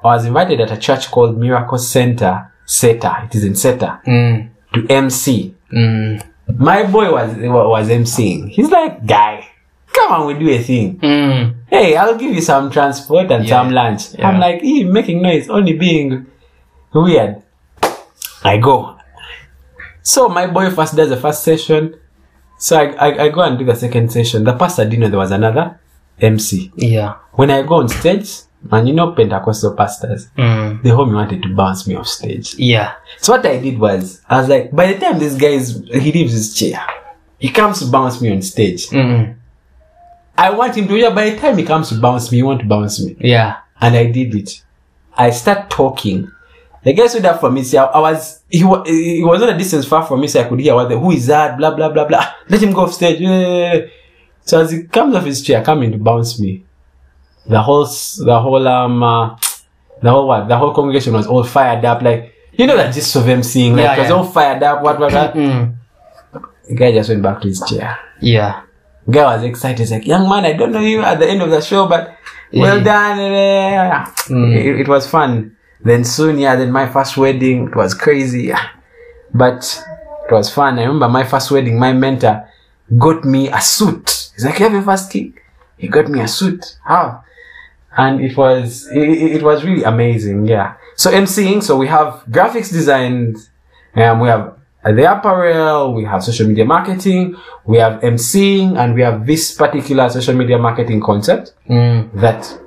I 0.03 0.07
was 0.15 0.25
invited 0.27 0.61
at 0.61 0.71
a 0.71 0.77
church 0.77 1.11
called 1.11 1.37
Miracle 1.39 1.79
Center, 1.79 2.53
Seeta. 2.67 3.25
It 3.27 3.35
is 3.35 3.45
in 3.45 3.53
Seeta 3.55 4.03
mm, 4.05 4.49
to 4.75 4.87
MC. 4.89 5.55
mm, 5.73 6.23
My 6.57 6.85
boy 6.85 7.11
was 7.13 7.35
was 7.37 7.89
MCing. 7.89 8.49
He's 8.49 8.71
like, 8.71 9.05
guy, 9.05 9.47
come 9.93 10.13
on, 10.13 10.27
we 10.27 10.35
do 10.35 10.49
a 10.51 10.59
thing. 10.63 10.99
mm. 10.99 11.55
Hey, 11.69 11.97
I'll 11.97 12.17
give 12.17 12.33
you 12.35 12.41
some 12.41 12.71
transport 12.71 13.31
and 13.31 13.45
Yeah, 13.45 13.51
some 13.63 13.71
lunch. 13.71 14.15
yeah. 14.15 14.29
I'm 14.29 14.41
like, 14.41 14.61
he 14.63 14.85
making 14.85 15.21
noise, 15.23 15.49
only 15.51 15.75
being 15.75 16.27
weird. 16.95 17.43
I 18.43 18.57
go. 18.59 18.97
So 20.03 20.29
my 20.29 20.47
boy 20.47 20.71
first 20.71 20.97
does 20.97 21.11
the 21.11 21.17
first 21.17 21.43
session. 21.45 21.95
So 22.59 22.77
I, 22.79 22.85
I, 22.93 23.25
I 23.25 23.29
go 23.29 23.43
and 23.43 23.59
do 23.59 23.65
the 23.65 23.75
second 23.77 24.11
session. 24.11 24.45
The 24.45 24.55
pastor 24.57 24.85
didn't 24.85 25.01
know 25.01 25.09
there 25.09 25.19
was 25.19 25.31
another 25.31 25.79
MC. 26.21 26.73
Yeah. 26.77 27.17
When 27.33 27.51
I 27.51 27.63
go 27.63 27.77
on 27.77 27.89
stage, 27.89 28.31
And 28.73 28.89
you 28.89 28.95
know 28.95 29.13
Pentecostal 29.13 29.77
pastors, 29.77 30.29
Mm. 30.37 30.83
the 30.83 30.89
homie 30.91 31.15
wanted 31.15 31.43
to 31.45 31.55
bounce 31.55 31.87
me 31.87 31.95
off 31.95 32.09
stage. 32.09 32.57
Yeah. 32.59 32.95
So 33.19 33.35
what 33.35 33.47
I 33.47 33.59
did 33.59 33.79
was, 33.79 34.21
I 34.29 34.41
was 34.41 34.49
like, 34.49 34.73
by 34.73 34.93
the 34.93 34.99
time 34.99 35.21
this 35.21 35.37
guy 35.37 35.55
is, 35.61 35.81
he 35.93 36.11
leaves 36.11 36.33
his 36.33 36.55
chair, 36.59 36.81
he 37.39 37.51
comes 37.51 37.79
to 37.81 37.87
bounce 37.87 38.21
me 38.21 38.33
on 38.33 38.43
stage. 38.43 38.89
Mm. 38.89 39.37
I 40.39 40.51
want 40.51 40.77
him 40.77 40.87
to, 40.87 40.97
yeah, 40.97 41.11
by 41.11 41.31
the 41.31 41.37
time 41.39 41.59
he 41.59 41.65
comes 41.65 41.89
to 41.89 42.01
bounce 42.01 42.31
me, 42.31 42.39
he 42.39 42.43
want 42.45 42.61
to 42.61 42.67
bounce 42.67 43.05
me. 43.05 43.17
Yeah. 43.19 43.57
And 43.81 43.97
I 43.97 44.07
did 44.07 44.35
it. 44.37 44.63
I 45.17 45.31
start 45.31 45.69
talking. 45.69 46.31
The 46.85 46.93
guy 46.93 47.09
stood 47.09 47.27
up 47.27 47.41
from 47.41 47.55
me, 47.55 47.65
so 47.65 47.85
I 47.85 47.99
was, 47.99 48.43
he 48.49 48.63
was, 48.63 48.89
he 48.89 49.23
was 49.25 49.41
not 49.41 49.53
a 49.53 49.59
distance 49.59 49.85
far 49.85 50.07
from 50.07 50.21
me, 50.21 50.29
so 50.29 50.41
I 50.41 50.49
could 50.49 50.61
hear 50.61 50.77
what 50.77 50.89
the, 50.89 50.97
who 50.99 51.11
is 51.11 51.27
that, 51.27 51.59
blah, 51.59 51.75
blah, 51.75 51.89
blah, 51.89 52.07
blah. 52.07 52.25
Let 52.49 52.63
him 52.63 52.73
go 52.73 52.83
off 52.83 52.95
stage. 52.95 53.21
Yeah. 53.21 53.87
So 54.43 54.61
as 54.61 54.71
he 54.71 54.85
comes 54.85 55.15
off 55.17 55.25
his 55.25 55.43
chair, 55.43 55.63
coming 55.65 55.91
to 55.91 55.99
bounce 55.99 56.39
me, 56.39 56.65
the 57.45 57.61
whole, 57.61 57.85
the 57.85 58.41
whole, 58.41 58.67
um, 58.69 59.03
uh, 59.03 59.37
the 60.01 60.11
whole 60.11 60.29
what, 60.29 60.47
the 60.47 60.57
whole 60.57 60.73
congregation 60.73 61.13
was 61.15 61.27
all 61.27 61.43
fired 61.43 61.85
up, 61.85 62.01
like, 62.01 62.33
you 62.53 62.67
know 62.67 62.77
that 62.77 62.95
gist 62.95 63.15
of 63.17 63.27
them 63.27 63.43
seeing, 63.43 63.75
like, 63.75 63.85
Yeah, 63.85 63.95
it 63.97 63.99
was 63.99 64.09
yeah. 64.09 64.15
all 64.15 64.25
fired 64.25 64.63
up, 64.63 64.83
what, 64.83 65.01
what, 65.01 65.13
what. 65.13 65.35
Mm. 65.35 65.75
The 66.69 66.75
guy 66.75 66.93
just 66.93 67.09
went 67.09 67.23
back 67.23 67.41
to 67.41 67.49
his 67.49 67.61
chair. 67.69 67.99
Yeah. 68.21 68.63
Guy 69.11 69.23
was 69.37 69.43
excited. 69.45 69.79
He's 69.79 69.93
like, 69.93 70.07
young 70.07 70.29
man, 70.29 70.45
I 70.45 70.53
don't 70.53 70.73
know 70.73 70.81
you 70.81 71.03
at 71.03 71.19
the 71.19 71.29
end 71.29 71.43
of 71.43 71.51
the 71.51 71.61
show, 71.61 71.87
but 71.87 72.17
well 72.53 72.79
Yeah. 72.79 72.85
done. 72.85 73.19
eh." 73.19 74.05
Mm. 74.29 74.55
It, 74.57 74.81
it 74.81 74.89
was 74.89 75.07
fun. 75.09 75.57
Then 75.81 76.05
soon, 76.05 76.39
yeah, 76.39 76.57
then 76.57 76.71
my 76.73 76.87
first 76.89 77.17
wedding, 77.17 77.69
it 77.69 77.77
was 77.77 77.95
crazy. 77.95 78.45
yeah. 78.45 78.69
But 79.33 79.83
it 80.29 80.33
was 80.33 80.53
fun. 80.53 80.79
I 80.79 80.83
remember 80.83 81.09
my 81.09 81.25
first 81.25 81.51
wedding, 81.51 81.79
my 81.79 81.93
mentor 81.93 82.49
got 82.99 83.25
me 83.25 83.49
a 83.51 83.61
suit. 83.61 84.31
He's 84.35 84.45
like, 84.45 84.59
you 84.59 84.69
have 84.69 84.83
a 84.83 84.85
first 84.85 85.11
kid? 85.11 85.33
He 85.77 85.89
got 85.89 86.09
me 86.09 86.21
a 86.21 86.29
suit. 86.29 86.77
How? 86.85 87.23
And 87.97 88.21
it 88.21 88.37
was, 88.37 88.89
it, 88.93 88.99
it 89.37 89.43
was 89.43 89.65
really 89.65 89.85
amazing. 89.85 90.47
Yeah. 90.47 90.75
So 90.97 91.11
MCing, 91.11 91.63
so 91.63 91.77
we 91.77 91.87
have 91.87 92.25
graphics 92.31 92.71
design, 92.73 93.37
um, 93.95 94.21
we 94.21 94.29
have 94.29 94.58
the 94.85 95.05
apparel, 95.11 95.93
we 95.95 96.05
have 96.05 96.23
social 96.23 96.47
media 96.47 96.65
marketing, 96.65 97.37
we 97.67 97.79
have 97.79 98.01
MCing, 98.01 98.77
and 98.79 98.95
we 98.95 99.03
have 99.03 99.27
this 99.27 99.53
particular 99.55 100.09
social 100.09 100.35
media 100.35 100.59
marketing 100.59 101.01
concept 101.01 101.53
Mm. 101.69 102.11
that 102.21 102.59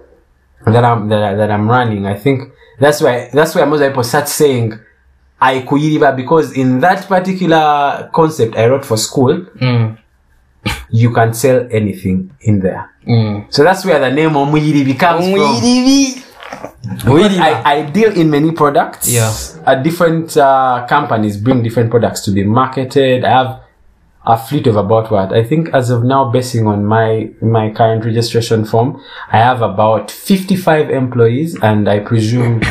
that 0.65 0.83
I'm 0.83 1.07
that, 1.09 1.23
I- 1.23 1.35
that 1.35 1.49
I'm 1.51 1.67
running. 1.69 2.05
I 2.05 2.15
think 2.15 2.51
that's 2.79 3.01
why 3.01 3.29
that's 3.33 3.55
why 3.55 3.65
most 3.65 3.81
people 3.81 4.03
start 4.03 4.27
saying 4.27 4.77
I 5.41 5.61
because 6.15 6.51
in 6.55 6.81
that 6.81 7.07
particular 7.07 8.09
concept 8.13 8.55
I 8.57 8.67
wrote 8.67 8.85
for 8.85 8.97
school, 8.97 9.45
Mm. 9.59 9.97
you 10.91 11.11
can 11.11 11.33
sell 11.33 11.65
anything 11.71 12.29
in 12.41 12.59
there. 12.59 12.89
Mm. 13.07 13.45
So 13.49 13.63
that's 13.63 13.83
where 13.85 13.99
the 13.99 14.11
name 14.11 14.31
Omuyiribi 14.31 14.99
comes 14.99 15.25
from. 15.25 16.30
Because 16.81 17.37
I, 17.37 17.61
I 17.63 17.81
deal 17.83 18.11
in 18.11 18.29
many 18.29 18.51
products. 18.51 19.11
Yeah. 19.11 19.33
Uh, 19.65 19.75
different 19.75 20.35
uh, 20.35 20.85
companies 20.89 21.37
bring 21.37 21.61
different 21.61 21.91
products 21.91 22.21
to 22.21 22.31
be 22.31 22.43
marketed. 22.43 23.23
I 23.23 23.29
have 23.29 23.61
a 24.25 24.37
fleet 24.37 24.67
of 24.67 24.75
about 24.75 25.11
what 25.11 25.33
I 25.33 25.43
think 25.43 25.69
as 25.73 25.89
of 25.89 26.03
now, 26.03 26.31
basing 26.31 26.67
on 26.67 26.85
my 26.85 27.31
my 27.41 27.71
current 27.71 28.05
registration 28.05 28.65
form, 28.65 29.01
I 29.31 29.37
have 29.37 29.61
about 29.61 30.11
fifty 30.11 30.55
five 30.55 30.89
employees, 30.89 31.57
and 31.61 31.87
I 31.87 31.99
presume 31.99 32.61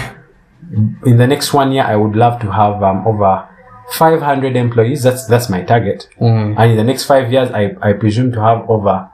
in 1.05 1.17
the 1.17 1.27
next 1.27 1.53
one 1.53 1.73
year 1.73 1.85
I 1.85 1.97
would 1.97 2.17
love 2.17 2.41
to 2.41 2.53
have 2.53 2.83
um, 2.83 3.07
over 3.07 3.49
five 3.93 4.23
hundred 4.23 4.57
employees. 4.57 5.03
That's 5.03 5.27
that's 5.27 5.49
my 5.49 5.63
target. 5.63 6.09
Mm. 6.21 6.57
And 6.59 6.71
in 6.73 6.77
the 6.77 6.85
next 6.85 7.05
five 7.05 7.33
years, 7.33 7.51
I, 7.51 7.77
I 7.81 7.93
presume 7.95 8.33
to 8.33 8.41
have 8.41 8.69
over 8.69 9.11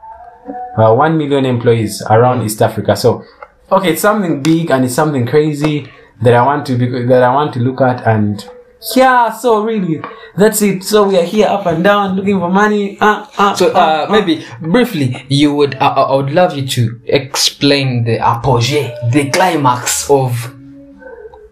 uh, 0.77 0.95
1 0.95 1.17
million 1.17 1.45
employees 1.47 2.03
around 2.11 2.45
East 2.45 2.61
Africa. 2.63 2.97
So, 2.97 3.25
okay, 3.71 3.93
it's 3.93 4.03
something 4.03 4.43
big 4.43 4.71
and 4.71 4.85
it's 4.85 4.95
something 4.95 5.27
crazy 5.27 5.91
that 6.23 6.35
I 6.35 6.45
want 6.45 6.67
to 6.67 6.77
be, 6.77 6.87
that 7.07 7.23
I 7.23 7.35
want 7.35 7.53
to 7.55 7.61
look 7.61 7.81
at 7.81 8.07
and 8.07 8.49
yeah, 8.95 9.33
so 9.33 9.65
really, 9.65 10.01
that's 10.37 10.63
it. 10.63 10.85
So 10.85 11.09
we 11.09 11.19
are 11.19 11.25
here 11.25 11.47
up 11.49 11.67
and 11.67 11.83
down 11.83 12.15
looking 12.15 12.39
for 12.39 12.51
money. 12.51 12.99
Uh, 13.01 13.27
uh, 13.39 13.55
So, 13.55 13.73
uh, 13.73 14.07
uh, 14.07 14.09
maybe 14.11 14.45
briefly, 14.61 15.25
you 15.29 15.55
would, 15.55 15.75
uh, 15.77 16.07
I 16.09 16.15
would 16.15 16.31
love 16.31 16.57
you 16.57 16.67
to 16.69 17.01
explain 17.07 18.05
the 18.05 18.19
apogee, 18.19 18.93
the 19.11 19.31
climax 19.31 20.09
of, 20.11 20.55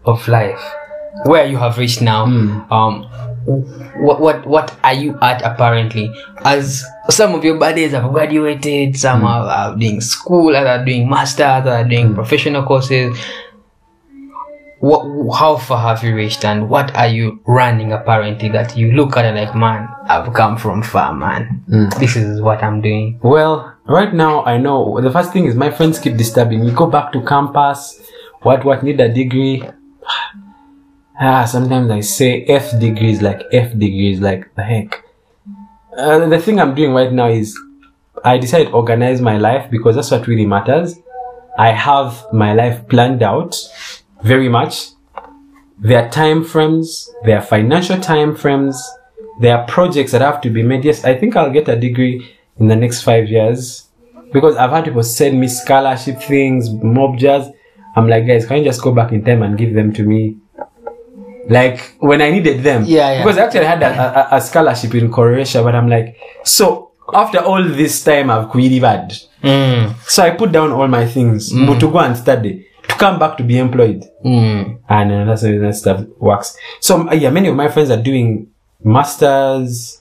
of 0.04 0.28
life, 0.28 0.62
where 1.24 1.46
you 1.46 1.56
have 1.56 1.78
reached 1.78 2.02
now. 2.02 2.24
Um, 2.70 3.08
what, 3.46 4.20
what, 4.20 4.46
what 4.46 4.76
are 4.82 4.94
you 4.94 5.18
at 5.20 5.42
apparently? 5.42 6.12
As 6.44 6.84
some 7.10 7.34
of 7.34 7.44
your 7.44 7.58
buddies 7.58 7.92
have 7.92 8.10
graduated, 8.12 8.96
some 8.96 9.20
hmm. 9.20 9.26
are, 9.26 9.46
are 9.46 9.76
doing 9.76 10.00
school, 10.00 10.56
others 10.56 10.80
are 10.80 10.84
doing 10.84 11.08
masters, 11.08 11.46
others 11.46 11.72
are 11.72 11.88
doing 11.88 12.08
hmm. 12.08 12.14
professional 12.14 12.64
courses. 12.64 13.16
What, 14.80 15.38
how 15.38 15.56
far 15.56 15.78
have 15.78 16.04
you 16.04 16.14
reached 16.14 16.44
and 16.44 16.68
what 16.68 16.94
are 16.94 17.06
you 17.08 17.40
running 17.46 17.92
apparently 17.92 18.50
that 18.50 18.76
you 18.76 18.92
look 18.92 19.16
at 19.16 19.24
it 19.24 19.34
like, 19.34 19.54
man, 19.54 19.88
I've 20.08 20.34
come 20.34 20.58
from 20.58 20.82
far, 20.82 21.14
man. 21.14 21.62
Hmm. 21.68 21.88
This 21.98 22.16
is 22.16 22.40
what 22.40 22.62
I'm 22.62 22.80
doing. 22.80 23.18
Well, 23.22 23.74
right 23.86 24.12
now 24.12 24.44
I 24.44 24.58
know 24.58 25.00
the 25.00 25.10
first 25.10 25.32
thing 25.32 25.46
is 25.46 25.54
my 25.54 25.70
friends 25.70 25.98
keep 25.98 26.16
disturbing 26.16 26.64
me. 26.64 26.72
Go 26.72 26.86
back 26.86 27.12
to 27.12 27.22
campus. 27.22 28.00
What 28.42 28.64
what 28.64 28.82
need 28.82 29.00
a 29.00 29.12
degree? 29.12 29.62
Ah, 31.16 31.44
sometimes 31.44 31.92
I 31.92 32.00
say 32.00 32.44
F 32.44 32.78
degrees 32.80 33.22
like 33.22 33.42
F 33.52 33.70
degrees 33.78 34.18
like 34.20 34.52
the 34.56 34.64
heck. 34.64 35.04
Uh, 35.96 36.26
the 36.26 36.40
thing 36.40 36.58
I'm 36.58 36.74
doing 36.74 36.92
right 36.92 37.12
now 37.12 37.28
is 37.28 37.56
I 38.24 38.36
decided 38.36 38.68
to 38.68 38.72
organize 38.72 39.20
my 39.20 39.38
life 39.38 39.70
because 39.70 39.94
that's 39.94 40.10
what 40.10 40.26
really 40.26 40.44
matters. 40.44 40.98
I 41.56 41.70
have 41.70 42.26
my 42.32 42.52
life 42.52 42.88
planned 42.88 43.22
out 43.22 43.56
very 44.24 44.48
much. 44.48 44.88
There 45.78 46.04
are 46.04 46.10
time 46.10 46.42
frames, 46.42 47.08
there 47.24 47.38
are 47.38 47.42
financial 47.42 48.00
time 48.00 48.34
frames, 48.34 48.82
there 49.40 49.56
are 49.56 49.66
projects 49.68 50.10
that 50.12 50.20
have 50.20 50.40
to 50.40 50.50
be 50.50 50.64
made. 50.64 50.84
Yes, 50.84 51.04
I 51.04 51.16
think 51.16 51.36
I'll 51.36 51.52
get 51.52 51.68
a 51.68 51.76
degree 51.76 52.28
in 52.58 52.66
the 52.66 52.76
next 52.76 53.02
five 53.02 53.28
years 53.28 53.86
because 54.32 54.56
I've 54.56 54.70
had 54.70 54.84
people 54.84 55.04
send 55.04 55.38
me 55.38 55.46
scholarship 55.46 56.20
things, 56.20 56.70
mob 56.70 57.18
jazz. 57.18 57.50
I'm 57.94 58.08
like, 58.08 58.26
guys, 58.26 58.46
can 58.46 58.58
you 58.58 58.64
just 58.64 58.82
go 58.82 58.92
back 58.92 59.12
in 59.12 59.24
time 59.24 59.44
and 59.44 59.56
give 59.56 59.74
them 59.74 59.92
to 59.92 60.02
me? 60.02 60.38
Like 61.48 61.96
when 61.98 62.22
I 62.22 62.30
needed 62.30 62.62
them. 62.62 62.84
Yeah, 62.86 63.12
yeah. 63.12 63.22
Because 63.22 63.38
I 63.38 63.44
actually 63.44 63.66
had 63.66 63.82
a, 63.82 64.34
a, 64.34 64.36
a 64.36 64.40
scholarship 64.40 64.94
in 64.94 65.10
Croatia, 65.12 65.62
but 65.62 65.74
I'm 65.74 65.88
like, 65.88 66.16
so 66.44 66.92
after 67.12 67.38
all 67.38 67.62
this 67.62 68.02
time 68.02 68.30
I've 68.30 68.48
queried. 68.48 69.12
Mm, 69.42 69.94
So 70.06 70.22
I 70.22 70.30
put 70.30 70.52
down 70.52 70.72
all 70.72 70.88
my 70.88 71.06
things, 71.06 71.52
but 71.52 71.78
to 71.80 71.90
go 71.90 71.98
and 71.98 72.16
study, 72.16 72.66
to 72.88 72.94
come 72.96 73.18
back 73.18 73.36
to 73.36 73.42
be 73.44 73.58
employed. 73.58 74.04
mm, 74.24 74.78
And 74.88 75.12
uh, 75.12 75.24
that's 75.26 75.42
how 75.42 75.58
that 75.58 75.74
stuff 75.74 76.00
works. 76.18 76.56
So 76.80 77.08
uh, 77.08 77.12
yeah, 77.14 77.30
many 77.30 77.48
of 77.48 77.56
my 77.56 77.68
friends 77.68 77.90
are 77.90 78.02
doing 78.02 78.48
masters. 78.82 80.00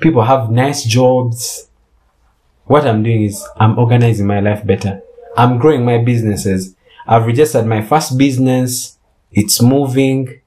People 0.00 0.22
have 0.22 0.50
nice 0.50 0.84
jobs. 0.84 1.68
What 2.66 2.86
I'm 2.86 3.02
doing 3.02 3.24
is 3.24 3.44
I'm 3.58 3.78
organizing 3.78 4.26
my 4.26 4.40
life 4.40 4.64
better. 4.66 5.00
I'm 5.36 5.58
growing 5.58 5.84
my 5.84 5.98
businesses. 5.98 6.74
I've 7.06 7.26
registered 7.26 7.66
my 7.66 7.82
first 7.82 8.16
business. 8.18 8.98
It's 9.32 9.60
moving. 9.62 10.40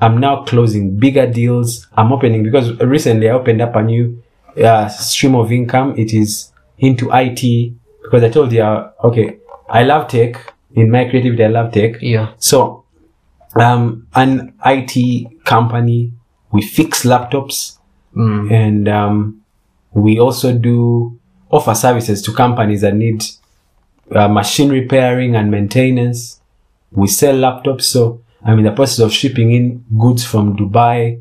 I'm 0.00 0.18
now 0.18 0.44
closing 0.44 0.98
bigger 0.98 1.26
deals. 1.30 1.86
I'm 1.96 2.12
opening 2.12 2.42
because 2.42 2.78
recently 2.80 3.28
I 3.28 3.32
opened 3.32 3.62
up 3.62 3.76
a 3.76 3.82
new 3.82 4.22
uh, 4.62 4.88
stream 4.88 5.34
of 5.34 5.50
income. 5.52 5.94
It 5.96 6.12
is 6.12 6.52
into 6.78 7.10
IT 7.12 7.72
because 8.02 8.22
I 8.22 8.28
told 8.28 8.52
you, 8.52 8.62
uh, 8.62 8.90
okay, 9.04 9.38
I 9.68 9.84
love 9.84 10.08
tech. 10.08 10.54
In 10.74 10.90
my 10.90 11.08
creativity, 11.08 11.42
I 11.44 11.48
love 11.48 11.72
tech. 11.72 12.02
yeah. 12.02 12.34
So, 12.38 12.84
um, 13.58 14.06
an 14.14 14.52
IT 14.64 15.44
company, 15.44 16.12
we 16.52 16.62
fix 16.62 17.04
laptops 17.04 17.78
Mm, 18.14 18.50
and, 18.50 18.88
um, 18.88 19.42
we 19.92 20.18
also 20.18 20.56
do 20.56 21.18
offer 21.50 21.74
services 21.74 22.22
to 22.22 22.32
companies 22.32 22.80
that 22.80 22.94
need 22.94 23.22
uh, 24.10 24.26
machine 24.28 24.70
repairing 24.70 25.36
and 25.36 25.50
maintenance. 25.50 26.40
We 26.92 27.08
sell 27.08 27.34
laptops. 27.34 27.82
So 27.82 28.22
I'm 28.46 28.58
in 28.58 28.64
the 28.64 28.72
process 28.72 29.00
of 29.00 29.12
shipping 29.12 29.52
in 29.52 29.84
goods 29.98 30.24
from 30.24 30.56
Dubai 30.56 31.20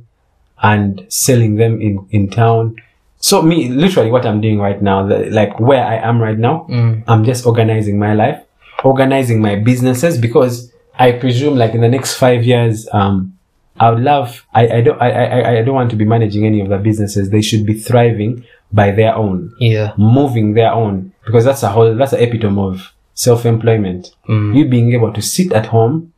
and 0.62 1.06
selling 1.10 1.56
them 1.56 1.82
in, 1.82 2.08
in 2.12 2.30
town. 2.30 2.76
So 3.18 3.42
me, 3.42 3.70
literally 3.70 4.12
what 4.12 4.26
I'm 4.26 4.42
doing 4.42 4.60
right 4.60 4.82
now, 4.82 5.08
the, 5.08 5.30
like 5.32 5.60
where 5.60 5.84
I 5.84 5.96
am 5.96 6.22
right 6.22 6.38
now, 6.38 6.68
mm, 6.70 7.04
I'm 7.08 7.26
just 7.26 7.46
organizing 7.46 7.98
my 7.98 8.14
life, 8.14 8.42
organizing 8.84 9.42
my 9.42 9.56
businesses 9.56 10.18
because 10.18 10.72
I 10.98 11.14
presume 11.14 11.56
like 11.56 11.74
in 11.74 11.82
the 11.82 11.90
next 11.90 12.16
five 12.16 12.44
years, 12.44 12.88
um, 12.94 13.38
I 13.80 13.90
would 13.90 14.04
love, 14.04 14.46
I, 14.54 14.68
I 14.68 14.82
don't, 14.82 15.02
I, 15.02 15.10
I, 15.12 15.60
I 15.60 15.62
don't 15.64 15.76
want 15.76 15.90
to 15.90 15.98
be 15.98 16.06
managing 16.06 16.46
any 16.46 16.62
of 16.62 16.70
the 16.70 16.78
businesses. 16.78 17.30
They 17.30 17.42
should 17.42 17.66
be 17.66 17.74
thriving 17.74 18.46
by 18.72 18.92
their 18.92 19.16
own, 19.16 19.54
yeah. 19.60 19.94
moving 19.98 20.54
their 20.54 20.72
own, 20.72 21.12
because 21.26 21.44
that's 21.44 21.64
a 21.64 21.70
whole, 21.70 21.96
that's 21.96 22.12
the 22.12 22.24
epitome 22.24 22.62
of 22.62 22.94
self-employment. 23.16 24.16
Mm. 24.30 24.56
You 24.56 24.66
being 24.66 24.94
able 24.94 25.12
to 25.12 25.22
sit 25.22 25.52
at 25.52 25.66
home 25.66 26.14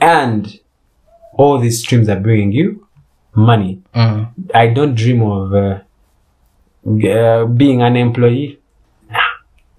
and 0.00 0.60
all 1.34 1.58
these 1.58 1.80
streams 1.80 2.08
are 2.08 2.20
bringing 2.20 2.52
you 2.52 2.86
money. 3.34 3.82
Mm. 3.94 4.32
I 4.54 4.68
don't 4.68 4.94
dream 4.94 5.22
of 5.22 5.54
uh, 5.54 5.80
uh, 7.08 7.44
being 7.46 7.82
an 7.82 7.96
employee. 7.96 8.60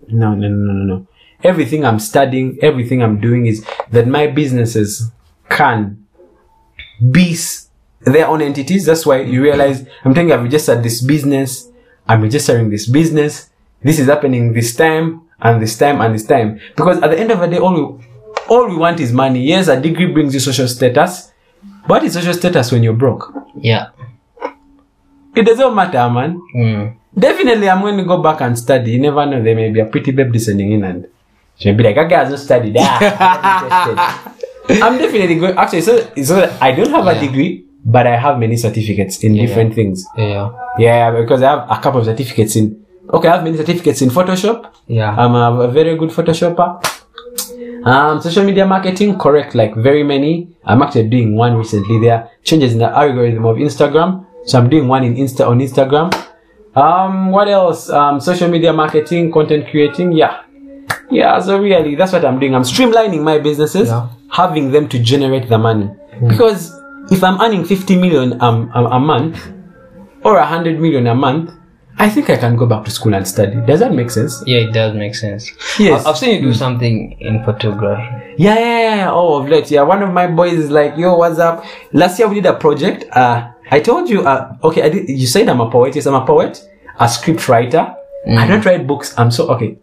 No, 0.10 0.36
no, 0.36 0.48
no, 0.48 0.74
no, 0.74 0.84
no. 0.96 1.08
everything 1.44 1.86
I'm 1.86 2.00
studying, 2.00 2.58
everything 2.62 3.04
I'm 3.04 3.20
doing 3.20 3.46
is 3.46 3.66
that 3.92 4.08
my 4.08 4.28
businesses 4.28 5.12
can 5.50 6.06
be 7.12 7.38
their 8.02 8.28
own 8.28 8.42
entities. 8.42 8.86
That's 8.86 9.06
why 9.06 9.22
you 9.22 9.42
realize 9.42 9.86
I'm 10.04 10.14
telling 10.14 10.30
you, 10.30 10.36
I've 10.36 10.44
registered 10.44 10.84
this 10.84 11.02
business. 11.02 11.70
I'm 12.08 12.22
registering 12.22 12.70
this 12.70 12.88
business. 12.88 13.50
This 13.84 14.00
is 14.00 14.08
happening 14.08 14.54
this 14.54 14.76
time 14.76 15.22
and 15.40 15.62
this 15.62 15.78
time 15.78 16.02
and 16.02 16.16
this 16.16 16.26
time. 16.26 16.60
Because 16.76 17.02
at 17.02 17.12
the 17.12 17.20
end 17.20 17.32
of 17.32 17.40
the 17.40 17.48
day, 17.48 17.58
all 17.60 18.02
all 18.50 18.68
we 18.68 18.76
want 18.76 19.00
is 19.00 19.12
money. 19.12 19.42
Yes, 19.48 19.68
a 19.68 19.80
degree 19.80 20.08
brings 20.12 20.34
you 20.34 20.40
social 20.40 20.68
status. 20.68 21.32
But 21.88 22.04
it's 22.04 22.16
social 22.16 22.34
status 22.34 22.72
when 22.72 22.84
you're 22.84 22.94
broke. 22.94 23.34
Yeah. 23.56 23.90
It 25.36 25.44
doesn't 25.44 25.74
matter, 25.74 26.10
man. 26.10 26.42
Mm. 26.56 26.96
Definitely, 27.18 27.70
I'm 27.70 27.82
going 27.82 27.98
to 27.98 28.04
go 28.04 28.22
back 28.22 28.42
and 28.42 28.58
study. 28.58 28.92
You 28.92 29.00
never 29.00 29.26
know. 29.26 29.42
There 29.42 29.56
may 29.56 29.72
be 29.72 29.80
a 29.80 29.86
pretty 29.86 30.12
babe 30.12 30.32
listening 30.32 30.72
in 30.72 30.84
and 30.84 31.08
she'll 31.56 31.76
be 31.76 31.84
like, 31.84 31.96
guy 31.96 32.10
has 32.10 32.30
not 32.30 32.40
studied. 32.40 32.76
Ah, 32.78 34.34
I'm. 34.70 34.84
I'm 34.84 34.98
definitely 34.98 35.36
going. 35.40 35.58
Actually, 35.58 35.82
so, 35.82 36.14
so 36.24 36.58
I 36.62 36.72
don't 36.74 36.92
have 36.92 37.08
a 37.08 37.20
degree, 37.20 37.66
but 37.86 38.06
I 38.06 38.18
have 38.18 38.38
many 38.38 38.58
certificates 38.58 39.24
in 39.24 39.36
different 39.36 39.74
things. 39.74 40.06
Yeah. 40.18 40.52
Yeah, 40.78 41.12
because 41.12 41.42
I 41.42 41.50
have 41.52 41.72
a 41.72 41.82
couple 41.82 42.02
of 42.02 42.06
certificates 42.06 42.56
in. 42.56 42.84
Okay, 43.10 43.30
I 43.30 43.36
have 43.36 43.44
many 43.44 43.56
certificates 43.58 44.02
in 44.02 44.10
Photoshop. 44.10 44.74
Yeah. 44.88 45.16
I'm 45.16 45.34
a, 45.34 45.62
a 45.62 45.68
very 45.70 45.96
good 45.96 46.10
Photoshopper. 46.10 46.84
Um, 47.88 48.22
social 48.22 48.44
media 48.44 48.66
marketing, 48.66 49.18
correct, 49.18 49.56
like 49.56 49.74
very 49.76 50.04
many. 50.04 50.50
I'm 50.66 50.82
actually 50.82 51.08
doing 51.08 51.36
one 51.38 51.56
recently. 51.56 52.00
There 52.02 52.14
are 52.16 52.30
changes 52.44 52.74
in 52.74 52.80
the 52.80 52.90
algorithm 52.90 53.46
of 53.46 53.56
Instagram. 53.58 54.26
So 54.46 54.60
I'm 54.60 54.70
doing 54.70 54.88
one 54.88 55.04
in 55.04 55.16
Insta 55.16 55.48
on 55.48 55.60
Instagram. 55.60 56.12
Um, 56.76 57.32
what 57.32 57.48
else? 57.48 57.90
Um, 57.90 58.20
social 58.20 58.50
media 58.50 58.74
marketing, 58.74 59.32
content 59.32 59.68
creating. 59.70 60.12
Yeah. 60.12 60.44
Yeah, 61.10 61.40
so 61.40 61.58
really, 61.60 61.96
that's 61.96 62.12
what 62.12 62.26
I'm 62.26 62.40
doing. 62.40 62.54
I'm 62.56 62.64
streamlining 62.64 63.24
my 63.24 63.40
businesses, 63.40 63.88
Yeah. 63.88 64.10
having 64.32 64.72
them 64.72 64.88
to 64.90 65.00
generate 65.00 65.48
the 65.48 65.58
money. 65.58 65.90
Because 66.28 66.74
if 67.10 67.24
I'm 67.24 67.40
earning 67.42 67.64
50 67.64 67.96
million 67.96 68.42
um, 68.42 68.70
a, 68.76 68.84
a 68.84 69.00
month 69.00 69.40
or 70.24 70.34
100 70.36 70.80
million 70.80 71.08
a 71.08 71.16
month, 71.16 71.52
I 72.00 72.10
think 72.10 72.30
I 72.30 72.38
can 72.38 72.56
go 72.56 72.66
back 72.68 72.86
to 72.86 72.92
school 72.92 73.14
and 73.16 73.28
study. 73.28 73.56
Does 73.66 73.80
that 73.80 73.92
make 73.94 74.12
sense? 74.12 74.44
Yeah, 74.46 74.60
it 74.60 74.72
does 74.74 74.96
make 74.96 75.16
sense. 75.16 75.52
Yes. 75.80 76.06
I- 76.06 76.10
I've 76.10 76.18
seen 76.18 76.36
you 76.36 76.42
do 76.50 76.54
something 76.54 77.18
in 77.20 77.44
photography. 77.44 78.36
Yeah, 78.38 78.54
yeah, 78.60 78.96
yeah. 78.96 79.12
Oh, 79.12 79.42
of 79.42 79.50
late. 79.50 79.72
Yeah, 79.72 79.82
one 79.82 80.04
of 80.04 80.14
my 80.14 80.28
boys 80.28 80.54
is 80.54 80.70
like, 80.70 80.96
yo, 80.96 81.16
what's 81.18 81.40
up? 81.40 81.66
Last 81.94 82.20
year 82.20 82.28
we 82.28 82.36
did 82.36 82.46
a 82.46 82.54
project. 82.54 83.06
Uh, 83.12 83.50
I 83.72 83.80
told 83.80 84.10
you, 84.10 84.22
uh, 84.28 84.56
okay, 84.64 84.84
I 84.84 84.90
did, 84.90 85.10
you 85.10 85.26
said 85.28 85.50
I'm 85.50 85.60
a 85.60 85.70
poet. 85.72 85.96
Yes, 85.96 86.06
I'm 86.06 86.14
a 86.14 86.26
poet, 86.26 86.64
a 87.00 87.10
script 87.10 87.50
writer. 87.50 87.96
I 88.30 88.46
don't 88.46 88.64
write 88.66 88.86
books. 88.86 89.18
I'm 89.18 89.32
so, 89.32 89.48
okay. 89.56 89.78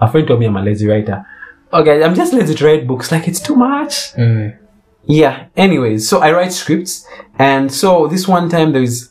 A 0.00 0.10
friend 0.10 0.26
told 0.26 0.40
me 0.40 0.46
I'm 0.46 0.56
a 0.56 0.62
lazy 0.62 0.86
writer. 0.86 1.26
Okay, 1.72 2.02
I'm 2.02 2.14
just 2.14 2.32
lazy 2.32 2.54
to 2.54 2.64
write 2.64 2.86
books. 2.86 3.10
Like, 3.12 3.26
it's 3.28 3.40
too 3.40 3.56
much. 3.56 4.14
Mm. 4.14 4.56
Yeah. 5.04 5.46
Anyways, 5.56 6.08
so 6.08 6.20
I 6.20 6.32
write 6.32 6.52
scripts, 6.52 7.06
and 7.38 7.70
so 7.72 8.06
this 8.06 8.26
one 8.28 8.48
time 8.48 8.72
there 8.72 8.82
is 8.82 9.10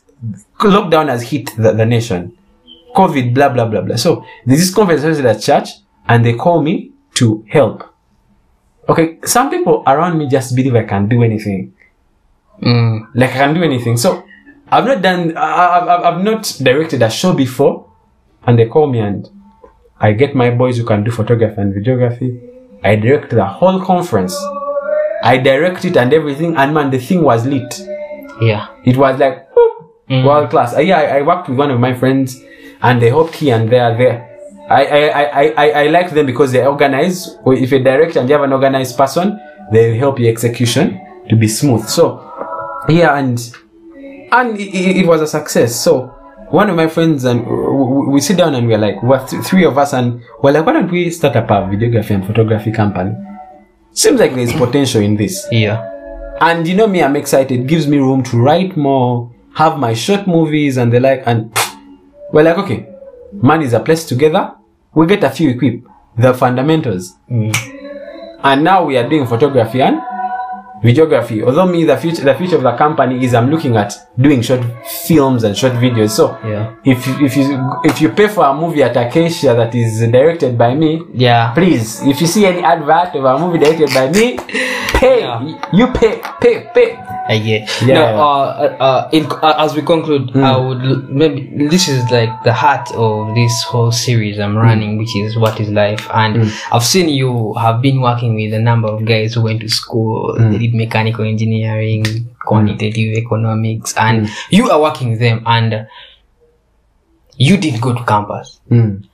lockdown 0.58 1.08
has 1.08 1.22
hit 1.22 1.50
the, 1.56 1.72
the 1.72 1.86
nation, 1.86 2.36
COVID, 2.94 3.34
blah 3.34 3.48
blah 3.50 3.66
blah 3.66 3.80
blah. 3.82 3.96
So 3.96 4.24
there's 4.44 4.60
this 4.60 4.74
conference 4.74 5.02
hosted 5.02 5.24
at 5.24 5.40
church, 5.42 5.68
and 6.08 6.24
they 6.24 6.34
call 6.34 6.62
me 6.62 6.92
to 7.14 7.44
help. 7.48 7.82
Okay, 8.88 9.18
some 9.24 9.50
people 9.50 9.82
around 9.86 10.16
me 10.18 10.28
just 10.28 10.54
believe 10.54 10.74
I 10.76 10.84
can 10.84 11.08
do 11.08 11.22
anything, 11.22 11.72
Mm. 12.62 13.08
like 13.14 13.30
I 13.30 13.38
can 13.38 13.54
do 13.54 13.62
anything. 13.62 13.96
So 13.98 14.24
I've 14.70 14.84
not 14.86 15.02
done, 15.02 15.36
I've, 15.36 15.88
I've 15.88 16.24
not 16.24 16.56
directed 16.62 17.02
a 17.02 17.10
show 17.10 17.34
before, 17.34 17.86
and 18.46 18.58
they 18.58 18.66
call 18.66 18.86
me 18.86 19.00
and 19.00 19.28
I 20.00 20.12
get 20.12 20.34
my 20.34 20.50
boys 20.50 20.78
who 20.78 20.84
can 20.84 21.04
do 21.04 21.10
photography 21.10 21.60
and 21.60 21.74
videography. 21.74 22.40
I 22.84 22.96
direct 22.96 23.30
the 23.30 23.44
whole 23.44 23.80
conference. 23.84 24.36
I 25.22 25.38
direct 25.38 25.84
it 25.84 25.96
and 25.96 26.12
everything, 26.12 26.56
and 26.56 26.72
man, 26.72 26.90
the 26.90 26.98
thing 26.98 27.22
was 27.22 27.44
lit. 27.46 27.80
Yeah. 28.40 28.68
It 28.84 28.96
was 28.96 29.18
like 29.18 29.45
whoop, 30.08 30.24
world 30.24 30.50
class. 30.50 30.74
Uh, 30.74 30.80
yeah, 30.80 30.98
I, 30.98 31.18
I 31.18 31.22
worked 31.22 31.48
with 31.48 31.58
one 31.58 31.70
of 31.70 31.80
my 31.80 31.94
friends, 31.94 32.40
and 32.82 33.00
they 33.00 33.08
helped 33.08 33.36
here 33.36 33.56
and 33.56 33.70
there. 33.70 33.96
There, 33.96 34.38
I 34.68 34.84
I, 34.84 35.08
I, 35.08 35.54
I, 35.56 35.70
I 35.82 35.86
like 35.88 36.10
them 36.10 36.26
because 36.26 36.52
they 36.52 36.64
organize. 36.66 37.36
If 37.46 37.72
you 37.72 37.78
direct 37.82 38.16
and 38.16 38.28
you 38.28 38.34
have 38.34 38.44
an 38.44 38.52
organized 38.52 38.96
person, 38.96 39.40
they 39.72 39.96
help 39.96 40.18
your 40.18 40.30
execution 40.30 41.00
to 41.28 41.36
be 41.36 41.48
smooth. 41.48 41.88
So, 41.88 42.20
yeah, 42.88 43.16
and 43.16 43.38
and 44.32 44.58
it, 44.58 44.74
it 44.74 44.96
it 44.98 45.06
was 45.06 45.20
a 45.20 45.26
success. 45.26 45.80
So. 45.80 46.12
One 46.48 46.70
of 46.70 46.76
my 46.76 46.86
friends 46.86 47.24
and 47.24 47.44
we 48.06 48.20
sit 48.20 48.36
down 48.36 48.54
and 48.54 48.68
we're 48.68 48.78
like, 48.78 49.02
we're 49.02 49.18
three 49.26 49.64
of 49.64 49.76
us 49.78 49.92
and 49.92 50.22
we're 50.44 50.52
like, 50.52 50.64
why 50.64 50.74
don't 50.74 50.92
we 50.92 51.10
start 51.10 51.34
up 51.34 51.50
a 51.50 51.66
videography 51.66 52.10
and 52.10 52.24
photography 52.24 52.70
company? 52.70 53.16
Seems 53.90 54.20
like 54.20 54.32
there's 54.36 54.52
potential 54.52 55.02
in 55.02 55.16
this. 55.16 55.44
Yeah. 55.50 55.82
And 56.40 56.68
you 56.68 56.76
know 56.76 56.86
me, 56.86 57.02
I'm 57.02 57.16
excited. 57.16 57.66
Gives 57.66 57.88
me 57.88 57.98
room 57.98 58.22
to 58.22 58.40
write 58.40 58.76
more, 58.76 59.34
have 59.56 59.78
my 59.78 59.94
short 59.94 60.26
movies 60.26 60.76
and 60.76 60.92
the 60.92 61.00
like. 61.00 61.22
And 61.26 61.52
we're 62.32 62.42
like, 62.42 62.58
okay, 62.58 62.86
money 63.32 63.64
is 63.64 63.72
a 63.72 63.80
place 63.80 64.04
together. 64.04 64.54
We 64.94 65.06
get 65.06 65.24
a 65.24 65.30
few 65.30 65.50
equip, 65.50 65.82
the 66.16 66.32
fundamentals. 66.34 67.14
Mm. 67.30 67.54
And 68.42 68.64
now 68.64 68.84
we 68.84 68.96
are 68.96 69.08
doing 69.08 69.26
photography 69.26 69.82
and 69.82 70.00
videography. 70.82 71.42
Although 71.44 71.66
me, 71.66 71.84
the 71.84 71.96
future, 71.96 72.22
the 72.22 72.34
future 72.34 72.56
of 72.56 72.62
the 72.62 72.72
company 72.76 73.24
is 73.24 73.34
I'm 73.34 73.50
looking 73.50 73.76
at 73.76 73.94
doing 74.20 74.42
short 74.42 74.60
films 75.06 75.42
and 75.44 75.56
short 75.56 75.72
videos. 75.74 76.10
So 76.10 76.38
Yeah. 76.44 76.74
if 76.84 77.06
you, 77.06 77.14
if 77.26 77.36
you 77.36 77.46
if 77.84 78.00
you 78.00 78.10
pay 78.10 78.28
for 78.28 78.44
a 78.44 78.54
movie 78.54 78.82
at 78.82 78.96
Acacia 78.96 79.54
that 79.54 79.74
is 79.74 80.00
directed 80.00 80.56
by 80.58 80.74
me, 80.74 81.02
Yeah. 81.14 81.52
please, 81.54 82.02
if 82.02 82.20
you 82.20 82.26
see 82.26 82.44
any 82.46 82.62
advert 82.62 83.14
of 83.16 83.24
a 83.24 83.38
movie 83.38 83.58
directed 83.58 83.92
by 83.94 84.10
me, 84.10 84.36
pay. 85.00 85.15
Yeah. 85.26 85.68
You 85.72 85.86
pay, 85.92 86.20
pay, 86.40 86.70
pay. 86.74 86.96
I 87.28 87.38
get. 87.38 87.82
Yeah. 87.82 87.94
No, 87.94 88.04
uh, 88.22 88.76
uh, 88.78 89.08
in, 89.12 89.26
uh, 89.26 89.54
as 89.58 89.74
we 89.74 89.82
conclude, 89.82 90.30
I 90.36 90.56
would 90.56 91.10
maybe 91.10 91.66
this 91.68 91.88
is 91.88 92.08
like 92.10 92.30
the 92.44 92.52
heart 92.52 92.88
of 92.94 93.34
this 93.34 93.64
whole 93.64 93.90
series 93.90 94.38
I'm 94.38 94.56
running, 94.56 94.96
which 94.96 95.16
is 95.16 95.36
what 95.36 95.58
is 95.58 95.68
life. 95.70 96.06
And 96.14 96.52
I've 96.70 96.84
seen 96.84 97.08
you 97.08 97.52
have 97.54 97.82
been 97.82 98.00
working 98.00 98.36
with 98.36 98.54
a 98.54 98.60
number 98.60 98.86
of 98.88 99.04
guys 99.04 99.34
who 99.34 99.42
went 99.42 99.60
to 99.62 99.68
school, 99.68 100.36
they 100.38 100.58
did 100.58 100.74
mechanical 100.74 101.24
engineering, 101.24 102.04
quantitative 102.44 103.16
economics, 103.18 103.92
and 103.96 104.28
you 104.50 104.70
are 104.70 104.80
working 104.80 105.10
with 105.10 105.18
them, 105.18 105.42
and 105.46 105.88
you 107.36 107.56
didn't 107.56 107.80
go 107.80 107.92
to 107.92 108.04
campus. 108.04 108.60
Mm. 108.70 109.04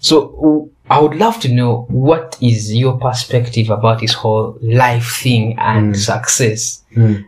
So 0.00 0.28
w- 0.40 0.70
I 0.90 0.98
would 0.98 1.14
love 1.14 1.38
to 1.40 1.48
know 1.48 1.86
what 1.88 2.36
is 2.42 2.74
your 2.74 2.98
perspective 2.98 3.70
about 3.70 4.00
this 4.00 4.12
whole 4.12 4.58
life 4.60 5.20
thing 5.22 5.56
and 5.56 5.96
success. 5.96 6.82
Mm. 6.96 7.24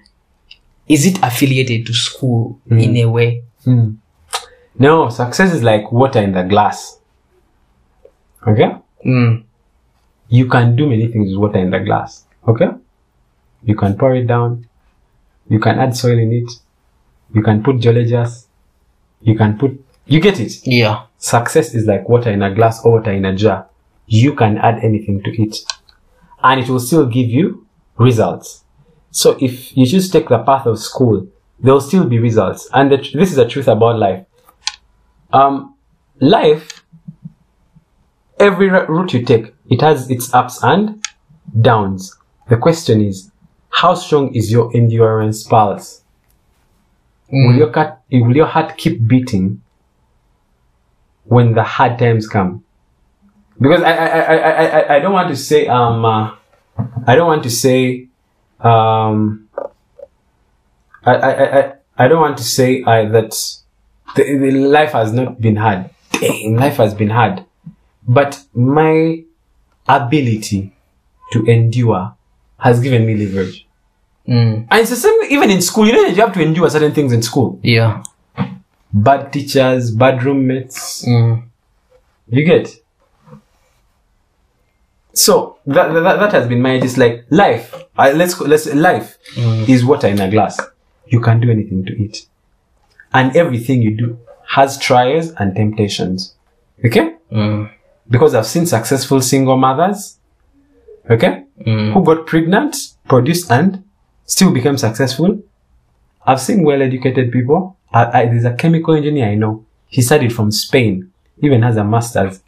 Is 0.88 1.06
it 1.06 1.22
affiliated 1.22 1.86
to 1.86 1.94
school 1.94 2.58
in 2.68 2.96
a 2.96 3.06
way? 3.06 3.44
Mm. 3.64 3.98
No, 4.78 5.08
success 5.10 5.52
is 5.54 5.62
like 5.62 5.92
water 5.92 6.20
in 6.20 6.32
the 6.32 6.42
glass. 6.42 6.98
Okay? 8.46 8.74
Mm. 9.06 9.44
You 10.28 10.48
can 10.48 10.74
do 10.74 10.88
many 10.88 11.06
things 11.06 11.30
with 11.30 11.38
water 11.38 11.58
in 11.58 11.70
the 11.70 11.78
glass. 11.78 12.26
Okay? 12.48 12.68
You 13.62 13.76
can 13.76 13.96
pour 13.96 14.14
it 14.16 14.26
down. 14.26 14.66
You 15.48 15.60
can 15.60 15.78
add 15.78 15.96
soil 15.96 16.18
in 16.18 16.32
it. 16.32 16.50
You 17.32 17.42
can 17.42 17.62
put 17.62 17.78
geologist. 17.78 18.48
You 19.20 19.36
can 19.36 19.56
put, 19.56 19.82
you 20.07 20.20
get 20.20 20.40
it. 20.40 20.66
Yeah. 20.66 21.05
Success 21.18 21.74
is 21.74 21.86
like 21.86 22.09
water 22.09 22.30
in 22.30 22.42
a 22.42 22.55
glass 22.55 22.84
or 22.84 22.92
water 22.92 23.12
in 23.12 23.24
a 23.24 23.34
jar. 23.34 23.68
You 24.07 24.34
can 24.34 24.59
add 24.59 24.82
anything 24.82 25.22
to 25.22 25.42
it. 25.42 25.59
And 26.42 26.61
it 26.61 26.68
will 26.68 26.80
still 26.80 27.07
give 27.07 27.28
you 27.28 27.66
results. 27.96 28.64
So 29.11 29.36
if 29.40 29.76
you 29.76 29.86
choose 29.86 30.11
to 30.11 30.18
take 30.18 30.28
the 30.28 30.38
path 30.38 30.66
of 30.66 30.78
school, 30.78 31.26
there 31.61 31.72
will 31.72 31.80
still 31.80 32.05
be 32.05 32.18
results. 32.18 32.68
And 32.72 32.90
the, 32.90 32.98
tr- 32.98 33.18
this 33.18 33.30
is 33.30 33.36
the 33.36 33.46
truth 33.46 33.68
about 33.68 33.98
life. 33.98 34.24
Um, 35.32 35.76
life, 36.20 36.84
every 38.40 38.68
route 38.68 39.12
you 39.14 39.24
take, 39.24 39.55
it 39.70 39.80
has 39.80 40.11
its 40.11 40.34
ups 40.34 40.62
and 40.62 41.07
downs. 41.61 42.18
The 42.48 42.57
question 42.57 43.00
is, 43.00 43.30
how 43.70 43.94
strong 43.94 44.34
is 44.34 44.50
your 44.50 44.74
endurance 44.76 45.44
pulse? 45.44 46.03
Will 47.30 47.55
your 47.55 47.70
cut, 47.70 48.03
will 48.11 48.36
your 48.36 48.46
heart 48.46 48.76
keep 48.76 49.07
beating 49.07 49.62
when 51.35 51.55
the 51.55 51.62
hard 51.62 51.99
times 51.99 52.26
come? 52.28 52.51
Because 53.61 53.83
I, 53.83 53.93
I, 53.93 54.07
I, 54.07 54.35
I, 54.35 54.64
I, 54.80 54.97
I 54.97 54.99
don't 55.01 55.12
want 55.12 55.28
to 55.28 55.37
say, 55.37 55.66
um, 55.66 56.05
uh, 56.05 56.35
I 57.07 57.14
don't 57.16 57.26
want 57.26 57.43
to 57.45 57.51
say, 57.51 58.09
um, 58.61 59.49
I, 61.05 61.14
I, 61.14 61.30
I, 61.30 61.59
I- 61.61 61.72
I 61.99 62.09
don't 62.09 62.20
want 62.22 62.39
to 62.39 62.43
say 62.45 62.83
uh, 62.83 63.05
that 63.11 63.33
the, 64.16 64.22
the 64.39 64.51
life 64.51 64.93
has 64.93 65.12
not 65.12 65.39
been 65.41 65.57
hard. 65.57 65.91
Dang, 66.12 66.57
life 66.57 66.76
has 66.78 66.95
been 66.95 67.11
hard. 67.11 67.45
But 68.09 68.43
my 68.55 69.22
ability 69.87 70.72
to 71.33 71.45
endure 71.45 72.14
has 72.59 72.80
given 72.80 73.05
me 73.07 73.14
leverage. 73.14 73.66
Mm. 74.26 74.66
And 74.70 74.80
it's 74.80 74.89
the 74.91 74.97
same 74.97 75.14
even 75.28 75.51
in 75.51 75.61
school. 75.61 75.87
You 75.87 75.93
know, 75.93 76.05
you 76.07 76.14
have 76.22 76.33
to 76.33 76.41
endure 76.43 76.70
certain 76.70 76.93
things 76.95 77.12
in 77.12 77.22
school. 77.22 77.61
Yeah. 77.62 78.03
Bad 78.93 79.32
teachers, 79.32 79.90
bad 79.90 80.22
roommates. 80.22 81.05
Mm. 81.07 81.45
You 82.28 82.45
get. 82.45 82.68
so 85.14 85.59
that, 85.66 85.93
that 85.93 86.16
that 86.20 86.32
has 86.32 86.49
been 86.49 86.62
my 86.62 86.80
just 86.80 86.97
like 86.99 87.24
life. 87.30 87.74
I, 87.97 88.12
let's 88.12 88.34
go- 88.34 88.47
let's 88.47 88.66
life 88.74 89.18
is 89.36 89.84
water 89.84 90.07
in 90.09 90.20
a 90.20 90.30
glass. 90.30 90.59
You 91.07 91.20
can 91.20 91.40
do 91.40 91.51
anything 91.51 91.84
to 91.84 92.03
it, 92.03 92.26
and 93.12 93.36
everything 93.36 93.82
you 93.82 93.97
do 93.97 94.18
has 94.49 94.78
trials 94.78 95.30
and 95.32 95.55
temptations. 95.55 96.34
Okay, 96.84 97.16
Mm. 97.30 97.70
because 98.11 98.34
I've 98.34 98.47
seen 98.47 98.66
successful 98.66 99.20
single 99.20 99.57
mothers. 99.57 100.18
Okay, 101.11 101.45
who 101.64 102.05
got 102.05 102.26
pregnant, 102.26 102.76
produced, 103.09 103.51
and 103.51 103.84
still 104.26 104.53
became 104.53 104.78
successful. 104.78 105.43
I've 106.24 106.40
seen 106.40 106.62
well-educated 106.64 107.32
people. 107.32 107.76
I, 107.93 108.20
I, 108.20 108.26
there's 108.26 108.45
a 108.45 108.55
chemical 108.55 108.95
engineer 108.95 109.28
I 109.28 109.34
know. 109.34 109.64
He 109.86 110.03
studied 110.03 110.34
from 110.34 110.51
Spain, 110.51 111.12
even 111.40 111.62
has 111.62 111.76
a 111.76 111.84
master's, 111.84 112.43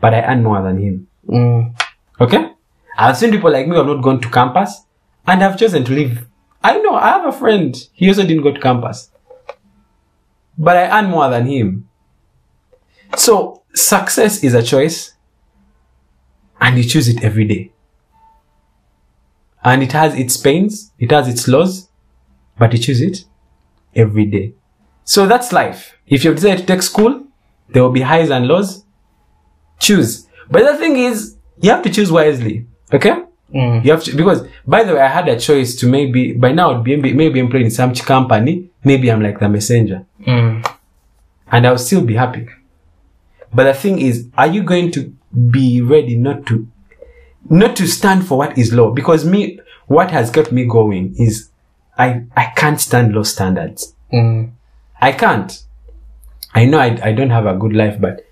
but 0.00 0.14
I 0.14 0.22
earn 0.22 0.42
more 0.42 0.62
than 0.62 0.78
him. 0.78 1.08
Mm. 1.28 1.80
Okay? 2.20 2.52
I've 2.96 3.16
seen 3.16 3.30
people 3.30 3.52
like 3.52 3.66
me 3.66 3.72
who 3.72 3.78
have 3.78 3.86
not 3.86 4.02
gone 4.02 4.20
to 4.20 4.30
campus 4.30 4.84
and 5.26 5.42
have 5.42 5.58
chosen 5.58 5.84
to 5.84 5.92
live. 5.92 6.26
I 6.62 6.78
know, 6.78 6.94
I 6.94 7.08
have 7.08 7.26
a 7.26 7.32
friend. 7.32 7.76
He 7.92 8.08
also 8.08 8.26
didn't 8.26 8.42
go 8.42 8.52
to 8.52 8.60
campus. 8.60 9.10
But 10.56 10.76
I 10.76 10.98
earn 10.98 11.10
more 11.10 11.28
than 11.28 11.46
him. 11.46 11.88
So, 13.16 13.62
success 13.74 14.42
is 14.42 14.54
a 14.54 14.62
choice 14.62 15.14
and 16.60 16.76
you 16.76 16.84
choose 16.84 17.08
it 17.08 17.22
every 17.22 17.44
day. 17.44 17.72
And 19.62 19.82
it 19.82 19.92
has 19.92 20.14
its 20.14 20.36
pains, 20.36 20.92
it 20.98 21.10
has 21.10 21.28
its 21.28 21.46
laws, 21.46 21.88
but 22.58 22.72
you 22.72 22.78
choose 22.78 23.00
it 23.00 23.24
every 23.94 24.26
day. 24.26 24.54
So 25.14 25.26
that's 25.26 25.52
life. 25.54 25.94
If 26.06 26.22
you've 26.22 26.34
decided 26.36 26.58
to 26.60 26.66
take 26.66 26.82
school, 26.82 27.24
there 27.70 27.82
will 27.82 27.90
be 28.00 28.02
highs 28.02 28.28
and 28.28 28.46
lows. 28.46 28.84
Choose. 29.80 30.26
But 30.50 30.64
the 30.70 30.76
thing 30.76 30.98
is, 30.98 31.36
you 31.62 31.70
have 31.70 31.82
to 31.84 31.90
choose 31.90 32.12
wisely. 32.12 32.66
Okay? 32.92 33.22
Mm. 33.54 33.82
You 33.86 33.92
have 33.92 34.04
to, 34.04 34.14
because 34.14 34.46
by 34.66 34.84
the 34.84 34.92
way, 34.94 35.00
I 35.00 35.08
had 35.08 35.26
a 35.28 35.40
choice 35.40 35.74
to 35.76 35.86
maybe, 35.86 36.34
by 36.34 36.52
now, 36.52 36.74
I'd 36.74 36.84
be 36.84 36.96
maybe 36.96 37.40
employed 37.40 37.62
in 37.62 37.70
some 37.70 37.94
company. 37.94 38.68
Maybe 38.84 39.10
I'm 39.10 39.22
like 39.22 39.40
the 39.40 39.48
messenger 39.48 40.04
Mm. 40.26 40.76
and 41.52 41.66
I'll 41.66 41.78
still 41.78 42.04
be 42.04 42.14
happy. 42.14 42.46
But 43.54 43.64
the 43.64 43.72
thing 43.74 44.00
is, 44.02 44.28
are 44.36 44.46
you 44.46 44.62
going 44.62 44.90
to 44.92 45.14
be 45.50 45.80
ready 45.80 46.16
not 46.16 46.44
to, 46.48 46.68
not 47.48 47.76
to 47.76 47.86
stand 47.86 48.26
for 48.28 48.36
what 48.36 48.58
is 48.58 48.74
low? 48.74 48.90
Because 48.92 49.24
me, 49.24 49.58
what 49.86 50.10
has 50.10 50.30
kept 50.30 50.52
me 50.52 50.66
going 50.66 51.14
is 51.18 51.48
I, 51.96 52.24
I 52.36 52.52
can't 52.56 52.78
stand 52.78 53.14
low 53.14 53.22
standards. 53.22 53.94
Mm. 54.12 54.52
I 55.00 55.12
can't. 55.12 55.62
I 56.54 56.64
know 56.64 56.78
I, 56.78 56.98
I 57.02 57.12
don't 57.12 57.30
have 57.30 57.46
a 57.46 57.54
good 57.54 57.72
life, 57.72 58.00
but 58.00 58.26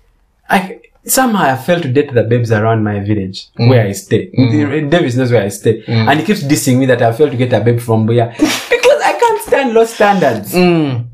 I 0.49 0.79
somehow 1.05 1.43
I 1.43 1.55
failed 1.55 1.83
to 1.83 1.91
date 1.91 2.13
the 2.13 2.23
babes 2.23 2.51
around 2.51 2.83
my 2.83 2.99
village 2.99 3.47
where 3.55 3.85
I 3.85 3.91
stay. 3.93 4.29
Davis 4.31 5.15
knows 5.15 5.31
where 5.31 5.43
I 5.43 5.49
stay, 5.49 5.83
and 5.87 6.19
he 6.19 6.25
keeps 6.25 6.43
dissing 6.43 6.77
me 6.79 6.85
that 6.87 7.01
I 7.01 7.11
failed 7.13 7.31
to 7.31 7.37
get 7.37 7.53
a 7.53 7.61
babe 7.61 7.79
from 7.79 8.07
Buya 8.07 8.31
because 8.37 9.01
I 9.03 9.13
can't 9.19 9.41
stand 9.41 9.73
low 9.73 9.85
standards. 9.85 10.53
Mm. 10.53 11.05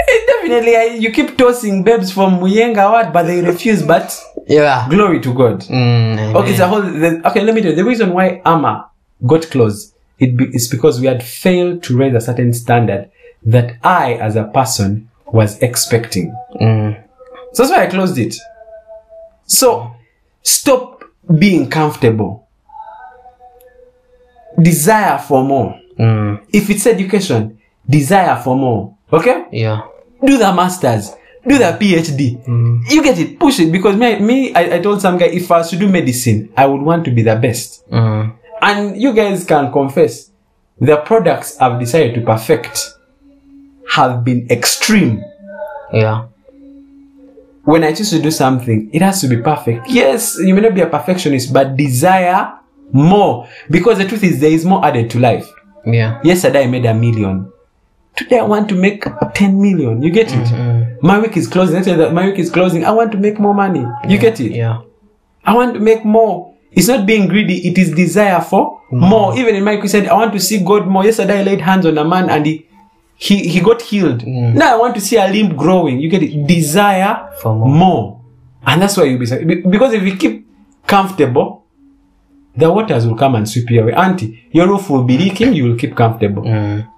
Eh, 0.00 0.26
Definitely, 0.26 0.76
I, 0.76 0.84
you 0.98 1.12
keep 1.12 1.36
tossing 1.36 1.84
babes 1.84 2.10
from 2.12 2.38
Muyenga 2.40 2.90
what, 2.90 3.12
but 3.12 3.24
they 3.24 3.40
refuse. 3.42 3.82
But 3.82 4.18
Yeah. 4.48 4.88
glory 4.88 5.20
to 5.20 5.34
God. 5.34 5.60
Mm. 5.62 6.34
Okay, 6.36 6.50
it's 6.50 6.60
a 6.60 6.66
whole. 6.68 6.82
The, 6.82 7.20
okay, 7.28 7.42
let 7.42 7.54
me 7.54 7.60
tell 7.60 7.70
you. 7.70 7.76
The 7.76 7.84
reason 7.84 8.12
why 8.12 8.40
Amma 8.44 8.88
got 9.26 9.42
close 9.50 9.92
it 10.18 10.36
be, 10.36 10.44
is 10.46 10.68
because 10.68 11.00
we 11.00 11.06
had 11.06 11.22
failed 11.22 11.82
to 11.84 11.96
raise 11.96 12.14
a 12.14 12.20
certain 12.20 12.52
standard 12.52 13.10
that 13.44 13.76
I, 13.82 14.14
as 14.14 14.36
a 14.36 14.44
person, 14.44 15.08
was 15.26 15.58
expecting. 15.62 16.34
Mm. 16.60 17.02
So 17.52 17.62
that's 17.62 17.74
why 17.74 17.84
I 17.84 17.86
closed 17.88 18.18
it. 18.18 18.36
So 19.46 19.94
stop 20.42 21.04
being 21.38 21.68
comfortable. 21.68 22.48
Desire 24.60 25.18
for 25.18 25.42
more. 25.42 25.80
Mm. 25.98 26.44
If 26.52 26.70
it's 26.70 26.86
education, 26.86 27.58
desire 27.88 28.36
for 28.36 28.56
more. 28.56 28.96
Okay? 29.12 29.46
Yeah. 29.52 29.82
Do 30.24 30.38
the 30.38 30.52
masters. 30.52 31.12
Do 31.46 31.58
the 31.58 31.76
PhD. 31.80 32.46
You 32.90 33.02
get 33.02 33.18
it. 33.18 33.38
Push 33.38 33.60
it. 33.60 33.72
Because 33.72 33.96
me, 33.96 34.18
me 34.20 34.54
I, 34.54 34.76
I 34.76 34.78
told 34.78 35.00
some 35.00 35.18
guy 35.18 35.26
if 35.26 35.50
I 35.50 35.58
was 35.58 35.70
to 35.70 35.76
do 35.76 35.88
medicine, 35.88 36.52
I 36.56 36.66
would 36.66 36.82
want 36.82 37.04
to 37.06 37.10
be 37.10 37.22
the 37.22 37.34
best. 37.34 37.88
Mm. 37.90 38.36
And 38.60 39.00
you 39.00 39.12
guys 39.12 39.44
can 39.44 39.72
confess 39.72 40.30
the 40.80 40.98
products 40.98 41.58
I've 41.60 41.80
decided 41.80 42.14
to 42.14 42.20
perfect 42.20 42.94
have 43.90 44.24
been 44.24 44.46
extreme. 44.50 45.22
Yeah. 45.92 46.26
when 47.64 47.84
I 47.84 47.92
choose 47.92 48.10
to 48.10 48.20
do 48.20 48.30
something, 48.30 48.90
it 48.92 49.02
has 49.02 49.20
to 49.20 49.28
be 49.28 49.36
perfect. 49.36 49.88
Yes, 49.88 50.36
you 50.38 50.54
may 50.54 50.60
not 50.62 50.74
be 50.74 50.80
a 50.80 50.86
perfectionist, 50.86 51.52
but 51.52 51.76
desire 51.76 52.52
more. 52.92 53.48
Because 53.70 53.98
the 53.98 54.04
truth 54.04 54.24
is, 54.24 54.40
there 54.40 54.50
is 54.50 54.64
more 54.64 54.84
added 54.84 55.10
to 55.10 55.18
life. 55.20 55.48
Yeah. 55.86 56.20
Yesterday, 56.24 56.64
I 56.64 56.66
made 56.66 56.86
a 56.86 56.94
million. 56.94 57.52
Today, 58.16 58.40
I 58.40 58.42
want 58.44 58.68
to 58.70 58.74
make 58.74 59.04
10 59.34 59.60
million. 59.60 60.02
You 60.02 60.10
get 60.10 60.28
it? 60.28 60.46
Mm-hmm. 60.46 61.06
My 61.06 61.18
week 61.20 61.36
is 61.36 61.46
closing. 61.48 61.82
That 61.82 62.12
my 62.12 62.26
week 62.26 62.38
is 62.38 62.50
closing. 62.50 62.84
I 62.84 62.90
want 62.90 63.12
to 63.12 63.18
make 63.18 63.38
more 63.38 63.54
money. 63.54 63.86
You 64.08 64.18
get 64.18 64.40
it? 64.40 64.52
Yeah. 64.52 64.82
I 65.44 65.54
want 65.54 65.74
to 65.74 65.80
make 65.80 66.04
more. 66.04 66.54
It's 66.72 66.88
not 66.88 67.04
being 67.06 67.28
greedy, 67.28 67.68
it 67.68 67.76
is 67.76 67.92
desire 67.92 68.40
for 68.40 68.80
more. 68.90 69.36
Even 69.36 69.54
in 69.54 69.62
my 69.64 69.76
we 69.76 69.88
said, 69.88 70.08
I 70.08 70.14
want 70.14 70.32
to 70.32 70.40
see 70.40 70.64
God 70.64 70.86
more. 70.86 71.04
Yesterday, 71.04 71.40
I 71.40 71.42
laid 71.42 71.60
hands 71.60 71.84
on 71.84 71.98
a 71.98 72.04
man 72.04 72.30
and 72.30 72.46
he 72.46 72.66
he, 73.26 73.34
he 73.48 73.60
got 73.60 73.80
healed. 73.82 74.26
Now 74.26 74.74
I 74.74 74.78
want 74.82 74.94
to 74.96 75.00
see 75.00 75.16
a 75.16 75.26
limb 75.28 75.54
growing. 75.56 76.00
You 76.00 76.08
get 76.08 76.22
it? 76.22 76.46
Desire 76.46 77.30
For 77.40 77.54
more. 77.54 77.68
more. 77.68 78.20
And 78.66 78.82
that's 78.82 78.96
why 78.96 79.04
you'll 79.04 79.18
be 79.20 79.44
be- 79.44 79.62
because 79.74 79.92
if 79.94 80.02
you 80.02 80.16
keep 80.16 80.46
comfortable, 80.86 81.64
the 82.56 82.68
waters 82.70 83.06
will 83.06 83.16
come 83.16 83.34
and 83.36 83.48
sweep 83.48 83.70
you 83.70 83.82
away. 83.82 83.92
Auntie, 83.94 84.48
your 84.50 84.66
roof 84.68 84.90
will 84.90 85.04
be 85.04 85.16
leaking, 85.18 85.52
you 85.54 85.64
will 85.68 85.76
keep 85.76 85.94
comfortable. 85.94 86.42
Mm. 86.42 86.88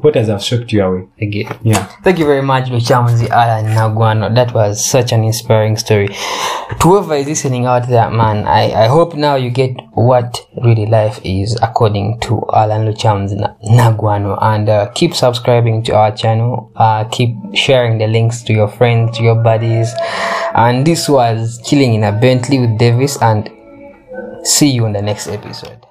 Waters 0.00 0.28
have 0.28 0.40
swept 0.42 0.72
you 0.72 0.84
away. 0.84 1.08
again. 1.20 1.58
Yeah. 1.64 1.84
Thank 2.04 2.20
you 2.20 2.24
very 2.24 2.40
much, 2.42 2.66
Lukyamuzi 2.70 3.28
Alan 3.30 3.66
Nagwano. 3.74 4.32
That 4.32 4.54
was 4.54 4.84
such 4.84 5.10
an 5.12 5.24
inspiring 5.24 5.76
story. 5.76 6.06
To 6.06 6.74
whoever 6.82 7.16
is 7.16 7.26
listening 7.26 7.66
out 7.66 7.88
there, 7.88 8.08
man, 8.08 8.46
I, 8.46 8.84
I 8.84 8.86
hope 8.86 9.16
now 9.16 9.34
you 9.34 9.50
get 9.50 9.72
what 9.94 10.40
really 10.62 10.86
life 10.86 11.18
is 11.24 11.58
according 11.62 12.20
to 12.20 12.44
Alan 12.54 12.86
Lukyamuzi 12.86 13.36
Na- 13.40 13.54
Nagwano. 13.64 14.38
And 14.40 14.68
uh, 14.68 14.88
keep 14.94 15.14
subscribing 15.14 15.82
to 15.84 15.96
our 15.96 16.12
channel. 16.14 16.70
Uh, 16.76 17.02
keep 17.04 17.34
sharing 17.54 17.98
the 17.98 18.06
links 18.06 18.42
to 18.42 18.52
your 18.52 18.68
friends, 18.68 19.16
to 19.18 19.24
your 19.24 19.42
buddies. 19.42 19.92
And 20.54 20.86
this 20.86 21.08
was 21.08 21.60
Chilling 21.66 21.94
in 21.94 22.04
a 22.04 22.12
Bentley 22.12 22.60
with 22.60 22.78
Davis. 22.78 23.20
And 23.20 23.50
see 24.44 24.68
you 24.70 24.86
in 24.86 24.92
the 24.92 25.02
next 25.02 25.26
episode. 25.26 25.84